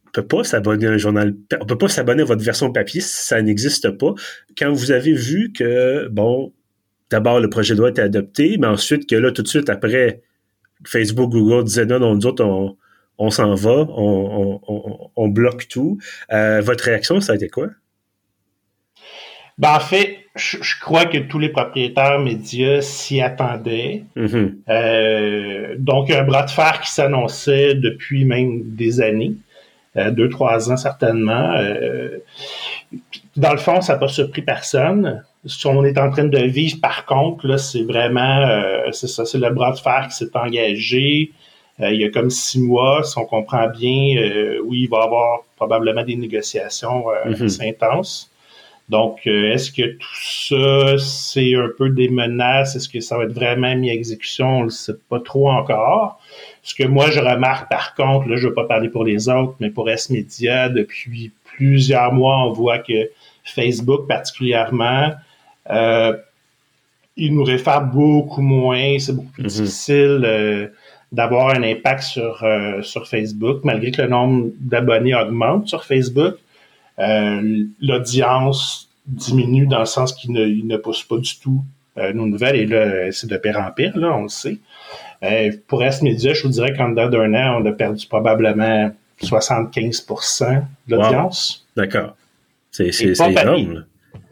on 0.07 0.11
peut 0.11 0.27
pas 0.27 0.43
s'abonner 0.43 0.85
à 0.85 0.91
un 0.91 0.97
journal, 0.97 1.33
on 1.59 1.65
peut 1.65 1.77
pas 1.77 1.87
s'abonner 1.87 2.21
à 2.21 2.25
votre 2.25 2.43
version 2.43 2.71
papier 2.71 3.01
si 3.01 3.25
ça 3.25 3.41
n'existe 3.41 3.89
pas. 3.97 4.13
Quand 4.55 4.71
vous 4.71 4.91
avez 4.91 5.13
vu 5.13 5.51
que, 5.53 6.07
bon, 6.09 6.53
d'abord, 7.09 7.39
le 7.39 7.49
projet 7.49 7.73
doit 7.73 7.89
être 7.89 7.99
adopté, 7.99 8.57
mais 8.59 8.67
ensuite 8.67 9.09
que 9.09 9.15
là, 9.15 9.31
tout 9.31 9.41
de 9.41 9.47
suite 9.47 9.71
après, 9.71 10.21
Facebook, 10.85 11.31
Google 11.31 11.63
disaient 11.63 11.87
non, 11.87 11.99
non, 11.99 12.13
nous 12.13 12.27
autres, 12.27 12.43
on, 12.43 12.77
on 13.17 13.29
s'en 13.29 13.55
va, 13.55 13.85
on, 13.95 15.27
bloque 15.27 15.67
tout. 15.67 15.99
Euh, 16.31 16.61
votre 16.61 16.85
réaction, 16.85 17.21
ça 17.21 17.33
a 17.33 17.35
été 17.35 17.49
quoi? 17.49 17.67
Ben, 19.59 19.75
en 19.75 19.79
fait, 19.79 20.17
je, 20.35 20.79
crois 20.81 21.05
que 21.05 21.19
tous 21.19 21.37
les 21.37 21.49
propriétaires 21.49 22.19
médias 22.19 22.81
s'y 22.81 23.21
attendaient. 23.21 24.03
Mm-hmm. 24.15 24.53
Euh, 24.67 25.75
donc, 25.77 26.09
un 26.09 26.23
bras 26.23 26.43
de 26.43 26.49
fer 26.49 26.81
qui 26.81 26.91
s'annonçait 26.91 27.75
depuis 27.75 28.25
même 28.25 28.75
des 28.75 28.99
années, 28.99 29.35
euh, 29.95 30.09
deux, 30.09 30.29
trois 30.29 30.71
ans 30.71 30.77
certainement. 30.77 31.53
dans 33.37 33.51
le 33.51 33.59
fond, 33.59 33.81
ça 33.81 33.93
n'a 33.93 33.99
pas 33.99 34.07
surpris 34.07 34.41
personne. 34.41 35.23
Ce 35.45 35.61
qu'on 35.61 35.83
est 35.83 35.99
en 35.99 36.09
train 36.09 36.23
de 36.23 36.39
vivre, 36.45 36.79
par 36.81 37.05
contre, 37.05 37.45
là, 37.45 37.59
c'est 37.59 37.83
vraiment, 37.83 38.47
c'est 38.91 39.07
ça, 39.07 39.23
c'est 39.23 39.37
le 39.37 39.51
bras 39.51 39.71
de 39.71 39.77
fer 39.77 40.07
qui 40.09 40.15
s'est 40.15 40.35
engagé. 40.35 41.31
Euh, 41.81 41.91
il 41.91 42.01
y 42.01 42.05
a 42.05 42.09
comme 42.09 42.29
six 42.29 42.61
mois, 42.61 43.03
si 43.03 43.17
on 43.17 43.25
comprend 43.25 43.67
bien, 43.67 44.17
euh, 44.17 44.59
oui, 44.63 44.81
il 44.83 44.89
va 44.89 44.99
y 44.99 45.03
avoir 45.03 45.39
probablement 45.55 46.03
des 46.03 46.15
négociations 46.15 47.05
euh, 47.09 47.31
mhm. 47.31 47.45
assez 47.45 47.67
intenses. 47.67 48.29
Donc, 48.89 49.25
est-ce 49.25 49.71
que 49.71 49.93
tout 49.93 50.49
ça, 50.49 50.97
c'est 50.97 51.55
un 51.55 51.69
peu 51.77 51.89
des 51.89 52.09
menaces? 52.09 52.75
Est-ce 52.75 52.89
que 52.89 52.99
ça 52.99 53.17
va 53.17 53.23
être 53.23 53.33
vraiment 53.33 53.73
mis 53.75 53.89
à 53.89 53.93
exécution? 53.93 54.57
On 54.57 54.59
ne 54.59 54.63
le 54.65 54.69
sait 54.71 54.93
pas 55.09 55.21
trop 55.21 55.49
encore. 55.49 56.19
Ce 56.63 56.75
que 56.75 56.83
moi, 56.83 57.09
je 57.09 57.21
remarque, 57.21 57.69
par 57.69 57.95
contre, 57.95 58.27
là, 58.27 58.35
je 58.35 58.43
ne 58.43 58.49
veux 58.49 58.53
pas 58.53 58.65
parler 58.65 58.89
pour 58.89 59.05
les 59.05 59.29
autres, 59.29 59.55
mais 59.61 59.69
pour 59.69 59.89
S-Media, 59.89 60.67
depuis 60.67 61.31
plusieurs 61.45 62.11
mois, 62.11 62.45
on 62.45 62.51
voit 62.51 62.79
que 62.79 63.09
Facebook, 63.45 64.05
particulièrement, 64.05 65.13
il 67.15 67.33
nous 67.33 67.43
réfère 67.45 67.85
beaucoup 67.85 68.41
moins. 68.41 68.99
C'est 68.99 69.13
beaucoup 69.13 69.31
plus 69.31 69.43
mhm. 69.43 69.65
difficile 69.65 70.71
d'avoir 71.13 71.55
un 71.55 71.61
impact 71.61 72.01
sur, 72.01 72.43
euh, 72.43 72.81
sur 72.81 73.07
Facebook, 73.07 73.63
malgré 73.63 73.91
que 73.91 74.01
le 74.01 74.07
nombre 74.09 74.49
d'abonnés 74.59 75.13
augmente 75.13 75.67
sur 75.67 75.85
Facebook. 75.85 76.35
Euh, 76.99 77.63
l'audience 77.79 78.89
diminue 79.05 79.67
dans 79.67 79.79
le 79.79 79.85
sens 79.85 80.13
qu'il 80.13 80.31
ne, 80.31 80.45
ne 80.45 80.77
pousse 80.77 81.03
pas 81.03 81.17
du 81.17 81.39
tout 81.39 81.63
euh, 81.97 82.13
nos 82.13 82.25
nouvelles. 82.25 82.55
Et 82.55 82.65
là, 82.65 83.11
c'est 83.11 83.29
de 83.29 83.37
pire 83.37 83.59
en 83.59 83.71
pire, 83.71 83.95
là, 83.95 84.11
on 84.17 84.23
le 84.23 84.29
sait. 84.29 84.57
pour 85.67 85.83
S-Media, 85.83 86.33
je 86.33 86.43
vous 86.43 86.49
dirais 86.49 86.73
qu'en 86.73 86.89
dedans 86.89 87.09
d'un 87.09 87.33
an, 87.35 87.61
on 87.61 87.65
a 87.65 87.71
perdu 87.71 88.07
probablement 88.07 88.91
75 89.21 90.07
de 90.87 90.95
l'audience. 90.95 91.67
D'accord. 91.77 92.15
C'est 92.71 92.89
énorme. 93.19 93.85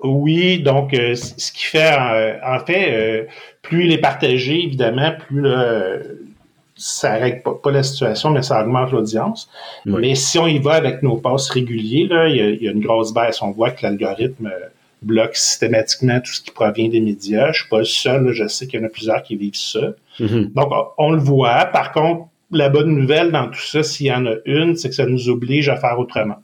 Oui, 0.04 0.60
donc 0.64 0.94
ce 0.94 1.52
qui 1.52 1.64
fait, 1.64 1.96
en, 2.44 2.60
fait, 2.66 3.28
plus 3.62 3.86
il 3.86 3.92
est 3.92 4.00
partagé, 4.00 4.64
évidemment, 4.64 5.12
plus 5.28 5.42
le, 5.42 6.31
ça 6.76 7.14
règle 7.14 7.44
pas, 7.44 7.72
la 7.72 7.84
situation, 7.84 8.32
mais 8.32 8.42
ça 8.42 8.64
augmente 8.64 8.92
l'audience. 8.92 9.50
Mais 9.86 10.16
si 10.16 10.40
on 10.40 10.48
y 10.48 10.60
va 10.60 10.74
avec 10.74 11.04
nos 11.04 11.18
passes 11.18 11.50
réguliers, 11.50 12.08
là, 12.08 12.28
il 12.28 12.62
y, 12.62 12.68
a, 12.68 12.72
une 12.72 12.82
grosse 12.82 13.14
baisse. 13.14 13.42
On 13.42 13.52
voit 13.52 13.72
que 13.72 13.84
l'algorithme 13.84 14.48
euh, 14.48 14.68
bloque 15.02 15.36
systématiquement 15.36 16.20
tout 16.20 16.32
ce 16.32 16.42
qui 16.42 16.52
provient 16.52 16.90
des 16.90 17.02
médias. 17.02 17.52
Je 17.52 17.62
suis 17.62 17.70
pas 17.70 17.80
le 17.80 17.86
seul, 17.86 18.32
je 18.32 18.48
sais 18.48 18.68
qu'il 18.68 18.80
y 18.80 18.84
en 18.84 18.86
a 18.86 18.90
plusieurs 18.90 19.22
qui 19.24 19.36
vivent 19.36 19.56
ça. 19.56 19.94
Mm-hmm. 20.20 20.54
Donc, 20.54 20.72
on 20.98 21.12
le 21.12 21.20
voit. 21.20 21.66
Par 21.66 21.92
contre, 21.92 22.28
la 22.52 22.70
bonne 22.70 22.96
nouvelle 22.96 23.32
dans 23.32 23.48
tout 23.48 23.62
ça, 23.62 23.84
s'il 23.84 24.08
y 24.08 24.12
en 24.12 24.26
a 24.26 24.36
une, 24.46 24.76
c'est 24.76 24.90
que 24.90 24.96
ça 24.96 25.06
nous 25.06 25.30
oblige 25.30 25.70
à 25.70 25.78
faire 25.78 26.00
autrement. 26.00 26.38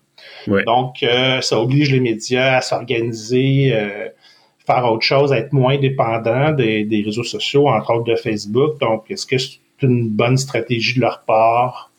Donc, 0.65 1.03
euh, 1.03 1.41
ça 1.41 1.59
oblige 1.59 1.91
les 1.91 1.99
médias 1.99 2.57
à 2.57 2.61
s'organiser, 2.61 3.71
euh, 3.73 4.07
faire 4.65 4.89
autre 4.91 5.03
chose, 5.03 5.33
à 5.33 5.37
être 5.37 5.51
moins 5.51 5.77
dépendants 5.77 6.51
des, 6.51 6.85
des, 6.85 7.01
réseaux 7.01 7.23
sociaux, 7.23 7.67
entre 7.67 7.93
autres 7.93 8.05
de 8.05 8.15
Facebook. 8.15 8.79
Donc, 8.79 9.09
est-ce 9.09 9.25
que 9.25 9.35
une 9.81 10.09
bonne 10.09 10.37
stratégie 10.37 10.95
de 10.95 11.01
leur 11.01 11.21
part? 11.21 11.91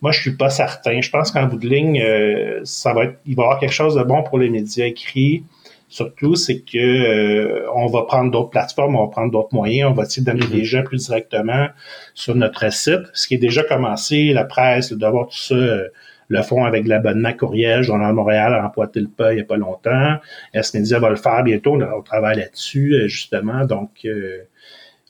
Moi, 0.00 0.10
je 0.10 0.20
suis 0.20 0.36
pas 0.36 0.50
certain. 0.50 1.00
Je 1.00 1.10
pense 1.10 1.30
qu'en 1.30 1.46
bout 1.46 1.58
de 1.58 1.68
ligne, 1.68 2.02
euh, 2.02 2.60
ça 2.64 2.92
va 2.92 3.04
être, 3.04 3.18
il 3.24 3.36
va 3.36 3.42
y 3.42 3.46
avoir 3.46 3.60
quelque 3.60 3.72
chose 3.72 3.94
de 3.94 4.02
bon 4.02 4.22
pour 4.22 4.38
les 4.38 4.50
médias 4.50 4.86
écrits. 4.86 5.44
Surtout, 5.92 6.36
c'est 6.36 6.60
que 6.60 6.78
euh, 6.78 7.66
on 7.74 7.86
va 7.86 8.04
prendre 8.04 8.30
d'autres 8.30 8.48
plateformes, 8.48 8.96
on 8.96 9.04
va 9.04 9.10
prendre 9.10 9.30
d'autres 9.30 9.54
moyens, 9.54 9.90
on 9.90 9.92
va 9.92 10.04
essayer 10.04 10.24
d'amener 10.24 10.46
les 10.46 10.64
gens 10.64 10.82
plus 10.82 11.04
directement 11.04 11.68
sur 12.14 12.34
notre 12.34 12.72
site, 12.72 13.02
ce 13.12 13.28
qui 13.28 13.34
est 13.34 13.38
déjà 13.38 13.62
commencé, 13.62 14.32
la 14.32 14.44
presse, 14.44 14.94
d'avoir 14.94 15.26
tout 15.26 15.36
ça 15.36 15.54
euh, 15.54 15.88
le 16.28 16.40
font 16.40 16.64
avec 16.64 16.86
l'abonnement 16.86 17.34
courriel. 17.34 17.82
Journal 17.82 18.14
Montréal 18.14 18.54
a 18.54 18.64
empoîté 18.64 19.00
le 19.00 19.08
pas 19.08 19.34
il 19.34 19.36
n'y 19.36 19.42
a 19.42 19.44
pas 19.44 19.58
longtemps. 19.58 20.16
S-Media 20.54 20.98
va 20.98 21.10
le 21.10 21.16
faire 21.16 21.44
bientôt. 21.44 21.74
On, 21.74 22.00
travaille 22.00 22.38
là-dessus, 22.38 22.94
euh, 22.94 23.06
justement. 23.06 23.66
Donc, 23.66 24.06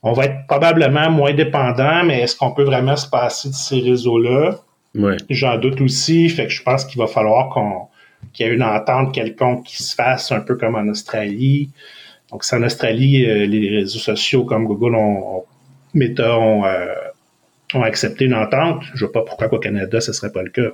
on 0.03 0.13
va 0.13 0.25
être 0.25 0.47
probablement 0.49 1.11
moins 1.11 1.33
dépendant, 1.33 2.03
mais 2.05 2.21
est-ce 2.21 2.37
qu'on 2.37 2.53
peut 2.53 2.65
vraiment 2.65 2.97
se 2.97 3.09
passer 3.09 3.49
de 3.51 3.55
ces 3.55 3.81
réseaux-là? 3.81 4.59
Ouais. 4.95 5.17
J'en 5.31 5.59
doute 5.59 5.81
aussi. 5.81 6.29
Fait 6.29 6.47
que 6.47 6.53
je 6.53 6.63
pense 6.63 6.85
qu'il 6.85 6.99
va 6.99 7.07
falloir 7.07 7.49
qu'on 7.51 7.87
qu'il 8.33 8.47
y 8.47 8.49
ait 8.49 8.53
une 8.53 8.63
entente 8.63 9.13
quelconque 9.13 9.65
qui 9.65 9.83
se 9.83 9.95
fasse 9.95 10.31
un 10.33 10.41
peu 10.41 10.57
comme 10.57 10.75
en 10.75 10.87
Australie. 10.89 11.71
Donc, 12.31 12.45
c'est 12.45 12.57
en 12.57 12.63
Australie, 12.63 13.27
euh, 13.27 13.47
les 13.47 13.69
réseaux 13.69 13.99
sociaux 13.99 14.45
comme 14.45 14.65
Google 14.65 14.95
ont, 14.95 15.45
Meta 15.93 16.39
ont, 16.39 16.65
euh, 16.65 16.87
ont 17.75 17.83
accepté 17.83 18.25
une 18.25 18.35
entente. 18.35 18.85
Je 18.95 19.05
ne 19.05 19.11
vois 19.11 19.13
pas 19.13 19.23
pourquoi 19.23 19.53
au 19.53 19.59
Canada, 19.59 20.01
ce 20.01 20.13
ne 20.13 20.15
serait 20.15 20.33
pas 20.33 20.43
le 20.43 20.51
cas. 20.51 20.71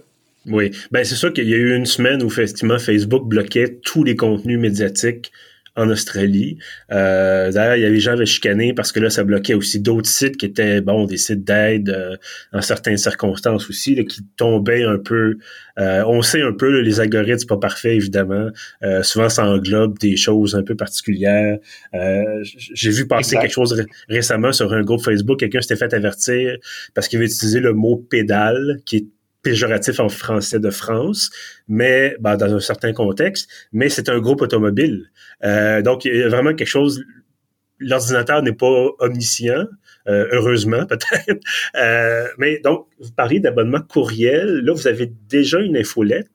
Oui, 0.47 0.71
ben 0.93 1.05
c'est 1.05 1.17
sûr 1.17 1.33
qu'il 1.33 1.49
y 1.49 1.55
a 1.55 1.57
eu 1.57 1.75
une 1.75 1.85
semaine 1.85 2.23
où 2.23 2.27
effectivement 2.27 2.79
Facebook 2.79 3.27
bloquait 3.27 3.79
tous 3.83 4.05
les 4.05 4.15
contenus 4.15 4.59
médiatiques 4.59 5.33
en 5.79 5.89
Australie. 5.89 6.59
Euh, 6.93 7.51
D'ailleurs, 7.53 7.77
il 7.77 7.83
y 7.83 7.85
avait 7.85 7.95
des 7.95 8.01
gens 8.01 8.13
avaient 8.13 8.27
chicané 8.27 8.75
parce 8.75 8.93
que 8.93 9.01
là, 9.01 9.11
ça 9.11 9.25
bloquait 9.25 9.55
aussi 9.55 9.81
d'autres 9.81 10.09
sites 10.09 10.37
qui 10.37 10.47
étaient, 10.47 10.81
bon, 10.81 11.05
des 11.07 11.17
sites 11.17 11.45
d'aide 11.45 11.91
euh, 11.91 12.17
en 12.53 12.61
certaines 12.61 12.99
circonstances 12.99 13.71
aussi, 13.71 13.95
là, 13.95 14.03
qui 14.05 14.23
tombaient 14.37 14.85
un 14.85 14.99
peu. 14.99 15.37
Euh, 15.79 16.03
on 16.07 16.21
sait 16.23 16.43
un 16.43 16.53
peu, 16.53 16.81
les 16.81 17.01
algorithmes, 17.01 17.47
pas 17.47 17.57
parfait, 17.57 17.95
évidemment. 17.95 18.49
Euh, 18.83 19.03
souvent, 19.03 19.29
ça 19.29 19.47
englobe 19.47 19.99
des 19.99 20.17
choses 20.17 20.57
un 20.57 20.63
peu 20.63 20.75
particulières. 20.75 21.59
J'ai 22.75 22.91
vu 22.91 23.07
passer 23.07 23.37
quelque 23.37 23.53
chose 23.53 23.85
récemment 24.09 24.53
sur 24.53 24.73
un 24.73 24.83
groupe 24.83 25.03
Facebook, 25.03 25.39
quelqu'un 25.39 25.61
s'était 25.61 25.77
fait 25.77 25.95
avertir 25.95 26.57
parce 26.95 27.07
qu'il 27.09 27.19
avait 27.19 27.27
utilisé 27.27 27.61
le 27.61 27.73
mot 27.73 27.97
pédale, 27.97 28.81
qui 28.85 28.97
est 28.97 29.07
péjoratif 29.43 30.01
en 30.01 30.09
français 30.09 30.59
de 30.59 30.71
France, 30.71 31.31
mais 31.69 32.17
ben, 32.21 32.37
dans 32.37 32.55
un 32.55 32.61
certain 32.61 32.93
contexte, 32.93 33.49
mais 33.73 33.89
c'est 33.89 34.09
un 34.09 34.19
groupe 34.19 34.43
automobile. 34.43 35.11
Euh, 35.45 35.83
donc, 35.83 36.05
il 36.05 36.17
y 36.17 36.23
a 36.23 36.29
vraiment 36.29 36.55
quelque 36.55 36.69
chose. 36.69 37.05
L'ordinateur 37.79 38.43
n'est 38.43 38.53
pas 38.53 38.89
omniscient, 38.99 39.65
euh, 40.09 40.27
heureusement 40.33 40.85
peut-être. 40.89 41.41
Euh, 41.77 42.27
mais 42.39 42.59
donc, 42.59 42.87
vous 43.01 43.13
parlez 43.13 43.41
d'abonnement 43.41 43.81
courriel. 43.81 44.61
Là, 44.65 44.73
vous 44.73 44.89
avez 44.89 45.13
déjà 45.29 45.61
une 45.61 45.77
infolette. 45.77 46.29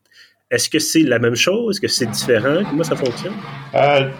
Est-ce 0.49 0.69
que 0.69 0.77
c'est 0.77 1.01
la 1.01 1.17
même 1.17 1.35
chose? 1.35 1.75
Est-ce 1.75 1.81
que 1.81 1.87
c'est 1.87 2.05
différent? 2.05 2.63
Comment 2.69 2.83
ça 2.83 2.95
fonctionne? 2.95 3.33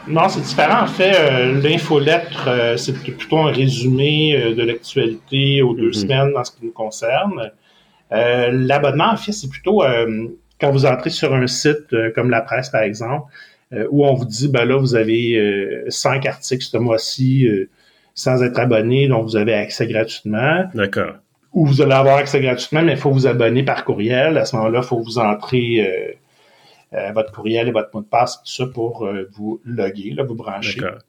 non, 0.08 0.28
c'est 0.30 0.42
différent. 0.42 0.82
En 0.82 0.88
fait, 0.88 1.14
l'infolettre, 1.62 2.74
c'est 2.76 2.94
plutôt 2.94 3.38
un 3.38 3.52
résumé 3.52 4.56
de 4.56 4.64
l'actualité 4.64 5.62
aux 5.62 5.76
deux 5.76 5.92
mm-hmm. 5.92 6.02
semaines 6.02 6.34
dans 6.34 6.44
ce 6.44 6.52
qui 6.52 6.66
nous 6.66 6.72
concerne. 6.72 7.52
L'abonnement, 8.14 9.12
en 9.12 9.18
fait, 9.18 9.32
c'est 9.32 9.50
plutôt 9.50 9.84
quand 10.62 10.72
vous 10.72 10.86
entrez 10.86 11.10
sur 11.10 11.34
un 11.34 11.48
site 11.48 11.94
comme 12.16 12.30
la 12.30 12.42
presse, 12.42 12.70
par 12.70 12.82
exemple, 12.82 13.32
euh, 13.74 13.88
où 13.90 14.06
on 14.06 14.14
vous 14.14 14.26
dit, 14.26 14.50
ben 14.50 14.66
là, 14.66 14.78
vous 14.78 14.96
avez 14.96 15.36
euh, 15.36 15.86
cinq 15.90 16.26
articles 16.26 16.64
ce 16.64 16.78
mois-ci 16.78 17.48
euh, 17.48 17.70
sans 18.14 18.44
être 18.44 18.60
abonné, 18.60 19.08
donc 19.08 19.24
vous 19.24 19.36
avez 19.36 19.54
accès 19.54 19.88
gratuitement. 19.88 20.66
D'accord. 20.76 21.16
Ou 21.54 21.66
vous 21.66 21.82
allez 21.82 21.94
avoir 21.94 22.18
accès 22.18 22.40
gratuitement, 22.42 22.84
mais 22.84 22.94
il 22.94 22.98
faut 22.98 23.12
vous 23.12 23.26
abonner 23.26 23.64
par 23.64 23.84
courriel. 23.84 24.38
À 24.38 24.46
ce 24.46 24.56
moment-là, 24.56 24.80
il 24.84 24.86
faut 24.86 25.00
vous 25.00 25.20
entrer 25.20 26.18
votre 27.14 27.32
courriel 27.32 27.68
et 27.68 27.72
votre 27.72 27.90
mot 27.94 28.02
de 28.02 28.08
passe, 28.08 28.42
tout 28.44 28.52
ça 28.52 28.66
pour 28.68 29.08
vous 29.32 29.62
loguer, 29.64 30.14
là, 30.16 30.24
vous 30.24 30.34
brancher. 30.34 30.80
D'accord. 30.80 31.00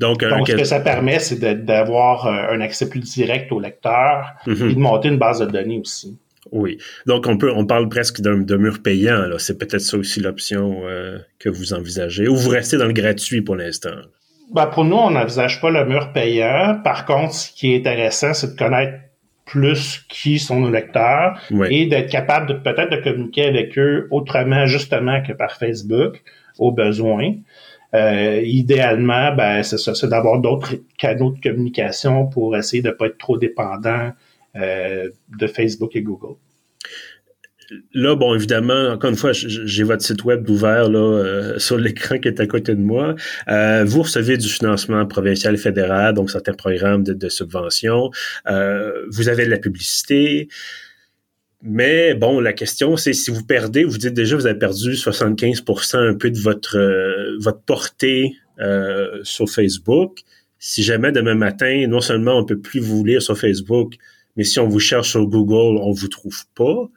Donc, 0.00 0.24
Donc 0.24 0.48
ce 0.48 0.56
que 0.56 0.64
ça 0.64 0.80
permet, 0.80 1.20
c'est 1.20 1.38
d'avoir 1.64 2.26
un 2.26 2.60
accès 2.60 2.88
plus 2.88 3.00
direct 3.00 3.52
au 3.52 3.60
lecteur 3.60 4.32
mm-hmm. 4.46 4.70
et 4.70 4.74
de 4.74 4.80
monter 4.80 5.08
une 5.08 5.18
base 5.18 5.38
de 5.38 5.46
données 5.46 5.78
aussi. 5.78 6.18
Oui. 6.52 6.78
Donc, 7.06 7.26
on 7.26 7.36
peut, 7.36 7.52
on 7.54 7.66
parle 7.66 7.88
presque 7.88 8.20
d'un 8.20 8.56
mur 8.56 8.82
payant. 8.82 9.24
C'est 9.38 9.58
peut-être 9.58 9.80
ça 9.80 9.96
aussi 9.96 10.20
l'option 10.20 10.82
euh, 10.84 11.18
que 11.38 11.48
vous 11.48 11.72
envisagez. 11.72 12.28
Ou 12.28 12.36
vous 12.36 12.50
restez 12.50 12.76
dans 12.76 12.86
le 12.86 12.92
gratuit 12.92 13.42
pour 13.42 13.56
l'instant? 13.56 13.96
Ben, 14.52 14.66
pour 14.66 14.84
nous, 14.84 14.96
on 14.96 15.10
n'envisage 15.10 15.60
pas 15.60 15.70
le 15.70 15.84
mur 15.86 16.12
payant. 16.12 16.80
Par 16.84 17.06
contre, 17.06 17.34
ce 17.34 17.52
qui 17.52 17.72
est 17.72 17.78
intéressant, 17.78 18.34
c'est 18.34 18.52
de 18.52 18.58
connaître 18.58 18.98
plus 19.46 20.04
qui 20.08 20.38
sont 20.38 20.60
nos 20.60 20.70
lecteurs 20.70 21.38
et 21.68 21.86
d'être 21.86 22.10
capable 22.10 22.46
de 22.46 22.54
peut-être 22.54 22.90
de 22.90 23.02
communiquer 23.02 23.46
avec 23.46 23.78
eux 23.78 24.08
autrement, 24.10 24.66
justement, 24.66 25.22
que 25.22 25.32
par 25.32 25.56
Facebook, 25.56 26.22
au 26.58 26.72
besoin. 26.72 27.34
Euh, 27.94 28.40
idéalement, 28.44 29.34
ben, 29.34 29.62
c'est 29.62 29.78
ça, 29.78 29.94
c'est 29.94 30.08
d'avoir 30.08 30.40
d'autres 30.40 30.74
canaux 30.98 31.30
de 31.30 31.40
communication 31.40 32.26
pour 32.26 32.56
essayer 32.56 32.82
de 32.82 32.88
ne 32.88 32.94
pas 32.94 33.06
être 33.06 33.18
trop 33.18 33.36
dépendant 33.36 34.12
de 34.54 35.46
Facebook 35.46 35.96
et 35.96 36.02
Google. 36.02 36.36
Là, 37.92 38.14
bon, 38.14 38.34
évidemment, 38.34 38.88
encore 38.90 39.10
une 39.10 39.16
fois, 39.16 39.32
j'ai 39.32 39.82
votre 39.84 40.02
site 40.02 40.24
web 40.24 40.48
ouvert 40.48 40.88
euh, 40.90 41.58
sur 41.58 41.78
l'écran 41.78 42.18
qui 42.18 42.28
est 42.28 42.40
à 42.40 42.46
côté 42.46 42.74
de 42.74 42.80
moi. 42.80 43.14
Euh, 43.48 43.84
vous 43.86 44.02
recevez 44.02 44.36
du 44.36 44.48
financement 44.48 45.04
provincial 45.06 45.54
et 45.54 45.58
fédéral, 45.58 46.14
donc 46.14 46.30
certains 46.30 46.52
programmes 46.52 47.02
de, 47.02 47.14
de 47.14 47.28
subvention. 47.28 48.10
vous 48.46 49.28
avez 49.28 49.44
de 49.44 49.50
la 49.50 49.58
publicité. 49.58 50.48
Mais 51.62 52.14
bon, 52.14 52.40
la 52.40 52.52
question, 52.52 52.96
c'est 52.96 53.14
si 53.14 53.30
vous 53.30 53.44
perdez, 53.44 53.84
vous 53.84 53.96
dites 53.96 54.12
déjà 54.12 54.36
vous 54.36 54.46
avez 54.46 54.58
perdu 54.58 54.92
75% 54.92 55.96
un 55.96 56.14
peu 56.14 56.30
de 56.30 56.38
votre 56.38 56.78
votre 57.40 57.60
portée 57.60 58.34
sur 59.22 59.48
Facebook. 59.48 60.20
Si 60.58 60.82
jamais 60.82 61.12
demain 61.12 61.34
matin, 61.34 61.86
non 61.88 62.00
seulement 62.00 62.38
on 62.38 62.44
peut 62.44 62.58
plus 62.58 62.80
vous 62.80 63.02
lire 63.04 63.22
sur 63.22 63.38
Facebook, 63.38 63.94
mais 64.36 64.44
si 64.44 64.58
on 64.60 64.68
vous 64.68 64.80
cherche 64.80 65.10
sur 65.10 65.26
Google, 65.26 65.78
on 65.80 65.92
vous 65.92 66.08
trouve 66.08 66.44
pas. 66.54 66.88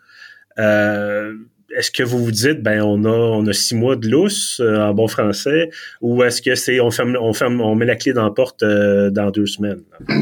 Euh, 0.59 1.33
est-ce 1.75 1.91
que 1.91 2.01
vous 2.01 2.23
vous 2.23 2.31
dites, 2.31 2.63
ben 2.63 2.81
on 2.81 3.03
a 3.03 3.09
on 3.09 3.45
a 3.45 3.53
six 3.53 3.75
mois 3.75 3.97
de 3.97 4.07
lousse 4.07 4.61
euh, 4.61 4.79
en 4.79 4.93
bon 4.93 5.07
français, 5.07 5.69
ou 6.01 6.23
est-ce 6.23 6.41
que 6.41 6.55
c'est 6.55 6.79
on 6.79 6.89
ferme 6.91 7.17
on 7.19 7.33
ferme 7.33 7.59
on 7.59 7.75
met 7.75 7.85
la 7.85 7.97
clé 7.97 8.13
dans 8.13 8.23
la 8.23 8.31
porte 8.31 8.63
euh, 8.63 9.09
dans 9.09 9.29
deux 9.31 9.45
semaines? 9.45 9.81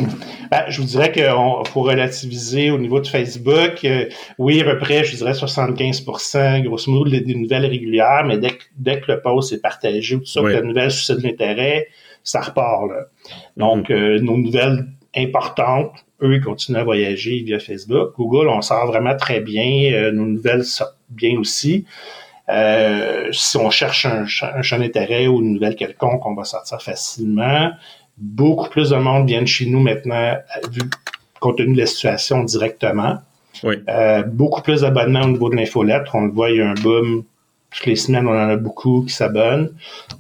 Ben, 0.52 0.64
je 0.70 0.80
vous 0.80 0.88
dirais 0.88 1.12
qu'il 1.12 1.24
faut 1.24 1.82
relativiser 1.82 2.70
au 2.70 2.78
niveau 2.78 3.00
de 3.00 3.08
Facebook. 3.08 3.86
oui, 4.38 4.62
à 4.62 4.64
peu 4.64 4.78
près, 4.78 5.04
je 5.04 5.16
dirais 5.16 5.32
75% 5.32 6.64
grosso 6.64 6.92
modo, 6.92 7.10
des, 7.10 7.34
nouvelles 7.34 7.66
régulières, 7.66 8.24
mais 8.28 8.38
dès 8.38 8.52
que, 8.52 8.64
dès 8.78 9.00
que 9.00 9.12
le 9.12 9.22
post 9.22 9.54
est 9.54 9.62
partagé 9.62 10.16
ou 10.16 10.20
tout 10.20 10.28
ça, 10.28 10.42
que 10.42 10.48
la 10.48 10.62
nouvelle 10.62 10.92
suscite 10.92 11.18
de 11.18 11.24
l'intérêt, 11.24 11.88
ça 12.24 12.42
repart. 12.42 12.88
Là. 12.88 13.08
Donc, 13.58 13.90
mm-hmm. 13.90 14.20
nos 14.20 14.38
nouvelles 14.38 14.86
importantes 15.16 16.05
eux, 16.22 16.36
ils 16.36 16.42
continuent 16.42 16.78
à 16.78 16.84
voyager 16.84 17.42
via 17.42 17.60
Facebook. 17.60 18.14
Google, 18.16 18.48
on 18.48 18.62
sort 18.62 18.88
vraiment 18.88 19.16
très 19.16 19.42
bien. 19.42 19.92
Euh, 19.94 20.12
nos 20.12 20.26
nouvelles 20.26 20.64
sortent 20.64 20.98
bien 21.10 21.38
aussi. 21.40 21.86
Euh, 22.50 23.30
si 23.32 23.58
on 23.58 23.70
cherche 23.70 24.06
un, 24.06 24.26
champ 24.28 24.80
d'intérêt 24.80 25.28
ou 25.28 25.42
une 25.42 25.54
nouvelle 25.54 25.76
quelconque, 25.76 26.26
on 26.26 26.36
va 26.36 26.44
sortir 26.44 26.82
facilement. 26.82 27.72
Beaucoup 28.18 28.70
plus 28.70 28.92
de 28.92 28.98
monde 28.98 29.28
viennent 29.28 29.48
chez 29.48 29.66
nous 29.66 29.80
maintenant, 29.80 30.38
vu, 30.72 30.82
compte 31.40 31.58
tenu 31.58 31.74
de 31.74 31.80
la 31.80 31.86
situation 31.86 32.44
directement. 32.44 33.18
Oui. 33.64 33.76
Euh, 33.90 34.24
beaucoup 34.24 34.62
plus 34.62 34.82
d'abonnements 34.82 35.24
au 35.24 35.30
niveau 35.30 35.50
de 35.50 35.56
l'infolettre. 35.56 36.14
On 36.16 36.22
le 36.26 36.32
voit, 36.32 36.52
il 36.52 36.58
y 36.58 36.62
a 36.62 36.70
un 36.70 36.76
boom 36.76 37.24
toutes 37.72 37.86
les 37.88 37.96
semaines, 37.96 38.28
on 38.28 38.32
en 38.32 38.50
a 38.50 38.56
beaucoup 38.56 39.04
qui 39.04 39.14
s'abonnent. 39.14 39.72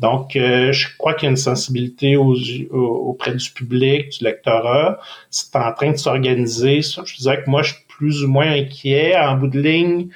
Donc, 0.01 0.35
euh, 0.35 0.71
je 0.71 0.87
crois 0.97 1.13
qu'il 1.13 1.27
y 1.27 1.27
a 1.27 1.31
une 1.31 1.37
sensibilité 1.37 2.17
auprès 2.17 3.33
du 3.33 3.49
public, 3.51 4.09
du 4.09 4.23
lectorat. 4.23 4.99
C'est 5.29 5.55
en 5.55 5.71
train 5.73 5.91
de 5.91 5.97
s'organiser. 5.97 6.81
Je 6.81 7.15
disais 7.15 7.41
que 7.43 7.49
moi, 7.49 7.61
je 7.63 7.73
suis 7.73 7.83
plus 7.87 8.23
ou 8.23 8.27
moins 8.27 8.51
inquiet. 8.51 9.15
En 9.17 9.37
bout 9.37 9.47
de 9.47 9.59
ligne, 9.59 10.09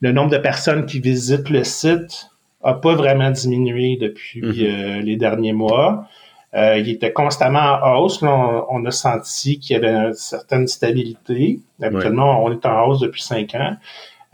le 0.00 0.12
nombre 0.12 0.30
de 0.30 0.38
personnes 0.38 0.86
qui 0.86 0.98
visitent 0.98 1.50
le 1.50 1.62
site 1.62 2.30
a 2.62 2.74
pas 2.74 2.94
vraiment 2.94 3.30
diminué 3.30 3.96
depuis 4.00 4.40
mm-hmm. 4.40 4.98
euh, 4.98 5.02
les 5.02 5.16
derniers 5.16 5.52
mois. 5.52 6.08
Euh, 6.54 6.78
il 6.78 6.88
était 6.88 7.12
constamment 7.12 7.78
en 7.82 7.98
hausse. 7.98 8.22
on, 8.22 8.84
a 8.84 8.90
senti 8.90 9.58
qu'il 9.58 9.74
y 9.74 9.76
avait 9.76 10.08
une 10.08 10.14
certaine 10.14 10.66
stabilité. 10.66 11.60
Actuellement, 11.82 12.42
on 12.42 12.50
est 12.50 12.64
en 12.64 12.86
hausse 12.86 13.00
depuis 13.00 13.22
cinq 13.22 13.54
ans. 13.54 13.76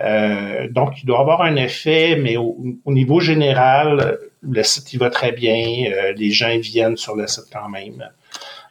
Euh, 0.03 0.69
donc, 0.69 1.03
il 1.03 1.07
doit 1.07 1.21
avoir 1.21 1.43
un 1.43 1.57
effet, 1.57 2.17
mais 2.17 2.37
au, 2.37 2.57
niveau 2.87 3.21
général, 3.21 4.19
le 4.43 4.63
site 4.63 4.93
il 4.93 4.99
va 4.99 5.11
très 5.11 5.33
bien. 5.33 5.93
Euh, 5.93 6.13
les 6.13 6.31
gens 6.31 6.59
viennent 6.59 6.97
sur 6.97 7.15
le 7.15 7.27
site 7.27 7.47
quand 7.53 7.69
même. 7.69 8.09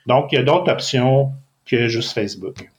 Donc, 0.07 0.31
il 0.31 0.35
y 0.35 0.37
a 0.39 0.43
d'autres 0.43 0.71
options 0.71 1.31
que 1.65 1.87
juste 1.87 2.13
Facebook. 2.13 2.69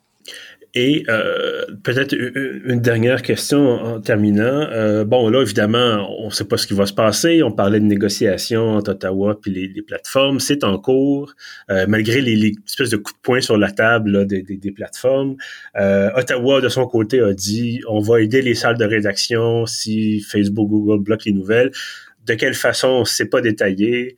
Et 0.74 1.04
euh, 1.10 1.66
peut-être 1.82 2.14
une 2.14 2.80
dernière 2.80 3.20
question 3.20 3.60
en 3.72 4.00
terminant. 4.00 4.42
Euh, 4.70 5.04
bon, 5.04 5.28
là, 5.28 5.42
évidemment, 5.42 6.08
on 6.18 6.26
ne 6.26 6.30
sait 6.30 6.46
pas 6.46 6.56
ce 6.56 6.66
qui 6.66 6.72
va 6.72 6.86
se 6.86 6.94
passer. 6.94 7.42
On 7.42 7.52
parlait 7.52 7.78
de 7.78 7.84
négociations 7.84 8.70
entre 8.70 8.92
Ottawa 8.92 9.38
puis 9.38 9.50
les, 9.50 9.82
plateformes. 9.82 10.40
C'est 10.40 10.64
en 10.64 10.78
cours, 10.78 11.34
euh, 11.70 11.84
malgré 11.86 12.22
les, 12.22 12.54
espèces 12.66 12.88
de 12.88 12.96
coups 12.96 13.14
de 13.16 13.20
poing 13.22 13.40
sur 13.42 13.58
la 13.58 13.70
table 13.70 14.26
des, 14.26 14.72
plateformes. 14.74 15.36
Ottawa, 15.74 16.62
de 16.62 16.70
son 16.70 16.86
côté, 16.86 17.20
a 17.20 17.34
dit 17.34 17.82
on 17.88 18.00
va 18.00 18.22
aider 18.22 18.40
les 18.40 18.54
salles 18.54 18.78
de 18.78 18.86
rédaction 18.86 19.66
si 19.66 20.20
Facebook, 20.20 20.70
Google 20.70 21.02
bloquent 21.02 21.24
les 21.26 21.32
nouvelles. 21.32 21.70
De 22.26 22.34
quelle 22.34 22.54
façon, 22.54 22.88
on 22.88 23.00
ne 23.00 23.04
sait 23.04 23.26
pas 23.26 23.42
détaillé. 23.42 24.16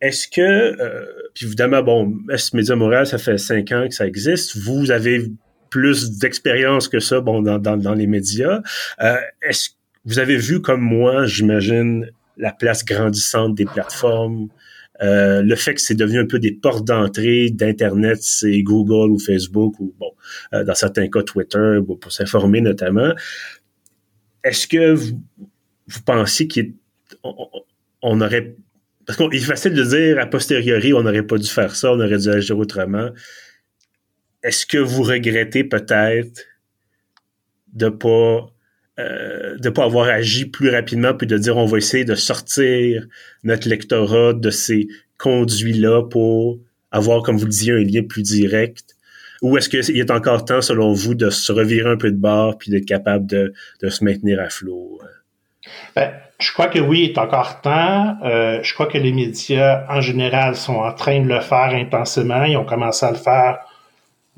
Est-ce 0.00 0.28
que, 0.28 0.40
euh, 0.40 1.06
puis 1.34 1.46
évidemment, 1.46 1.82
bon, 1.82 2.18
S 2.30 2.52
Média 2.54 2.76
Montréal, 2.76 3.06
ça 3.06 3.18
fait 3.18 3.38
cinq 3.38 3.72
ans 3.72 3.86
que 3.88 3.94
ça 3.94 4.06
existe. 4.06 4.56
Vous 4.56 4.90
avez 4.90 5.30
plus 5.70 6.18
d'expérience 6.18 6.88
que 6.88 7.00
ça, 7.00 7.20
bon, 7.20 7.42
dans, 7.42 7.58
dans, 7.58 7.76
dans 7.76 7.94
les 7.94 8.06
médias. 8.06 8.62
Euh, 9.00 9.16
est-ce 9.42 9.70
que 9.70 9.74
vous 10.04 10.18
avez 10.18 10.36
vu, 10.36 10.60
comme 10.60 10.80
moi, 10.80 11.26
j'imagine, 11.26 12.10
la 12.36 12.52
place 12.52 12.84
grandissante 12.84 13.54
des 13.54 13.64
plateformes, 13.64 14.48
euh, 15.02 15.42
le 15.42 15.54
fait 15.54 15.74
que 15.74 15.80
c'est 15.80 15.94
devenu 15.94 16.18
un 16.18 16.26
peu 16.26 16.38
des 16.38 16.52
portes 16.52 16.86
d'entrée 16.86 17.50
d'Internet, 17.50 18.18
c'est 18.20 18.62
Google 18.62 19.12
ou 19.12 19.18
Facebook 19.18 19.78
ou, 19.78 19.94
bon, 19.98 20.10
euh, 20.54 20.64
dans 20.64 20.74
certains 20.74 21.08
cas, 21.08 21.22
Twitter, 21.22 21.78
pour 22.00 22.12
s'informer 22.12 22.60
notamment. 22.60 23.12
Est-ce 24.42 24.66
que 24.66 24.92
vous, 24.92 25.20
vous 25.86 26.02
pensez 26.04 26.48
qu'on 26.48 28.20
aurait 28.20 28.56
parce 29.08 29.16
qu'il 29.16 29.40
est 29.40 29.44
facile 29.44 29.72
de 29.72 29.84
dire 29.84 30.18
a 30.18 30.26
posteriori, 30.26 30.92
on 30.92 31.02
n'aurait 31.02 31.22
pas 31.22 31.38
dû 31.38 31.48
faire 31.48 31.74
ça, 31.74 31.92
on 31.94 31.98
aurait 31.98 32.18
dû 32.18 32.28
agir 32.28 32.58
autrement. 32.58 33.08
Est-ce 34.42 34.66
que 34.66 34.76
vous 34.76 35.02
regrettez 35.02 35.64
peut-être 35.64 36.44
de 37.72 37.88
pas 37.88 38.52
euh, 39.00 39.70
pas 39.74 39.84
avoir 39.84 40.08
agi 40.08 40.44
plus 40.44 40.68
rapidement 40.68 41.14
puis 41.14 41.26
de 41.26 41.38
dire 41.38 41.56
on 41.56 41.64
va 41.64 41.78
essayer 41.78 42.04
de 42.04 42.14
sortir 42.14 43.06
notre 43.44 43.66
lectorat 43.66 44.34
de 44.34 44.50
ces 44.50 44.88
conduits-là 45.16 46.02
pour 46.02 46.60
avoir, 46.90 47.22
comme 47.22 47.38
vous 47.38 47.46
le 47.46 47.50
disiez, 47.50 47.72
un 47.72 47.82
lien 47.82 48.02
plus 48.02 48.22
direct? 48.22 48.94
Ou 49.40 49.56
est-ce 49.56 49.70
qu'il 49.70 49.98
est 49.98 50.10
encore 50.10 50.44
temps, 50.44 50.60
selon 50.60 50.92
vous, 50.92 51.14
de 51.14 51.30
se 51.30 51.50
revirer 51.50 51.88
un 51.88 51.96
peu 51.96 52.10
de 52.10 52.18
bord 52.18 52.58
puis 52.58 52.70
d'être 52.70 52.84
capable 52.84 53.26
de, 53.26 53.54
de 53.80 53.88
se 53.88 54.04
maintenir 54.04 54.38
à 54.38 54.50
flot? 54.50 54.97
Ben, 55.94 56.12
je 56.40 56.52
crois 56.52 56.68
que 56.68 56.78
oui, 56.78 57.00
il 57.04 57.10
est 57.10 57.18
encore 57.18 57.60
temps. 57.60 58.16
Euh, 58.24 58.60
je 58.62 58.74
crois 58.74 58.86
que 58.86 58.98
les 58.98 59.12
médias, 59.12 59.84
en 59.88 60.00
général, 60.00 60.54
sont 60.54 60.76
en 60.76 60.92
train 60.92 61.20
de 61.20 61.28
le 61.28 61.40
faire 61.40 61.74
intensément. 61.74 62.44
Ils 62.44 62.56
ont 62.56 62.64
commencé 62.64 63.04
à 63.04 63.10
le 63.10 63.16
faire 63.16 63.58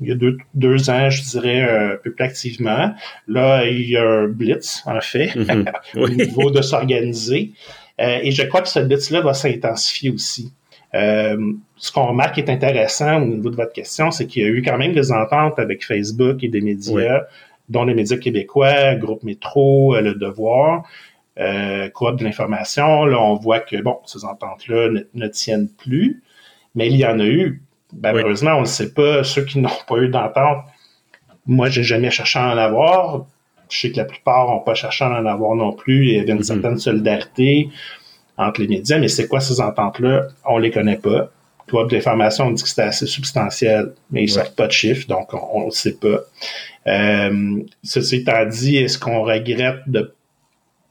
il 0.01 0.07
y 0.07 0.11
a 0.11 0.15
deux, 0.15 0.37
deux 0.55 0.89
ans, 0.89 1.09
je 1.09 1.21
dirais, 1.21 1.61
un 1.61 1.95
peu 2.03 2.11
plus 2.11 2.25
activement. 2.25 2.93
Là, 3.27 3.65
il 3.65 3.87
y 3.87 3.97
a 3.97 4.03
un 4.03 4.27
blitz, 4.27 4.81
en 4.85 4.99
fait, 4.99 5.35
mhm. 5.35 5.65
au 5.95 6.09
niveau 6.09 6.49
de 6.49 6.61
s'organiser. 6.61 7.51
Euh, 7.99 8.19
et 8.23 8.31
je 8.31 8.43
crois 8.43 8.61
que 8.61 8.69
ce 8.69 8.79
blitz-là 8.79 9.21
va 9.21 9.33
s'intensifier 9.33 10.09
aussi. 10.09 10.51
Euh, 10.93 11.37
ce 11.77 11.91
qu'on 11.91 12.07
remarque 12.07 12.35
qui 12.35 12.41
est 12.41 12.49
intéressant 12.49 13.21
au 13.21 13.25
niveau 13.25 13.49
de 13.49 13.55
votre 13.55 13.73
question, 13.73 14.11
c'est 14.11 14.25
qu'il 14.25 14.41
y 14.41 14.45
a 14.45 14.49
eu 14.49 14.61
quand 14.61 14.77
même 14.77 14.93
des 14.93 15.11
ententes 15.11 15.59
avec 15.59 15.85
Facebook 15.85 16.43
et 16.43 16.47
des 16.47 16.61
médias, 16.61 17.21
dont 17.69 17.85
les 17.85 17.93
médias 17.93 18.17
québécois, 18.17 18.95
Groupe 18.95 19.23
Métro, 19.23 19.95
Le 19.99 20.15
Devoir, 20.15 20.83
euh, 21.41 21.89
de 21.89 22.23
l'information. 22.23 23.05
Là, 23.05 23.19
on 23.19 23.35
voit 23.35 23.59
que, 23.59 23.81
bon, 23.81 23.97
ces 24.05 24.25
ententes-là 24.25 24.89
ne, 25.13 25.27
tiennent 25.27 25.69
plus, 25.69 26.21
mais 26.75 26.87
il 26.87 26.97
y 26.97 27.05
en 27.05 27.19
a 27.19 27.25
eu. 27.25 27.61
Malheureusement, 27.99 28.51
on 28.55 28.61
ne 28.61 28.65
sait 28.65 28.93
pas. 28.93 29.23
Ceux 29.23 29.43
qui 29.43 29.59
n'ont 29.59 29.69
pas 29.87 29.97
eu 29.97 30.09
d'entente, 30.09 30.63
moi, 31.45 31.69
j'ai 31.69 31.83
jamais 31.83 32.11
cherché 32.11 32.39
à 32.39 32.53
en 32.53 32.57
avoir. 32.57 33.25
Je 33.69 33.79
sais 33.79 33.91
que 33.91 33.97
la 33.97 34.05
plupart 34.05 34.47
n'ont 34.47 34.59
pas 34.59 34.73
cherché 34.73 35.03
à 35.03 35.09
en 35.09 35.25
avoir 35.25 35.55
non 35.55 35.73
plus. 35.73 36.07
Il 36.07 36.15
y 36.15 36.19
avait 36.19 36.31
une 36.31 36.39
mm-hmm. 36.39 36.43
certaine 36.43 36.77
solidarité 36.77 37.69
entre 38.37 38.61
les 38.61 38.67
médias, 38.67 38.97
mais 38.97 39.07
c'est 39.07 39.27
quoi 39.27 39.39
ces 39.39 39.59
ententes-là? 39.61 40.27
On 40.45 40.57
les 40.57 40.71
connaît 40.71 40.97
pas. 40.97 41.29
Coop 41.69 41.89
de 41.89 41.95
l'information, 41.95 42.47
on 42.47 42.51
dit 42.51 42.63
que 42.63 42.69
c'était 42.69 42.81
assez 42.81 43.05
substantiel, 43.05 43.93
mais 44.09 44.23
ils 44.23 44.27
ne 44.27 44.31
sortent 44.31 44.55
pas 44.55 44.67
de 44.67 44.71
chiffres, 44.71 45.07
donc 45.07 45.33
on 45.33 45.67
ne 45.67 45.71
sait 45.71 45.95
pas. 45.95 46.19
Euh, 46.87 47.63
ceci 47.83 48.17
étant 48.17 48.45
dit, 48.45 48.77
est-ce 48.77 48.99
qu'on 48.99 49.21
regrette 49.21 49.87
de 49.87 50.13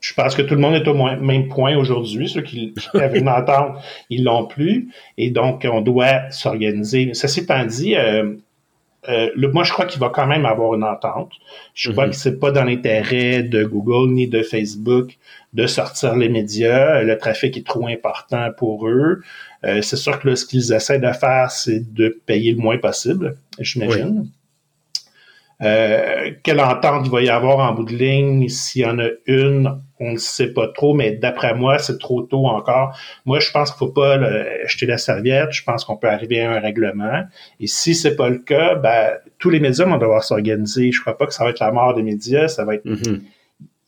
je 0.01 0.15
pense 0.15 0.35
que 0.35 0.43
tout 0.43 0.55
le 0.55 0.61
monde 0.61 0.75
est 0.75 0.89
au 0.89 0.95
même 0.95 1.49
point 1.49 1.77
aujourd'hui. 1.77 2.29
Ceux 2.29 2.43
qui, 2.43 2.75
avaient 2.95 3.19
une 3.21 3.29
entente, 3.29 3.77
ils 4.09 4.25
l'ont 4.25 4.47
plus. 4.47 4.89
Et 5.19 5.31
donc, 5.31 5.67
on 5.71 5.81
doit 5.81 6.31
s'organiser. 6.31 7.11
Ceci 7.13 7.41
étant 7.41 7.65
dit, 7.65 7.97
euh, 7.97 8.35
euh, 9.09 9.29
moi, 9.53 9.65
je 9.65 9.73
crois 9.73 9.87
qu'il 9.87 10.01
va 10.01 10.09
quand 10.09 10.27
même 10.27 10.47
avoir 10.47 10.75
une 10.75 10.85
entente. 10.85 11.33
Je 11.75 11.91
crois 11.91 12.07
mhm. 12.07 12.13
que 12.13 12.17
c'est 12.17 12.39
pas 12.39 12.51
dans 12.51 12.65
l'intérêt 12.65 13.43
de 13.43 13.65
Google 13.65 14.13
ni 14.13 14.27
de 14.27 14.43
Facebook 14.43 15.19
de 15.53 15.67
sortir 15.67 16.17
les 16.17 16.29
médias. 16.29 17.03
Le 17.03 17.17
trafic 17.19 17.57
est 17.57 17.67
trop 17.67 17.87
important 17.87 18.51
pour 18.57 18.89
eux. 18.89 19.21
Euh, 19.65 19.83
c'est 19.83 19.97
sûr 19.97 20.19
que 20.19 20.29
là, 20.29 20.37
ce 20.37 20.47
qu'ils 20.47 20.73
essaient 20.73 20.99
de 20.99 21.13
faire, 21.13 21.51
c'est 21.51 21.93
de 21.93 22.21
payer 22.25 22.53
le 22.53 22.59
moins 22.59 22.79
possible, 22.79 23.37
j'imagine. 23.59 24.31
Euh, 25.63 26.33
quelle 26.43 26.61
entente 26.61 27.03
il 27.05 27.11
va 27.11 27.21
y 27.21 27.29
avoir 27.29 27.59
en 27.59 27.75
bout 27.75 27.85
de 27.85 27.95
ligne? 27.95 28.49
S'il 28.49 28.83
y 28.83 28.87
en 28.87 28.99
a 28.99 29.09
une, 29.27 29.79
on 29.99 30.13
ne 30.13 30.17
sait 30.17 30.53
pas 30.53 30.69
trop, 30.69 30.95
mais 30.95 31.13
d'après 31.13 31.55
moi, 31.55 31.79
c'est 31.79 31.99
trop 31.99 32.23
tôt 32.23 32.47
encore. 32.47 32.97
Moi, 33.27 33.41
je 33.41 33.51
pense 33.51 33.71
qu'il 33.71 33.79
faut 33.79 33.93
pas 33.93 34.19
jeter 34.67 34.87
la 34.87 34.97
serviette. 34.97 35.53
Je 35.53 35.63
pense 35.63 35.85
qu'on 35.85 35.97
peut 35.97 36.09
arriver 36.09 36.41
à 36.41 36.53
un 36.53 36.61
règlement. 36.61 37.25
Et 37.61 37.67
si 37.67 37.95
c'est 37.95 38.17
pas 38.17 38.31
le 38.31 38.39
cas, 38.39 38.75
ben, 38.77 39.13
tous 39.39 39.51
les 39.51 39.61
médias 39.61 39.85
vont 39.85 39.99
devoir 39.99 40.25
s'organiser. 40.25 40.93
Je 40.93 41.01
crois 41.01 41.19
pas 41.19 41.27
que 41.27 41.35
ça 41.35 41.45
va 41.45 41.51
être 41.51 41.61
la 41.61 41.73
mort 41.73 41.95
des 41.95 42.03
médias. 42.03 42.49
Ça 42.49 42.65
va 42.65 42.77
être, 42.77 42.87
mm-hmm. 42.87 43.21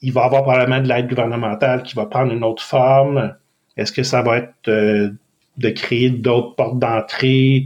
il 0.02 0.12
va 0.12 0.22
y 0.22 0.24
avoir 0.24 0.42
probablement 0.42 0.80
de 0.80 0.88
l'aide 0.88 1.08
gouvernementale 1.08 1.82
qui 1.82 1.94
va 1.94 2.04
prendre 2.04 2.32
une 2.32 2.44
autre 2.44 2.62
forme. 2.62 3.34
Est-ce 3.78 3.92
que 3.92 4.02
ça 4.02 4.20
va 4.20 4.36
être 4.38 4.68
euh, 4.68 5.10
de 5.56 5.70
créer 5.70 6.10
d'autres 6.10 6.54
portes 6.54 6.78
d'entrée 6.78 7.64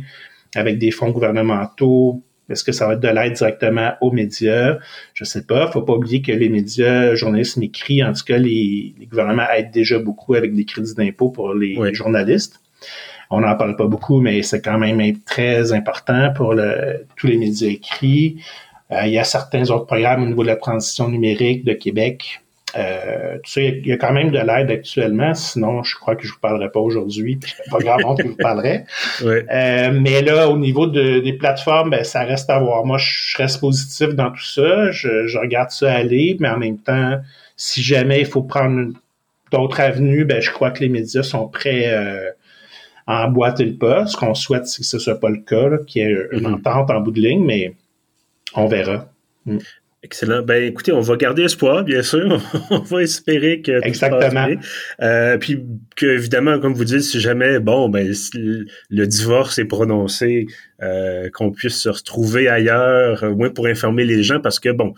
avec 0.55 0.79
des 0.79 0.93
fonds 0.93 1.11
gouvernementaux? 1.11 2.23
Est-ce 2.49 2.63
que 2.65 2.73
ça 2.73 2.87
va 2.87 2.95
être 2.95 3.01
de 3.01 3.09
l'aide 3.09 3.33
directement 3.33 3.95
aux 4.01 4.13
médias? 4.13 4.79
Je 5.15 5.25
sais 5.25 5.45
pas. 5.45 5.71
Faut 5.71 5.83
pas 5.83 5.95
oublier 5.95 6.23
que 6.23 6.33
les 6.33 6.49
médias, 6.49 7.15
journalistes 7.15 7.59
écrits, 7.59 8.05
en 8.05 8.13
tout 8.13 8.25
cas, 8.25 8.39
les, 8.39 8.95
gouvernements 9.11 9.49
aident 9.57 9.73
déjà 9.73 9.99
beaucoup 9.99 10.35
avec 10.35 10.55
des 10.55 10.65
crédits 10.65 10.95
d'impôt 10.95 11.31
pour 11.31 11.55
les, 11.55 11.95
journalistes. 11.95 12.61
On 13.31 13.41
n'en 13.41 13.57
parle 13.57 13.75
pas 13.75 13.87
beaucoup, 13.87 14.21
mais 14.21 14.43
c'est 14.43 14.63
quand 14.63 14.79
même 14.79 15.01
très 15.25 15.73
important 15.73 16.33
pour 16.35 16.55
tous 17.17 17.27
les 17.27 17.37
médias 17.37 17.69
écrits. 17.69 18.41
Euh, 18.93 19.07
il 19.07 19.13
y 19.13 19.19
a 19.19 19.25
certains 19.25 19.69
autres 19.71 19.87
programmes 19.87 20.23
au 20.23 20.27
niveau 20.27 20.43
de 20.43 20.49
la 20.49 20.57
transition 20.57 21.09
numérique 21.09 21.65
de 21.65 21.73
Québec 21.73 22.41
euh, 22.77 23.39
tu 23.45 23.53
sais, 23.53 23.81
il 23.83 23.87
y 23.87 23.93
a 23.93 23.97
quand 23.97 24.13
même 24.13 24.31
de 24.31 24.39
l'aide 24.39 24.71
actuellement, 24.71 25.35
sinon 25.35 25.83
je 25.83 25.95
crois 25.97 26.17
que 26.17 26.27
je 26.27 26.33
vous 26.33 26.39
parlerai 26.41 26.71
pas 26.71 26.81
aujourd'hui, 26.81 27.37
puis 27.37 27.53
pas 27.71 27.79
grave 27.79 28.01
honte 28.05 28.19
que 28.19 28.25
je 28.25 28.29
vous 28.29 28.37
parlerai. 28.37 28.85
Euh, 29.23 29.91
mais 29.93 30.23
là, 30.23 30.49
au 30.49 30.59
niveau 30.59 30.87
des 30.87 31.33
plateformes, 31.33 31.91
ben, 31.91 32.05
ça 32.05 32.23
reste 32.25 32.51
à 32.51 32.59
voir. 32.59 32.85
Moi, 32.85 32.99
je 32.99 33.37
reste 33.37 33.61
positif 33.61 34.09
dans 34.15 34.31
tout 34.31 34.45
ça. 34.45 34.91
Je, 34.91 35.39
regarde 35.39 35.71
ça 35.71 35.93
aller, 35.93 36.37
mais 36.41 36.49
en 36.49 36.59
même 36.59 36.79
temps, 36.79 37.19
si 37.57 37.83
jamais 37.83 38.21
il 38.21 38.27
faut 38.27 38.43
prendre 38.43 38.93
d'autres 39.53 39.81
avenues, 39.81 40.25
ben, 40.25 40.41
je 40.41 40.51
crois 40.51 40.71
que 40.71 40.81
les 40.81 40.89
médias 40.89 41.23
sont 41.23 41.49
prêts 41.49 41.87
euh, 41.87 42.31
à 43.07 43.27
emboîter 43.27 43.65
le 43.65 43.77
pas. 43.77 44.07
Ce 44.07 44.17
qu'on 44.17 44.35
souhaite, 44.35 44.67
c'est 44.67 44.83
que 44.83 44.89
ce 44.89 44.99
soit 44.99 45.19
pas 45.19 45.31
le 45.31 45.41
cas, 45.41 45.79
qu'il 45.87 46.03
y 46.03 46.05
ait 46.05 46.17
une 46.33 46.41
mm-hmm. 46.41 46.55
entente 46.55 46.91
en 46.91 47.01
bout 47.01 47.13
de 47.13 47.21
ligne, 47.21 47.45
mais 47.45 47.75
on 48.55 48.67
verra. 48.67 49.09
Mm. 49.47 49.59
Excellent. 50.07 50.43
Ben 50.43 50.63
écoutez, 50.63 50.93
on 50.93 51.01
va 51.01 51.17
garder 51.17 51.43
espoir, 51.43 51.83
bien 51.83 52.01
sûr. 52.01 52.41
on 52.71 52.79
va 52.79 53.03
espérer 53.03 53.61
que 53.61 53.85
Exactement. 53.85 54.47
Euh, 55.03 55.37
puis 55.37 55.65
que 55.97 56.07
évidemment, 56.07 56.61
comme 56.61 56.75
vous 56.75 56.85
dites, 56.85 57.01
si 57.01 57.19
jamais 57.19 57.59
bon, 57.59 57.89
ben 57.89 58.13
le 58.91 59.07
divorce 59.07 59.59
est 59.59 59.65
prononcé, 59.65 60.47
euh, 60.81 61.29
qu'on 61.31 61.51
puisse 61.51 61.75
se 61.75 61.89
retrouver 61.89 62.47
ailleurs, 62.47 63.25
au 63.25 63.35
moins 63.35 63.51
pour 63.51 63.67
informer 63.67 64.05
les 64.05 64.23
gens, 64.23 64.39
parce 64.39 64.61
que 64.61 64.69
bon, 64.69 64.95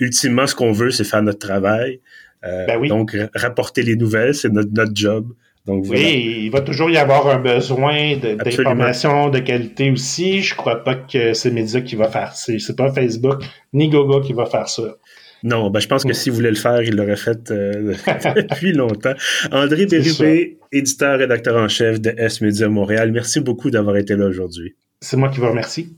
ultimement, 0.00 0.48
ce 0.48 0.56
qu'on 0.56 0.72
veut, 0.72 0.90
c'est 0.90 1.04
faire 1.04 1.22
notre 1.22 1.38
travail. 1.38 2.00
Euh, 2.44 2.66
ben 2.66 2.78
oui. 2.80 2.88
Donc 2.88 3.16
rapporter 3.36 3.82
les 3.82 3.94
nouvelles, 3.94 4.34
c'est 4.34 4.48
notre, 4.48 4.72
notre 4.72 4.92
job 4.92 5.32
oui, 5.66 6.42
il 6.44 6.50
va 6.50 6.60
toujours 6.60 6.90
y 6.90 6.96
avoir 6.96 7.26
un 7.28 7.40
besoin 7.40 8.16
d'informations 8.16 9.28
de, 9.28 9.38
qualité 9.38 9.90
aussi. 9.90 10.40
Je 10.40 10.54
crois 10.54 10.82
pas 10.82 10.94
que 10.94 11.34
c'est 11.34 11.50
médias 11.50 11.80
qui 11.80 11.96
va 11.96 12.08
faire 12.08 12.34
ça. 12.34 12.52
C'est 12.58 12.76
pas 12.76 12.92
Facebook 12.92 13.42
ni 13.72 13.88
Google 13.88 14.24
qui 14.24 14.32
va 14.32 14.46
faire 14.46 14.68
ça. 14.68 14.96
Non, 15.44 15.70
ben, 15.70 15.78
je 15.78 15.86
pense 15.86 16.04
que 16.04 16.12
s'il 16.12 16.32
voulait 16.32 16.50
le 16.50 16.56
faire, 16.56 16.82
il 16.82 16.96
l'aurait 16.96 17.16
fait 17.16 17.50
euh, 17.50 17.94
depuis 18.36 18.72
longtemps. 18.72 19.14
André 19.52 19.86
Bérubé, 19.86 20.58
éditeur, 20.72 21.18
rédacteur 21.18 21.56
en 21.56 21.68
chef 21.68 22.00
de 22.00 22.12
S 22.16 22.40
Media 22.40 22.68
Montréal, 22.68 23.12
merci 23.12 23.40
beaucoup 23.40 23.70
d'avoir 23.70 23.96
été 23.96 24.16
là 24.16 24.26
aujourd'hui. 24.26 24.74
C'est 25.00 25.16
moi 25.16 25.28
qui 25.28 25.38
vous 25.38 25.48
remercie. 25.48 25.96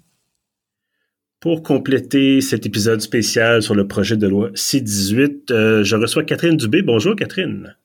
Pour 1.41 1.63
compléter 1.63 2.43
cet 2.43 2.67
épisode 2.67 3.01
spécial 3.01 3.63
sur 3.63 3.75
le 3.75 3.89
projet 3.89 4.19
de 4.19 4.27
loi 4.27 4.51
C-18, 4.55 5.51
euh, 5.51 5.85
je 5.85 5.97
reçois 5.97 6.23
Catherine 6.23 6.59
Dubé. 6.59 6.83
Bonjour 6.83 7.17
Catherine. 7.17 7.77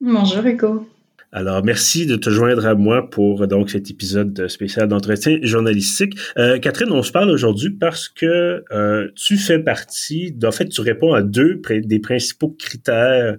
Bonjour 0.00 0.44
Hugo. 0.44 0.88
Alors, 1.36 1.64
merci 1.64 2.06
de 2.06 2.14
te 2.14 2.30
joindre 2.30 2.64
à 2.64 2.76
moi 2.76 3.10
pour 3.10 3.48
donc 3.48 3.68
cet 3.68 3.90
épisode 3.90 4.46
spécial 4.46 4.86
d'entretien 4.86 5.36
journalistique. 5.42 6.16
Euh, 6.38 6.60
Catherine, 6.60 6.92
on 6.92 7.02
se 7.02 7.10
parle 7.10 7.28
aujourd'hui 7.28 7.70
parce 7.70 8.08
que 8.08 8.62
euh, 8.70 9.08
tu 9.16 9.36
fais 9.36 9.58
partie, 9.58 10.32
en 10.44 10.52
fait, 10.52 10.68
tu 10.68 10.80
réponds 10.80 11.12
à 11.12 11.22
deux 11.22 11.60
des 11.68 11.98
principaux 11.98 12.50
critères 12.50 13.38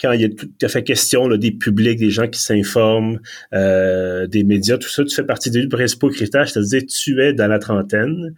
quand 0.00 0.12
il 0.12 0.20
y 0.20 0.24
a 0.24 0.28
tout 0.28 0.48
à 0.62 0.68
fait 0.68 0.84
question 0.84 1.26
là, 1.26 1.36
des 1.36 1.50
publics, 1.50 1.98
des 1.98 2.10
gens 2.10 2.28
qui 2.28 2.40
s'informent, 2.40 3.18
euh, 3.52 4.28
des 4.28 4.44
médias, 4.44 4.78
tout 4.78 4.88
ça, 4.88 5.02
tu 5.02 5.12
fais 5.12 5.24
partie 5.24 5.50
des 5.50 5.62
deux 5.62 5.68
principaux 5.68 6.10
critères, 6.10 6.48
c'est-à-dire 6.48 6.82
tu 6.86 7.20
es 7.20 7.32
dans 7.32 7.48
la 7.48 7.58
trentaine 7.58 8.36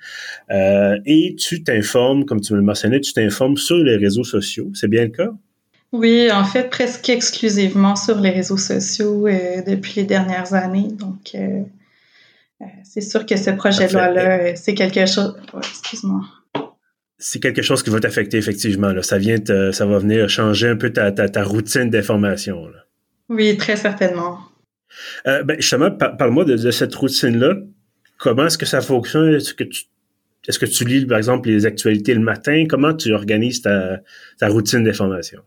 et 0.50 1.36
tu 1.38 1.62
t'informes, 1.62 2.24
comme 2.24 2.40
tu 2.40 2.54
me 2.54 2.58
le 2.58 2.64
mentionnais, 2.64 3.02
tu 3.02 3.12
t'informes 3.12 3.58
sur 3.58 3.76
les 3.76 3.96
réseaux 3.96 4.24
sociaux. 4.24 4.70
C'est 4.72 4.88
bien 4.88 5.02
le 5.02 5.10
cas? 5.10 5.34
Oui, 5.92 6.30
en 6.30 6.44
fait, 6.44 6.68
presque 6.68 7.08
exclusivement 7.08 7.96
sur 7.96 8.20
les 8.20 8.30
réseaux 8.30 8.58
sociaux 8.58 9.26
euh, 9.26 9.62
depuis 9.66 9.94
les 9.96 10.04
dernières 10.04 10.52
années. 10.52 10.88
Donc, 10.92 11.34
euh, 11.34 11.62
euh, 12.60 12.64
c'est 12.84 13.00
sûr 13.00 13.24
que 13.24 13.36
ce 13.36 13.50
projet 13.50 13.88
de 13.88 13.94
loi-là, 13.94 14.54
c'est 14.56 14.74
quelque 14.74 15.06
chose. 15.06 15.34
excuse-moi. 15.56 16.20
C'est 17.18 17.40
quelque 17.40 17.62
chose 17.62 17.82
qui 17.82 17.90
va 17.90 18.00
t'affecter, 18.00 18.36
effectivement. 18.36 18.92
Là. 18.92 19.02
Ça 19.02 19.18
vient 19.18 19.38
ça 19.72 19.86
va 19.86 19.98
venir 19.98 20.28
changer 20.28 20.68
un 20.68 20.76
peu 20.76 20.92
ta, 20.92 21.10
ta, 21.10 21.42
routine 21.42 21.90
d'information. 21.90 22.68
Oui, 23.28 23.56
très 23.56 23.76
certainement. 23.76 24.38
ben, 25.24 25.56
justement, 25.56 25.90
parle-moi 25.90 26.44
de, 26.44 26.70
cette 26.70 26.94
routine-là. 26.94 27.54
Comment 28.18 28.46
est-ce 28.46 28.58
que 28.58 28.66
ça 28.66 28.80
fonctionne? 28.80 29.34
Est-ce 29.34 29.54
que 29.54 29.64
tu 29.64 29.84
est-ce 30.46 30.58
que 30.58 30.66
tu 30.66 30.84
lis, 30.84 31.04
par 31.04 31.18
exemple, 31.18 31.48
les 31.48 31.66
actualités 31.66 32.14
le 32.14 32.20
matin? 32.20 32.64
Comment 32.68 32.94
tu 32.94 33.12
organises 33.12 33.62
ta, 33.62 33.98
ta 34.38 34.48
routine 34.48 34.84
d'information? 34.84 35.42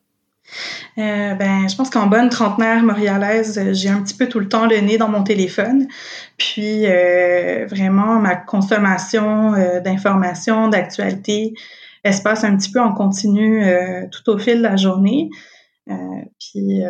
Euh, 0.98 1.34
ben, 1.36 1.68
je 1.70 1.76
pense 1.76 1.90
qu'en 1.90 2.08
bonne 2.08 2.30
trentenaire 2.30 2.84
montréalaise, 2.84 3.74
j'ai 3.74 3.90
un 3.90 4.02
petit 4.02 4.16
peu 4.16 4.28
tout 4.28 4.40
le 4.40 4.50
temps 4.50 4.68
le 4.68 4.78
nez 4.78 4.98
dans 4.98 5.08
mon 5.08 5.24
téléphone. 5.24 5.88
Puis 6.38 6.86
euh, 6.86 7.66
vraiment, 7.68 8.20
ma 8.20 8.36
consommation 8.36 9.54
euh, 9.54 9.80
d'informations, 9.80 10.68
d'actualités, 10.68 11.54
elle 12.04 12.14
se 12.14 12.22
passe 12.22 12.44
un 12.44 12.56
petit 12.58 12.72
peu 12.72 12.82
en 12.82 12.94
continu 12.94 13.64
tout 14.12 14.30
au 14.32 14.38
fil 14.40 14.58
de 14.58 14.64
la 14.64 14.76
journée. 14.76 15.30
puis 16.40 16.82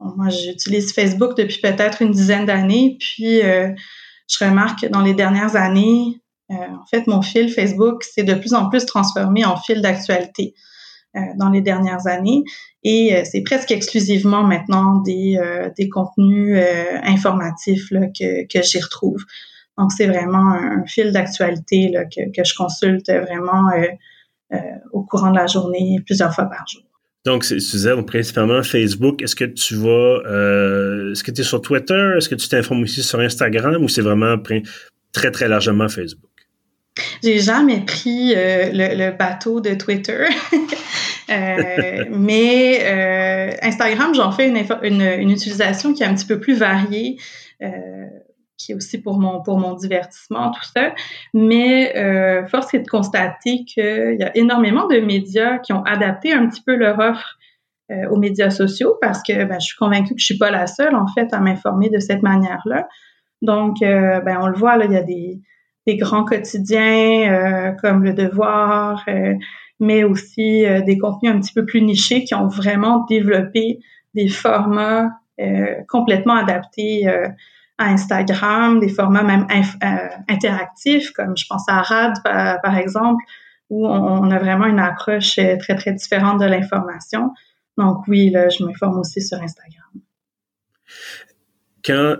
moi, 0.00 0.30
j'utilise 0.30 0.94
Facebook 0.94 1.36
depuis 1.36 1.60
peut-être 1.60 2.00
une 2.00 2.12
dizaine 2.12 2.46
d'années. 2.46 2.96
Puis 2.98 3.42
je 3.42 4.44
remarque 4.44 4.80
que 4.80 4.86
dans 4.86 5.02
les 5.02 5.12
dernières 5.12 5.54
années, 5.54 6.22
en 6.48 6.86
fait, 6.90 7.06
mon 7.06 7.20
fil 7.20 7.52
Facebook 7.52 8.04
s'est 8.04 8.22
de 8.22 8.32
plus 8.32 8.54
en 8.54 8.70
plus 8.70 8.86
transformé 8.86 9.44
en 9.44 9.58
fil 9.58 9.82
d'actualité. 9.82 10.54
Euh, 11.16 11.20
dans 11.36 11.48
les 11.48 11.62
dernières 11.62 12.06
années. 12.06 12.44
Et 12.82 13.14
euh, 13.14 13.22
c'est 13.24 13.40
presque 13.40 13.70
exclusivement 13.70 14.42
maintenant 14.42 15.00
des, 15.00 15.38
euh, 15.40 15.70
des 15.78 15.88
contenus 15.88 16.62
informatifs 17.04 17.90
là, 17.90 18.08
que, 18.08 18.46
que 18.46 18.62
j'y 18.62 18.80
retrouve. 18.80 19.24
Donc, 19.78 19.92
c'est 19.92 20.08
vraiment 20.08 20.52
un, 20.52 20.84
fil 20.84 21.12
d'actualité 21.12 21.94
que, 22.14 22.30
que 22.36 22.44
je 22.44 22.54
consulte 22.54 23.08
vraiment 23.08 23.70
au 24.92 25.02
courant 25.02 25.30
de 25.30 25.36
la 25.36 25.46
journée, 25.46 26.00
plusieurs 26.04 26.34
fois 26.34 26.46
par 26.46 26.66
jour. 26.66 26.82
Donc, 27.24 27.44
tu 27.44 27.56
disais 27.56 27.90
principalement 28.02 28.62
Facebook. 28.62 29.22
Est-ce 29.22 29.36
que 29.36 29.44
tu 29.44 29.74
vas, 29.74 30.20
est-ce 31.12 31.22
que 31.22 31.30
tu 31.30 31.40
es 31.40 31.44
sur 31.44 31.62
Twitter? 31.62 32.14
Est-ce 32.16 32.28
que 32.28 32.34
tu 32.34 32.48
t'informes 32.48 32.82
aussi 32.82 33.02
sur 33.02 33.20
Instagram? 33.20 33.82
Ou 33.82 33.88
c'est 33.88 34.02
vraiment 34.02 34.36
très, 35.12 35.30
très 35.30 35.48
largement 35.48 35.88
Facebook? 35.88 36.30
J'ai 37.22 37.38
jamais 37.40 37.80
pris 37.80 38.34
euh, 38.34 38.70
le, 38.72 39.16
bateau 39.16 39.60
de 39.60 39.74
Twitter, 39.74 40.24
euh, 41.30 42.04
mais 42.10 42.80
euh, 42.84 43.56
Instagram, 43.62 44.14
j'en 44.14 44.30
fais 44.32 44.48
une, 44.48 45.00
une, 45.00 45.30
utilisation 45.30 45.92
qui 45.92 46.02
est 46.02 46.06
un 46.06 46.14
petit 46.14 46.26
peu 46.26 46.38
plus 46.40 46.58
variée, 46.58 47.18
qui 48.58 48.72
est 48.72 48.74
aussi 48.74 49.00
pour 49.00 49.18
mon 49.18 49.42
pour 49.42 49.58
mon 49.58 49.74
divertissement, 49.74 50.50
tout 50.50 50.64
ça. 50.74 50.94
Mais 51.34 51.92
force 52.48 52.74
est 52.74 52.80
de 52.80 52.88
constater 52.88 53.64
qu'il 53.64 54.16
y 54.18 54.22
a 54.22 54.36
énormément 54.36 54.86
de 54.86 54.98
médias 54.98 55.58
qui 55.58 55.72
ont 55.72 55.82
adapté 55.82 56.32
un 56.32 56.48
petit 56.48 56.62
peu 56.62 56.74
leur 56.74 56.98
offre 56.98 57.36
aux 58.10 58.16
médias 58.16 58.50
sociaux 58.50 58.96
parce 59.00 59.22
que 59.22 59.44
ben, 59.44 59.60
je 59.60 59.66
suis 59.66 59.76
convaincue 59.76 60.14
que 60.14 60.20
je 60.20 60.24
suis 60.24 60.38
pas 60.38 60.50
la 60.50 60.66
seule 60.66 60.96
en 60.96 61.06
fait 61.06 61.32
à 61.32 61.38
m'informer 61.38 61.88
de 61.88 61.98
cette 61.98 62.22
manière-là. 62.22 62.88
Donc, 63.42 63.76
ben, 63.80 64.38
on 64.40 64.46
le 64.46 64.56
voit 64.56 64.76
là, 64.76 64.86
il 64.86 64.92
y 64.92 64.96
a 64.96 65.02
des 65.02 65.40
des 65.86 65.96
grands 65.96 66.24
quotidiens 66.24 67.30
euh, 67.30 67.72
comme 67.80 68.02
Le 68.02 68.12
Devoir, 68.12 69.04
euh, 69.08 69.34
mais 69.80 70.04
aussi 70.04 70.64
euh, 70.64 70.80
des 70.82 70.98
contenus 70.98 71.32
un 71.32 71.40
petit 71.40 71.52
peu 71.52 71.64
plus 71.64 71.82
nichés 71.82 72.24
qui 72.24 72.34
ont 72.34 72.48
vraiment 72.48 73.04
développé 73.08 73.80
des 74.14 74.28
formats 74.28 75.10
complètement 75.88 76.34
adaptés 76.34 77.06
à 77.76 77.84
Instagram, 77.84 78.80
des 78.80 78.88
formats 78.88 79.22
même 79.22 79.46
interactifs, 80.28 81.10
comme 81.12 81.36
je 81.36 81.44
pense 81.46 81.68
à 81.68 81.82
RAD 81.82 82.14
par, 82.22 82.78
exemple, 82.78 83.22
où 83.68 83.86
on, 83.86 84.30
a 84.30 84.38
vraiment 84.38 84.64
une 84.64 84.78
approche 84.78 85.34
très, 85.34 85.74
très 85.74 85.92
différente 85.92 86.40
de 86.40 86.46
l'information. 86.46 87.34
Donc 87.76 88.08
oui, 88.08 88.30
là, 88.30 88.48
je 88.48 88.64
m'informe 88.64 88.98
aussi 89.00 89.20
sur 89.20 89.36
Instagram. 89.42 89.84
Quand 91.84 92.16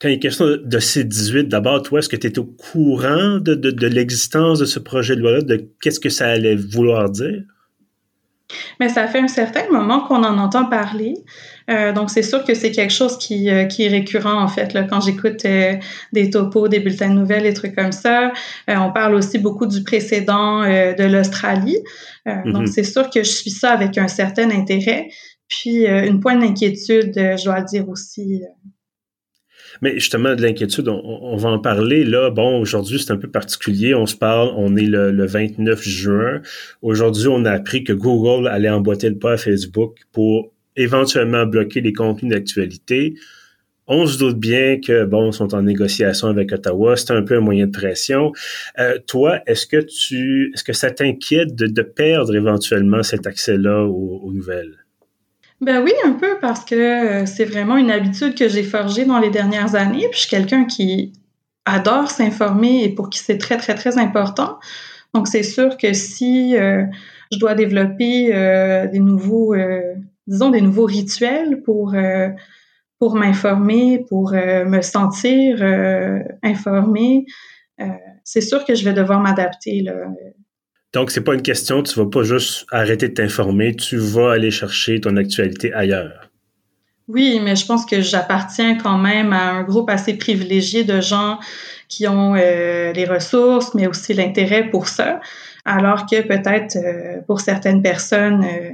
quand 0.00 0.08
il 0.08 0.14
est 0.14 0.18
question 0.18 0.46
de 0.46 0.78
C18, 0.78 1.48
d'abord, 1.48 1.82
toi, 1.82 1.98
est-ce 1.98 2.08
que 2.08 2.16
tu 2.16 2.28
es 2.28 2.38
au 2.38 2.44
courant 2.44 3.38
de, 3.38 3.54
de, 3.54 3.86
l'existence 3.86 4.60
de 4.60 4.64
ce 4.64 4.78
projet 4.78 5.16
de 5.16 5.20
loi-là, 5.20 5.42
de 5.42 5.68
qu'est-ce 5.80 5.98
que 5.98 6.08
ça 6.08 6.28
allait 6.28 6.54
vouloir 6.54 7.10
dire? 7.10 7.42
Mais 8.80 8.88
ça 8.88 9.06
fait 9.08 9.18
un 9.18 9.28
certain 9.28 9.68
moment 9.70 10.00
qu'on 10.06 10.22
en 10.24 10.38
entend 10.38 10.66
parler. 10.66 11.14
Euh, 11.68 11.92
donc, 11.92 12.10
c'est 12.10 12.22
sûr 12.22 12.44
que 12.44 12.54
c'est 12.54 12.70
quelque 12.70 12.92
chose 12.92 13.18
qui, 13.18 13.50
euh, 13.50 13.64
qui, 13.64 13.84
est 13.84 13.88
récurrent, 13.88 14.40
en 14.42 14.48
fait, 14.48 14.72
là, 14.72 14.84
quand 14.84 15.00
j'écoute 15.00 15.44
euh, 15.44 15.74
des 16.12 16.30
topos, 16.30 16.68
des 16.68 16.80
bulletins 16.80 17.10
de 17.10 17.14
nouvelles, 17.14 17.42
des 17.42 17.52
trucs 17.52 17.74
comme 17.74 17.92
ça. 17.92 18.32
on 18.68 18.90
parle 18.92 19.14
aussi 19.14 19.38
beaucoup 19.38 19.66
du 19.66 19.82
précédent 19.82 20.62
de 20.62 21.04
l'Australie. 21.04 21.78
Donc, 22.26 22.64
mm-hmm. 22.64 22.66
c'est 22.66 22.84
sûr 22.84 23.10
que 23.10 23.22
je 23.22 23.30
suis 23.30 23.50
ça 23.50 23.72
avec 23.72 23.98
un 23.98 24.08
certain 24.08 24.50
intérêt. 24.50 25.08
Puis, 25.48 25.86
une 25.86 26.20
pointe 26.20 26.40
d'inquiétude, 26.40 27.12
je 27.14 27.44
dois 27.44 27.60
le 27.60 27.66
dire 27.66 27.88
aussi, 27.88 28.42
mais 29.82 29.94
justement, 29.94 30.34
de 30.34 30.42
l'inquiétude, 30.42 30.88
on, 30.88 31.36
va 31.36 31.50
en 31.50 31.58
parler. 31.58 32.04
Là, 32.04 32.30
bon, 32.30 32.60
aujourd'hui, 32.60 32.98
c'est 32.98 33.12
un 33.12 33.16
peu 33.16 33.28
particulier. 33.28 33.94
On 33.94 34.06
se 34.06 34.16
parle, 34.16 34.50
on 34.56 34.76
est 34.76 34.86
le, 34.86 35.26
29 35.26 35.82
juin. 35.82 36.40
Aujourd'hui, 36.82 37.28
on 37.28 37.44
a 37.44 37.52
appris 37.52 37.84
que 37.84 37.92
Google 37.92 38.48
allait 38.48 38.70
emboîter 38.70 39.08
le 39.08 39.18
pas 39.18 39.32
à 39.32 39.36
Facebook 39.36 39.98
pour 40.12 40.52
éventuellement 40.76 41.46
bloquer 41.46 41.80
les 41.80 41.92
contenus 41.92 42.32
d'actualité. 42.32 43.14
On 43.86 44.06
se 44.06 44.18
doute 44.18 44.38
bien 44.38 44.78
que, 44.80 45.04
bon, 45.04 45.32
sont 45.32 45.54
en 45.54 45.62
négociation 45.62 46.28
avec 46.28 46.52
Ottawa. 46.52 46.96
C'est 46.96 47.12
un 47.12 47.22
peu 47.22 47.36
un 47.36 47.40
moyen 47.40 47.66
de 47.66 47.72
pression. 47.72 48.32
Euh, 48.78 48.98
toi, 49.06 49.40
est-ce 49.46 49.66
que 49.66 49.78
tu, 49.78 50.52
est-ce 50.54 50.62
que 50.62 50.74
ça 50.74 50.90
t'inquiète 50.90 51.54
de, 51.54 51.82
perdre 51.82 52.36
éventuellement 52.36 53.02
cet 53.02 53.26
accès-là 53.26 53.84
aux 53.84 54.30
nouvelles? 54.32 54.87
Ben 55.60 55.82
oui, 55.82 55.92
un 56.04 56.12
peu, 56.12 56.38
parce 56.40 56.64
que 56.64 56.74
euh, 57.22 57.26
c'est 57.26 57.44
vraiment 57.44 57.76
une 57.76 57.90
habitude 57.90 58.36
que 58.36 58.48
j'ai 58.48 58.62
forgée 58.62 59.04
dans 59.04 59.18
les 59.18 59.30
dernières 59.30 59.74
années. 59.74 60.06
Puis 60.10 60.14
je 60.14 60.18
suis 60.20 60.30
quelqu'un 60.30 60.64
qui 60.64 61.12
adore 61.64 62.10
s'informer 62.10 62.84
et 62.84 62.88
pour 62.94 63.10
qui 63.10 63.18
c'est 63.18 63.38
très, 63.38 63.56
très, 63.56 63.74
très 63.74 63.98
important. 63.98 64.58
Donc 65.14 65.26
c'est 65.26 65.42
sûr 65.42 65.76
que 65.76 65.92
si 65.94 66.56
euh, 66.56 66.84
je 67.32 67.38
dois 67.38 67.54
développer 67.54 68.34
euh, 68.34 68.86
des 68.86 69.00
nouveaux, 69.00 69.54
disons, 70.28 70.50
des 70.50 70.60
nouveaux 70.60 70.84
rituels 70.84 71.60
pour, 71.62 71.94
pour 73.00 73.16
m'informer, 73.16 74.04
pour 74.08 74.32
me 74.32 74.80
sentir 74.80 75.62
informée, 76.42 77.26
c'est 78.24 78.40
sûr 78.40 78.64
que 78.64 78.74
je 78.74 78.84
vais 78.84 78.92
devoir 78.92 79.20
m'adapter. 79.20 79.84
Donc, 80.94 81.10
c'est 81.10 81.20
pas 81.20 81.34
une 81.34 81.42
question, 81.42 81.82
tu 81.82 81.98
vas 81.98 82.06
pas 82.06 82.22
juste 82.22 82.66
arrêter 82.70 83.08
de 83.08 83.14
t'informer, 83.14 83.74
tu 83.74 83.98
vas 83.98 84.32
aller 84.32 84.50
chercher 84.50 85.00
ton 85.00 85.16
actualité 85.16 85.72
ailleurs. 85.74 86.30
Oui, 87.08 87.40
mais 87.42 87.56
je 87.56 87.66
pense 87.66 87.86
que 87.86 88.02
j'appartiens 88.02 88.76
quand 88.76 88.98
même 88.98 89.32
à 89.32 89.50
un 89.50 89.62
groupe 89.64 89.88
assez 89.88 90.14
privilégié 90.14 90.84
de 90.84 91.00
gens 91.00 91.38
qui 91.88 92.06
ont 92.06 92.34
euh, 92.36 92.92
les 92.92 93.06
ressources, 93.06 93.74
mais 93.74 93.86
aussi 93.86 94.12
l'intérêt 94.12 94.68
pour 94.68 94.88
ça. 94.88 95.20
Alors 95.64 96.04
que 96.06 96.20
peut-être 96.20 96.76
euh, 96.76 97.22
pour 97.26 97.40
certaines 97.40 97.80
personnes, 97.80 98.44
euh, 98.44 98.70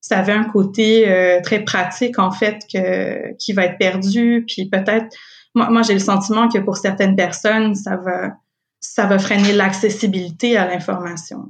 ça 0.00 0.18
avait 0.18 0.32
un 0.32 0.44
côté 0.44 1.06
très 1.44 1.60
pratique 1.60 2.18
en 2.18 2.32
fait 2.32 2.58
que 2.72 3.36
qui 3.36 3.52
va 3.52 3.66
être 3.66 3.78
perdu. 3.78 4.44
Puis 4.48 4.68
peut-être, 4.68 5.06
moi, 5.54 5.70
moi 5.70 5.82
j'ai 5.82 5.92
le 5.92 6.00
sentiment 6.00 6.48
que 6.48 6.58
pour 6.58 6.76
certaines 6.76 7.14
personnes, 7.14 7.76
ça 7.76 7.96
va 7.96 8.32
ça 8.82 9.06
va 9.06 9.18
freiner 9.18 9.52
l'accessibilité 9.52 10.56
à 10.58 10.66
l'information. 10.66 11.48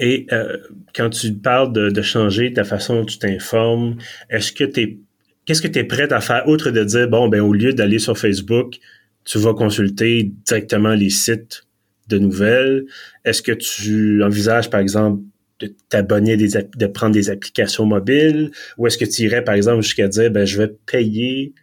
Et 0.00 0.26
euh, 0.32 0.56
quand 0.94 1.10
tu 1.10 1.34
parles 1.34 1.72
de, 1.72 2.02
changer 2.02 2.52
ta 2.52 2.64
façon 2.64 3.00
dont 3.00 3.04
tu 3.04 3.18
t'informes, 3.18 3.96
est-ce 4.30 4.52
que 4.52 4.64
tu 4.64 5.00
qu'est-ce 5.44 5.60
que 5.60 5.68
tu 5.68 5.78
es 5.78 5.84
prêt 5.84 6.10
à 6.12 6.20
faire 6.20 6.48
autre 6.48 6.70
de 6.70 6.82
dire 6.82 7.08
bon 7.08 7.28
ben 7.28 7.40
au 7.40 7.52
lieu 7.52 7.72
d'aller 7.72 7.98
sur 7.98 8.16
Facebook, 8.16 8.76
tu 9.24 9.38
vas 9.38 9.54
consulter 9.54 10.32
directement 10.46 10.94
les 10.94 11.10
sites 11.10 11.64
de 12.08 12.18
nouvelles? 12.18 12.86
Est-ce 13.24 13.42
que 13.42 13.52
tu 13.52 14.22
envisages 14.22 14.70
par 14.70 14.80
exemple 14.80 15.22
de 15.60 15.72
t'abonner 15.88 16.36
de 16.36 16.86
prendre 16.86 17.14
des 17.14 17.30
applications 17.30 17.86
mobiles? 17.86 18.50
Ou 18.78 18.86
est-ce 18.86 18.98
que 18.98 19.04
tu 19.04 19.22
irais 19.22 19.44
par 19.44 19.54
exemple 19.54 19.82
jusqu'à 19.82 20.08
dire 20.08 20.30
ben 20.30 20.44
je 20.44 20.58
vais 20.58 20.74
payer 20.86 21.54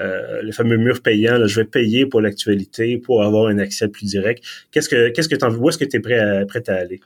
euh, 0.00 0.42
le 0.42 0.52
fameux 0.52 0.76
mur 0.76 1.02
payant, 1.02 1.46
je 1.46 1.60
vais 1.60 1.66
payer 1.66 2.06
pour 2.06 2.20
l'actualité 2.20 2.98
pour 2.98 3.22
avoir 3.22 3.46
un 3.48 3.58
accès 3.58 3.88
plus 3.88 4.06
direct. 4.06 4.42
Qu'est-ce 4.70 4.88
que 4.88 5.10
qu'est-ce 5.10 5.28
que 5.28 5.56
où 5.56 5.68
est-ce 5.68 5.78
que 5.78 5.84
tu 5.84 5.96
es 5.96 6.00
prêt 6.00 6.18
à, 6.18 6.40
à 6.40 6.74
aller? 6.74 7.00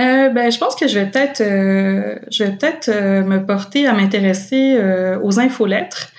Euh, 0.00 0.28
ben, 0.30 0.50
je 0.50 0.58
pense 0.58 0.74
que 0.74 0.88
je 0.88 0.98
vais 0.98 1.06
peut-être, 1.06 1.40
euh, 1.40 2.18
je 2.30 2.44
vais 2.44 2.50
peut-être 2.50 2.88
euh, 2.88 3.22
me 3.22 3.46
porter 3.46 3.86
à 3.86 3.92
m'intéresser 3.92 4.76
aux 5.22 5.38
infolettres. 5.38 6.12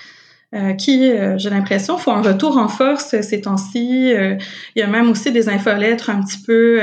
qui, 0.78 1.12
j'ai 1.36 1.50
l'impression, 1.50 1.98
font 1.98 2.12
un 2.12 2.22
retour 2.22 2.56
en 2.56 2.68
force 2.68 3.20
ces 3.20 3.42
temps-ci. 3.42 4.12
il 4.14 4.78
y 4.78 4.82
a 4.82 4.86
même 4.86 5.10
aussi 5.10 5.30
des 5.30 5.50
infolettres 5.50 6.08
un 6.08 6.22
petit 6.22 6.40
peu 6.46 6.80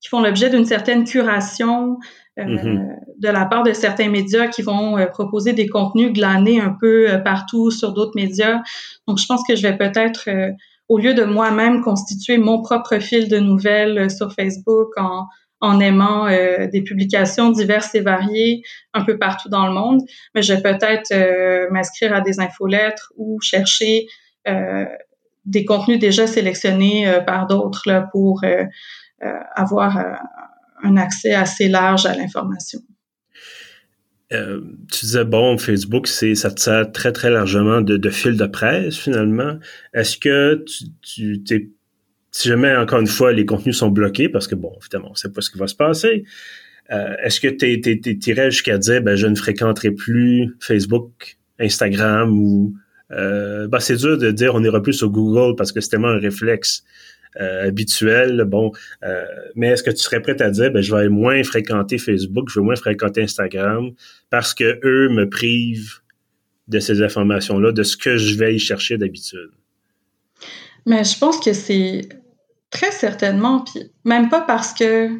qui 0.00 0.08
font 0.08 0.20
l'objet 0.20 0.50
d'une 0.50 0.66
certaine 0.66 1.04
curation 1.04 1.98
mm-hmm. 2.36 2.96
de 3.18 3.28
la 3.28 3.44
part 3.46 3.62
de 3.62 3.72
certains 3.72 4.08
médias 4.08 4.48
qui 4.48 4.62
vont 4.62 4.96
proposer 5.10 5.52
des 5.52 5.68
contenus 5.68 6.12
glanés 6.12 6.60
un 6.60 6.76
peu 6.80 7.06
partout 7.24 7.70
sur 7.70 7.92
d'autres 7.92 8.16
médias. 8.16 8.62
Donc, 9.06 9.18
je 9.18 9.26
pense 9.26 9.42
que 9.46 9.56
je 9.56 9.62
vais 9.62 9.76
peut-être, 9.76 10.28
au 10.88 10.98
lieu 10.98 11.14
de 11.14 11.24
moi-même 11.24 11.82
constituer 11.82 12.38
mon 12.38 12.62
propre 12.62 12.98
fil 12.98 13.28
de 13.28 13.38
nouvelles 13.38 14.10
sur 14.10 14.32
Facebook 14.32 14.90
en 14.96 15.26
en 15.60 15.78
aimant 15.78 16.26
euh, 16.26 16.66
des 16.66 16.82
publications 16.82 17.50
diverses 17.50 17.94
et 17.94 18.00
variées 18.00 18.62
un 18.94 19.04
peu 19.04 19.18
partout 19.18 19.48
dans 19.48 19.66
le 19.66 19.74
monde, 19.74 20.00
mais 20.34 20.42
je 20.42 20.54
vais 20.54 20.62
peut-être 20.62 21.12
euh, 21.12 21.68
m'inscrire 21.70 22.14
à 22.14 22.20
des 22.20 22.40
infolettres 22.40 23.12
ou 23.16 23.40
chercher 23.40 24.06
euh, 24.48 24.86
des 25.44 25.64
contenus 25.64 25.98
déjà 25.98 26.26
sélectionnés 26.26 27.10
par 27.26 27.46
d'autres 27.46 27.82
là, 27.86 28.08
pour 28.12 28.42
avoir 29.54 29.98
un 30.82 30.96
accès 30.96 31.34
assez 31.34 31.68
large 31.68 32.06
à 32.06 32.14
l'information. 32.14 32.80
tu 34.30 35.00
disais, 35.02 35.24
bon, 35.24 35.58
Facebook, 35.58 36.06
c'est 36.06 36.34
ça 36.34 36.50
te 36.50 36.90
très, 36.92 37.12
très 37.12 37.30
largement 37.30 37.80
de, 37.80 38.10
fil 38.10 38.36
de 38.36 38.46
presse, 38.46 38.96
finalement. 38.96 39.58
Est-ce 39.92 40.16
que 40.16 40.64
tu, 41.02 41.42
tu 41.42 41.72
si 42.32 42.48
jamais, 42.48 42.74
encore 42.76 43.00
une 43.00 43.06
fois, 43.06 43.32
les 43.32 43.44
contenus 43.44 43.76
sont 43.76 43.90
bloqués, 43.90 44.28
parce 44.28 44.46
que, 44.46 44.54
bon, 44.54 44.72
évidemment, 44.80 45.08
on 45.08 45.12
ne 45.12 45.16
sait 45.16 45.32
pas 45.32 45.40
ce 45.40 45.50
qui 45.50 45.58
va 45.58 45.66
se 45.66 45.74
passer, 45.74 46.24
euh, 46.92 47.14
est-ce 47.22 47.40
que 47.40 47.48
tu 47.48 48.30
irais 48.30 48.50
jusqu'à 48.50 48.78
dire, 48.78 49.02
ben, 49.02 49.16
je 49.16 49.26
ne 49.26 49.34
fréquenterai 49.34 49.92
plus 49.92 50.56
Facebook, 50.60 51.38
Instagram 51.58 52.38
ou... 52.38 52.74
Euh, 53.12 53.66
ben, 53.66 53.80
c'est 53.80 53.96
dur 53.96 54.18
de 54.18 54.30
dire 54.30 54.54
on 54.54 54.62
ira 54.62 54.80
plus 54.80 54.92
sur 54.92 55.10
Google 55.10 55.56
parce 55.56 55.72
que 55.72 55.80
c'est 55.80 55.90
tellement 55.90 56.08
un 56.08 56.20
réflexe 56.20 56.84
euh, 57.40 57.68
habituel. 57.68 58.44
Bon, 58.44 58.72
euh, 59.02 59.24
mais 59.54 59.68
est-ce 59.68 59.82
que 59.82 59.90
tu 59.90 59.98
serais 59.98 60.20
prêt 60.20 60.40
à 60.40 60.50
dire, 60.50 60.72
ben, 60.72 60.82
je 60.82 60.94
vais 60.94 61.08
moins 61.08 61.42
fréquenter 61.42 61.98
Facebook, 61.98 62.48
je 62.50 62.60
vais 62.60 62.64
moins 62.64 62.76
fréquenter 62.76 63.22
Instagram 63.22 63.90
parce 64.30 64.54
que 64.54 64.80
eux 64.84 65.08
me 65.10 65.28
privent 65.28 66.00
de 66.68 66.78
ces 66.78 67.02
informations-là, 67.02 67.72
de 67.72 67.82
ce 67.82 67.96
que 67.96 68.16
je 68.16 68.36
vais 68.36 68.54
y 68.54 68.58
chercher 68.58 68.96
d'habitude? 68.96 69.50
Mais 70.86 71.04
je 71.04 71.18
pense 71.18 71.40
que 71.40 71.52
c'est 71.52 72.08
Très 72.70 72.92
certainement, 72.92 73.60
puis 73.60 73.90
même 74.04 74.28
pas 74.28 74.42
parce 74.42 74.72
que 74.72 75.10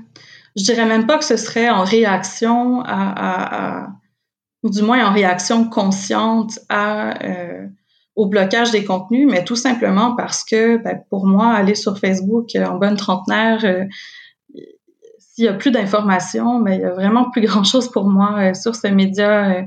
je 0.57 0.63
dirais 0.63 0.87
même 0.87 1.07
pas 1.07 1.19
que 1.19 1.25
ce 1.25 1.37
serait 1.37 1.69
en 1.69 1.83
réaction 1.83 2.83
à, 2.87 3.89
ou 4.63 4.71
du 4.71 4.83
moins 4.83 5.05
en 5.05 5.13
réaction 5.13 5.69
consciente 5.69 6.61
à 6.69 7.25
euh, 7.25 7.67
au 8.21 8.27
blocage 8.27 8.71
des 8.71 8.85
contenus, 8.85 9.27
mais 9.31 9.45
tout 9.45 9.57
simplement 9.57 10.15
parce 10.15 10.45
que 10.45 10.77
ben, 10.77 11.01
pour 11.09 11.27
moi, 11.27 11.53
aller 11.53 11.75
sur 11.75 11.99
Facebook 11.99 12.55
en 12.55 12.77
bonne 12.77 12.97
trentenaire, 12.97 13.65
euh, 13.65 13.85
s'il 15.19 15.45
y 15.45 15.49
a 15.49 15.55
plus 15.55 15.71
d'informations, 15.71 16.61
mais 16.61 16.73
ben, 16.73 16.81
il 16.81 16.83
y 16.83 16.85
a 16.85 16.93
vraiment 16.93 17.31
plus 17.31 17.41
grand 17.41 17.65
chose 17.65 17.91
pour 17.91 18.05
moi 18.11 18.37
euh, 18.39 18.55
sur 18.55 18.77
ce 18.77 18.89
média 18.89 19.67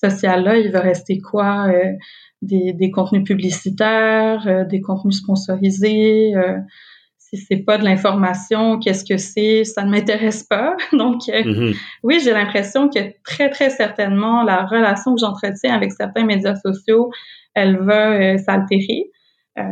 social-là. 0.00 0.58
Il 0.58 0.70
va 0.70 0.80
rester 0.80 1.18
quoi? 1.18 1.66
Des, 2.40 2.72
des, 2.72 2.92
contenus 2.92 3.24
publicitaires, 3.24 4.64
des 4.68 4.80
contenus 4.80 5.16
sponsorisés 5.16 6.34
si 7.28 7.36
c'est 7.36 7.58
pas 7.58 7.76
de 7.76 7.84
l'information, 7.84 8.78
qu'est-ce 8.78 9.04
que 9.04 9.18
c'est, 9.18 9.64
ça 9.64 9.84
ne 9.84 9.90
m'intéresse 9.90 10.44
pas. 10.44 10.76
Donc, 10.92 11.28
euh, 11.28 11.42
mm-hmm. 11.42 11.76
oui, 12.02 12.20
j'ai 12.22 12.32
l'impression 12.32 12.88
que 12.88 13.00
très, 13.22 13.50
très 13.50 13.70
certainement, 13.70 14.42
la 14.42 14.64
relation 14.64 15.14
que 15.14 15.20
j'entretiens 15.20 15.74
avec 15.74 15.92
certains 15.92 16.24
médias 16.24 16.56
sociaux, 16.56 17.10
elle 17.58 17.78
va 17.78 18.12
euh, 18.12 18.38
s'altérer. 18.38 19.10
Euh, 19.58 19.62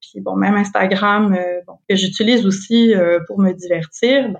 puis 0.00 0.20
bon, 0.20 0.36
même 0.36 0.54
Instagram, 0.54 1.36
que 1.88 1.96
j'utilise 1.96 2.44
aussi 2.46 2.92
pour 3.26 3.40
me 3.40 3.52
divertir, 3.52 4.28
ben, 4.28 4.38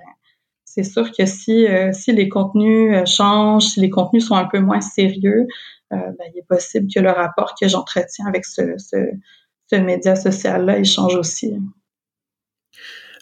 c'est 0.63 0.83
sûr 0.83 1.11
que 1.11 1.25
si, 1.25 1.65
si 1.91 2.11
les 2.11 2.29
contenus 2.29 3.09
changent, 3.09 3.69
si 3.69 3.79
les 3.79 3.89
contenus 3.89 4.27
sont 4.27 4.35
un 4.35 4.45
peu 4.45 4.59
moins 4.59 4.81
sérieux, 4.81 5.47
ben, 5.89 6.13
il 6.31 6.37
est 6.37 6.47
possible 6.47 6.87
que 6.93 6.99
le 6.99 7.09
rapport 7.09 7.55
que 7.59 7.67
j'entretiens 7.67 8.27
avec 8.27 8.45
ce, 8.45 8.77
ce, 8.77 9.75
média 9.75 10.15
social-là, 10.15 10.77
il 10.77 10.85
change 10.85 11.15
aussi. 11.15 11.57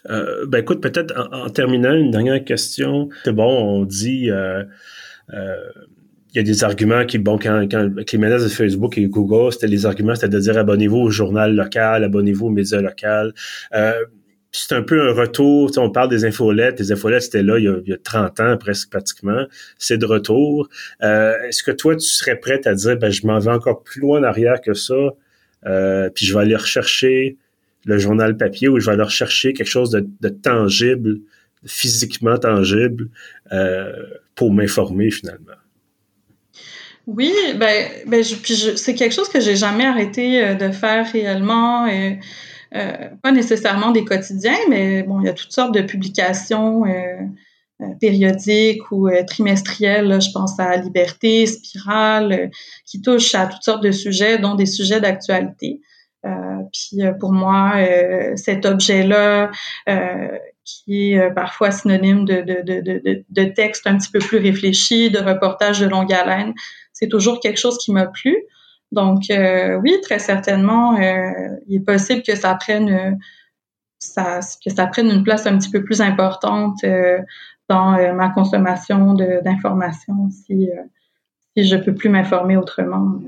Euh, 0.09 0.45
ben 0.47 0.59
écoute, 0.59 0.81
peut-être 0.81 1.13
en, 1.31 1.49
terminant, 1.49 1.93
une 1.93 2.11
dernière 2.11 2.43
question. 2.43 3.09
C'est 3.23 3.33
bon, 3.33 3.45
on 3.45 3.85
dit... 3.85 4.29
Euh, 4.29 4.63
euh, 5.33 5.55
il 6.33 6.37
y 6.37 6.39
a 6.39 6.43
des 6.43 6.63
arguments 6.63 7.05
qui, 7.05 7.19
bon, 7.19 7.37
quand, 7.37 7.67
quand 7.69 7.79
avec 7.79 8.11
les 8.11 8.17
menaces 8.17 8.43
de 8.43 8.49
Facebook 8.49 8.97
et 8.97 9.05
Google, 9.07 9.51
c'était 9.53 9.67
les 9.67 9.85
arguments, 9.85 10.15
c'était 10.15 10.29
de 10.29 10.39
dire 10.39 10.57
abonnez-vous 10.57 10.97
au 10.97 11.09
journal 11.09 11.55
local, 11.55 12.03
abonnez-vous 12.03 12.47
aux 12.47 12.51
médias 12.51 12.81
locaux. 12.81 13.31
Euh, 13.75 13.93
c'est 14.51 14.73
un 14.73 14.83
peu 14.83 15.09
un 15.09 15.13
retour, 15.13 15.71
on 15.77 15.89
parle 15.89 16.09
des 16.09 16.25
infolettes, 16.25 16.79
les 16.79 16.91
infolettes 16.91 17.23
c'était 17.23 17.41
là 17.41 17.57
il 17.57 17.65
y, 17.65 17.67
a, 17.67 17.77
il 17.83 17.89
y, 17.89 17.93
a, 17.93 17.97
30 17.97 18.39
ans 18.39 18.57
presque 18.57 18.91
pratiquement, 18.91 19.45
c'est 19.79 19.97
de 19.97 20.05
retour. 20.05 20.69
Euh, 21.01 21.33
est-ce 21.47 21.63
que 21.63 21.71
toi 21.71 21.95
tu 21.95 22.05
serais 22.05 22.35
prête 22.39 22.67
à 22.67 22.75
dire 22.75 22.97
ben 22.97 23.09
je 23.09 23.25
m'en 23.25 23.39
vais 23.39 23.51
encore 23.51 23.83
plus 23.83 24.01
loin 24.01 24.19
en 24.19 24.23
arrière 24.23 24.61
que 24.61 24.75
ça, 24.75 24.93
euh, 25.65 26.09
puis 26.13 26.25
je 26.25 26.33
vais 26.35 26.41
aller 26.41 26.55
rechercher 26.55 27.37
le 27.85 27.97
journal 27.97 28.37
papier 28.37 28.67
où 28.69 28.79
je 28.79 28.89
vais 28.89 28.95
leur 28.95 29.09
chercher 29.09 29.53
quelque 29.53 29.67
chose 29.67 29.91
de, 29.91 30.29
tangible, 30.29 31.19
physiquement 31.65 32.37
tangible, 32.37 33.09
euh, 33.51 33.91
pour 34.35 34.53
m'informer 34.53 35.11
finalement? 35.11 35.62
Oui, 37.05 37.33
ben, 37.57 37.89
ben 38.07 38.23
c'est 38.23 38.95
quelque 38.95 39.13
chose 39.13 39.29
que 39.29 39.39
j'ai 39.39 39.55
jamais 39.55 39.85
arrêté 39.85 40.43
euh, 40.43 40.53
de 40.55 40.71
faire 40.71 41.11
réellement. 41.11 41.87
Euh, 41.87 43.07
pas 43.21 43.31
nécessairement 43.31 43.91
des 43.91 44.05
quotidiens, 44.05 44.57
mais 44.69 45.03
bon, 45.03 45.19
il 45.21 45.25
y 45.25 45.29
a 45.29 45.33
toutes 45.33 45.51
sortes 45.51 45.75
de 45.75 45.81
publications 45.81 46.85
périodiques 48.01 48.89
ou 48.91 49.09
trimestrielles. 49.27 50.19
je 50.19 50.31
pense 50.31 50.59
à 50.59 50.75
Liberté, 50.77 51.45
Spirale, 51.45 52.49
qui 52.87 52.99
touchent 53.03 53.35
à 53.35 53.45
toutes 53.45 53.61
sortes 53.61 53.83
de 53.83 53.91
sujets, 53.91 54.39
dont 54.39 54.55
des 54.55 54.65
sujets 54.65 54.99
d'actualité. 54.99 55.81
Euh, 56.25 56.29
puis 56.71 57.05
euh, 57.05 57.13
pour 57.13 57.33
moi, 57.33 57.73
euh, 57.75 58.33
cet 58.35 58.65
objet-là, 58.65 59.51
qui 60.65 61.11
est 61.11 61.33
parfois 61.33 61.71
synonyme 61.71 62.23
de, 62.23 62.41
de, 62.41 62.61
de, 62.61 63.25
de, 63.29 63.43
texte 63.43 63.85
un 63.85 63.97
petit 63.97 64.09
peu 64.09 64.19
plus 64.19 64.37
réfléchi, 64.37 65.11
de 65.11 65.19
reportage 65.19 65.81
de 65.81 65.87
longue 65.87 66.13
haleine, 66.13 66.53
c'est 66.93 67.09
toujours 67.09 67.39
quelque 67.41 67.59
chose 67.59 67.77
qui 67.77 67.91
m'a 67.91 68.05
plu. 68.05 68.35
Donc 68.91 69.23
oui, 69.29 69.97
très 70.01 70.19
certainement, 70.19 70.97
il 71.67 71.75
est 71.75 71.85
possible 71.85 72.21
que 72.21 72.35
ça 72.35 72.55
prenne 72.55 73.19
ça, 73.99 74.39
que 74.63 74.71
ça 74.71 74.87
prenne 74.87 75.09
une 75.09 75.23
place 75.23 75.45
un 75.47 75.57
petit 75.57 75.71
peu 75.71 75.83
plus 75.83 75.99
importante 75.99 76.79
dans 77.69 78.13
ma 78.13 78.29
consommation 78.29 79.13
d'informations 79.13 80.29
si, 80.29 80.69
si 81.55 81.65
je 81.65 81.75
peux 81.75 81.95
plus 81.95 82.09
m'informer 82.09 82.55
autrement. 82.55 83.19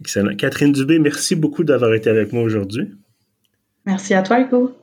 Excellent. 0.00 0.34
Catherine 0.36 0.72
Dubé, 0.72 0.98
merci 0.98 1.36
beaucoup 1.36 1.64
d'avoir 1.64 1.94
été 1.94 2.08
avec 2.10 2.32
moi 2.32 2.42
aujourd'hui. 2.42 2.90
Merci 3.84 4.14
à 4.14 4.22
toi, 4.22 4.40
Hugo. 4.40 4.74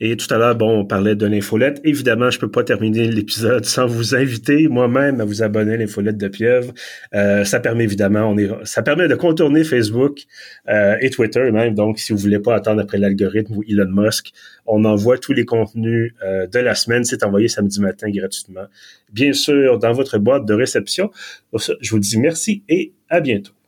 Et 0.00 0.16
tout 0.16 0.32
à 0.32 0.38
l'heure, 0.38 0.56
bon, 0.56 0.80
on 0.80 0.84
parlait 0.86 1.14
de 1.14 1.26
l'infolette. 1.26 1.80
Évidemment, 1.84 2.30
je 2.30 2.38
peux 2.38 2.50
pas 2.50 2.64
terminer 2.64 3.06
l'épisode 3.08 3.64
sans 3.66 3.86
vous 3.86 4.14
inviter 4.14 4.66
moi-même 4.68 5.20
à 5.20 5.24
vous 5.24 5.42
abonner 5.42 5.74
à 5.74 5.76
l'infolette 5.76 6.16
de 6.16 6.28
Pieuvre. 6.28 6.72
Euh, 7.14 7.44
ça 7.44 7.60
permet 7.60 7.84
évidemment, 7.84 8.24
on 8.24 8.38
est, 8.38 8.48
ça 8.64 8.82
permet 8.82 9.08
de 9.08 9.14
contourner 9.14 9.62
Facebook 9.62 10.22
euh, 10.68 10.96
et 11.00 11.10
Twitter 11.10 11.50
même. 11.52 11.74
Donc, 11.74 11.98
si 11.98 12.12
vous 12.12 12.18
voulez 12.18 12.38
pas 12.38 12.54
attendre 12.54 12.80
après 12.80 12.98
l'algorithme 12.98 13.58
ou 13.58 13.62
Elon 13.68 13.90
Musk, 13.90 14.32
on 14.66 14.84
envoie 14.84 15.18
tous 15.18 15.34
les 15.34 15.44
contenus 15.44 16.14
euh, 16.22 16.46
de 16.46 16.58
la 16.58 16.74
semaine. 16.74 17.04
C'est 17.04 17.22
envoyé 17.22 17.48
samedi 17.48 17.80
matin 17.80 18.08
gratuitement. 18.10 18.66
Bien 19.12 19.34
sûr, 19.34 19.78
dans 19.78 19.92
votre 19.92 20.18
boîte 20.18 20.46
de 20.46 20.54
réception. 20.54 21.10
Je 21.52 21.90
vous 21.90 21.98
dis 21.98 22.18
merci 22.18 22.62
et 22.68 22.94
à 23.10 23.20
bientôt. 23.20 23.59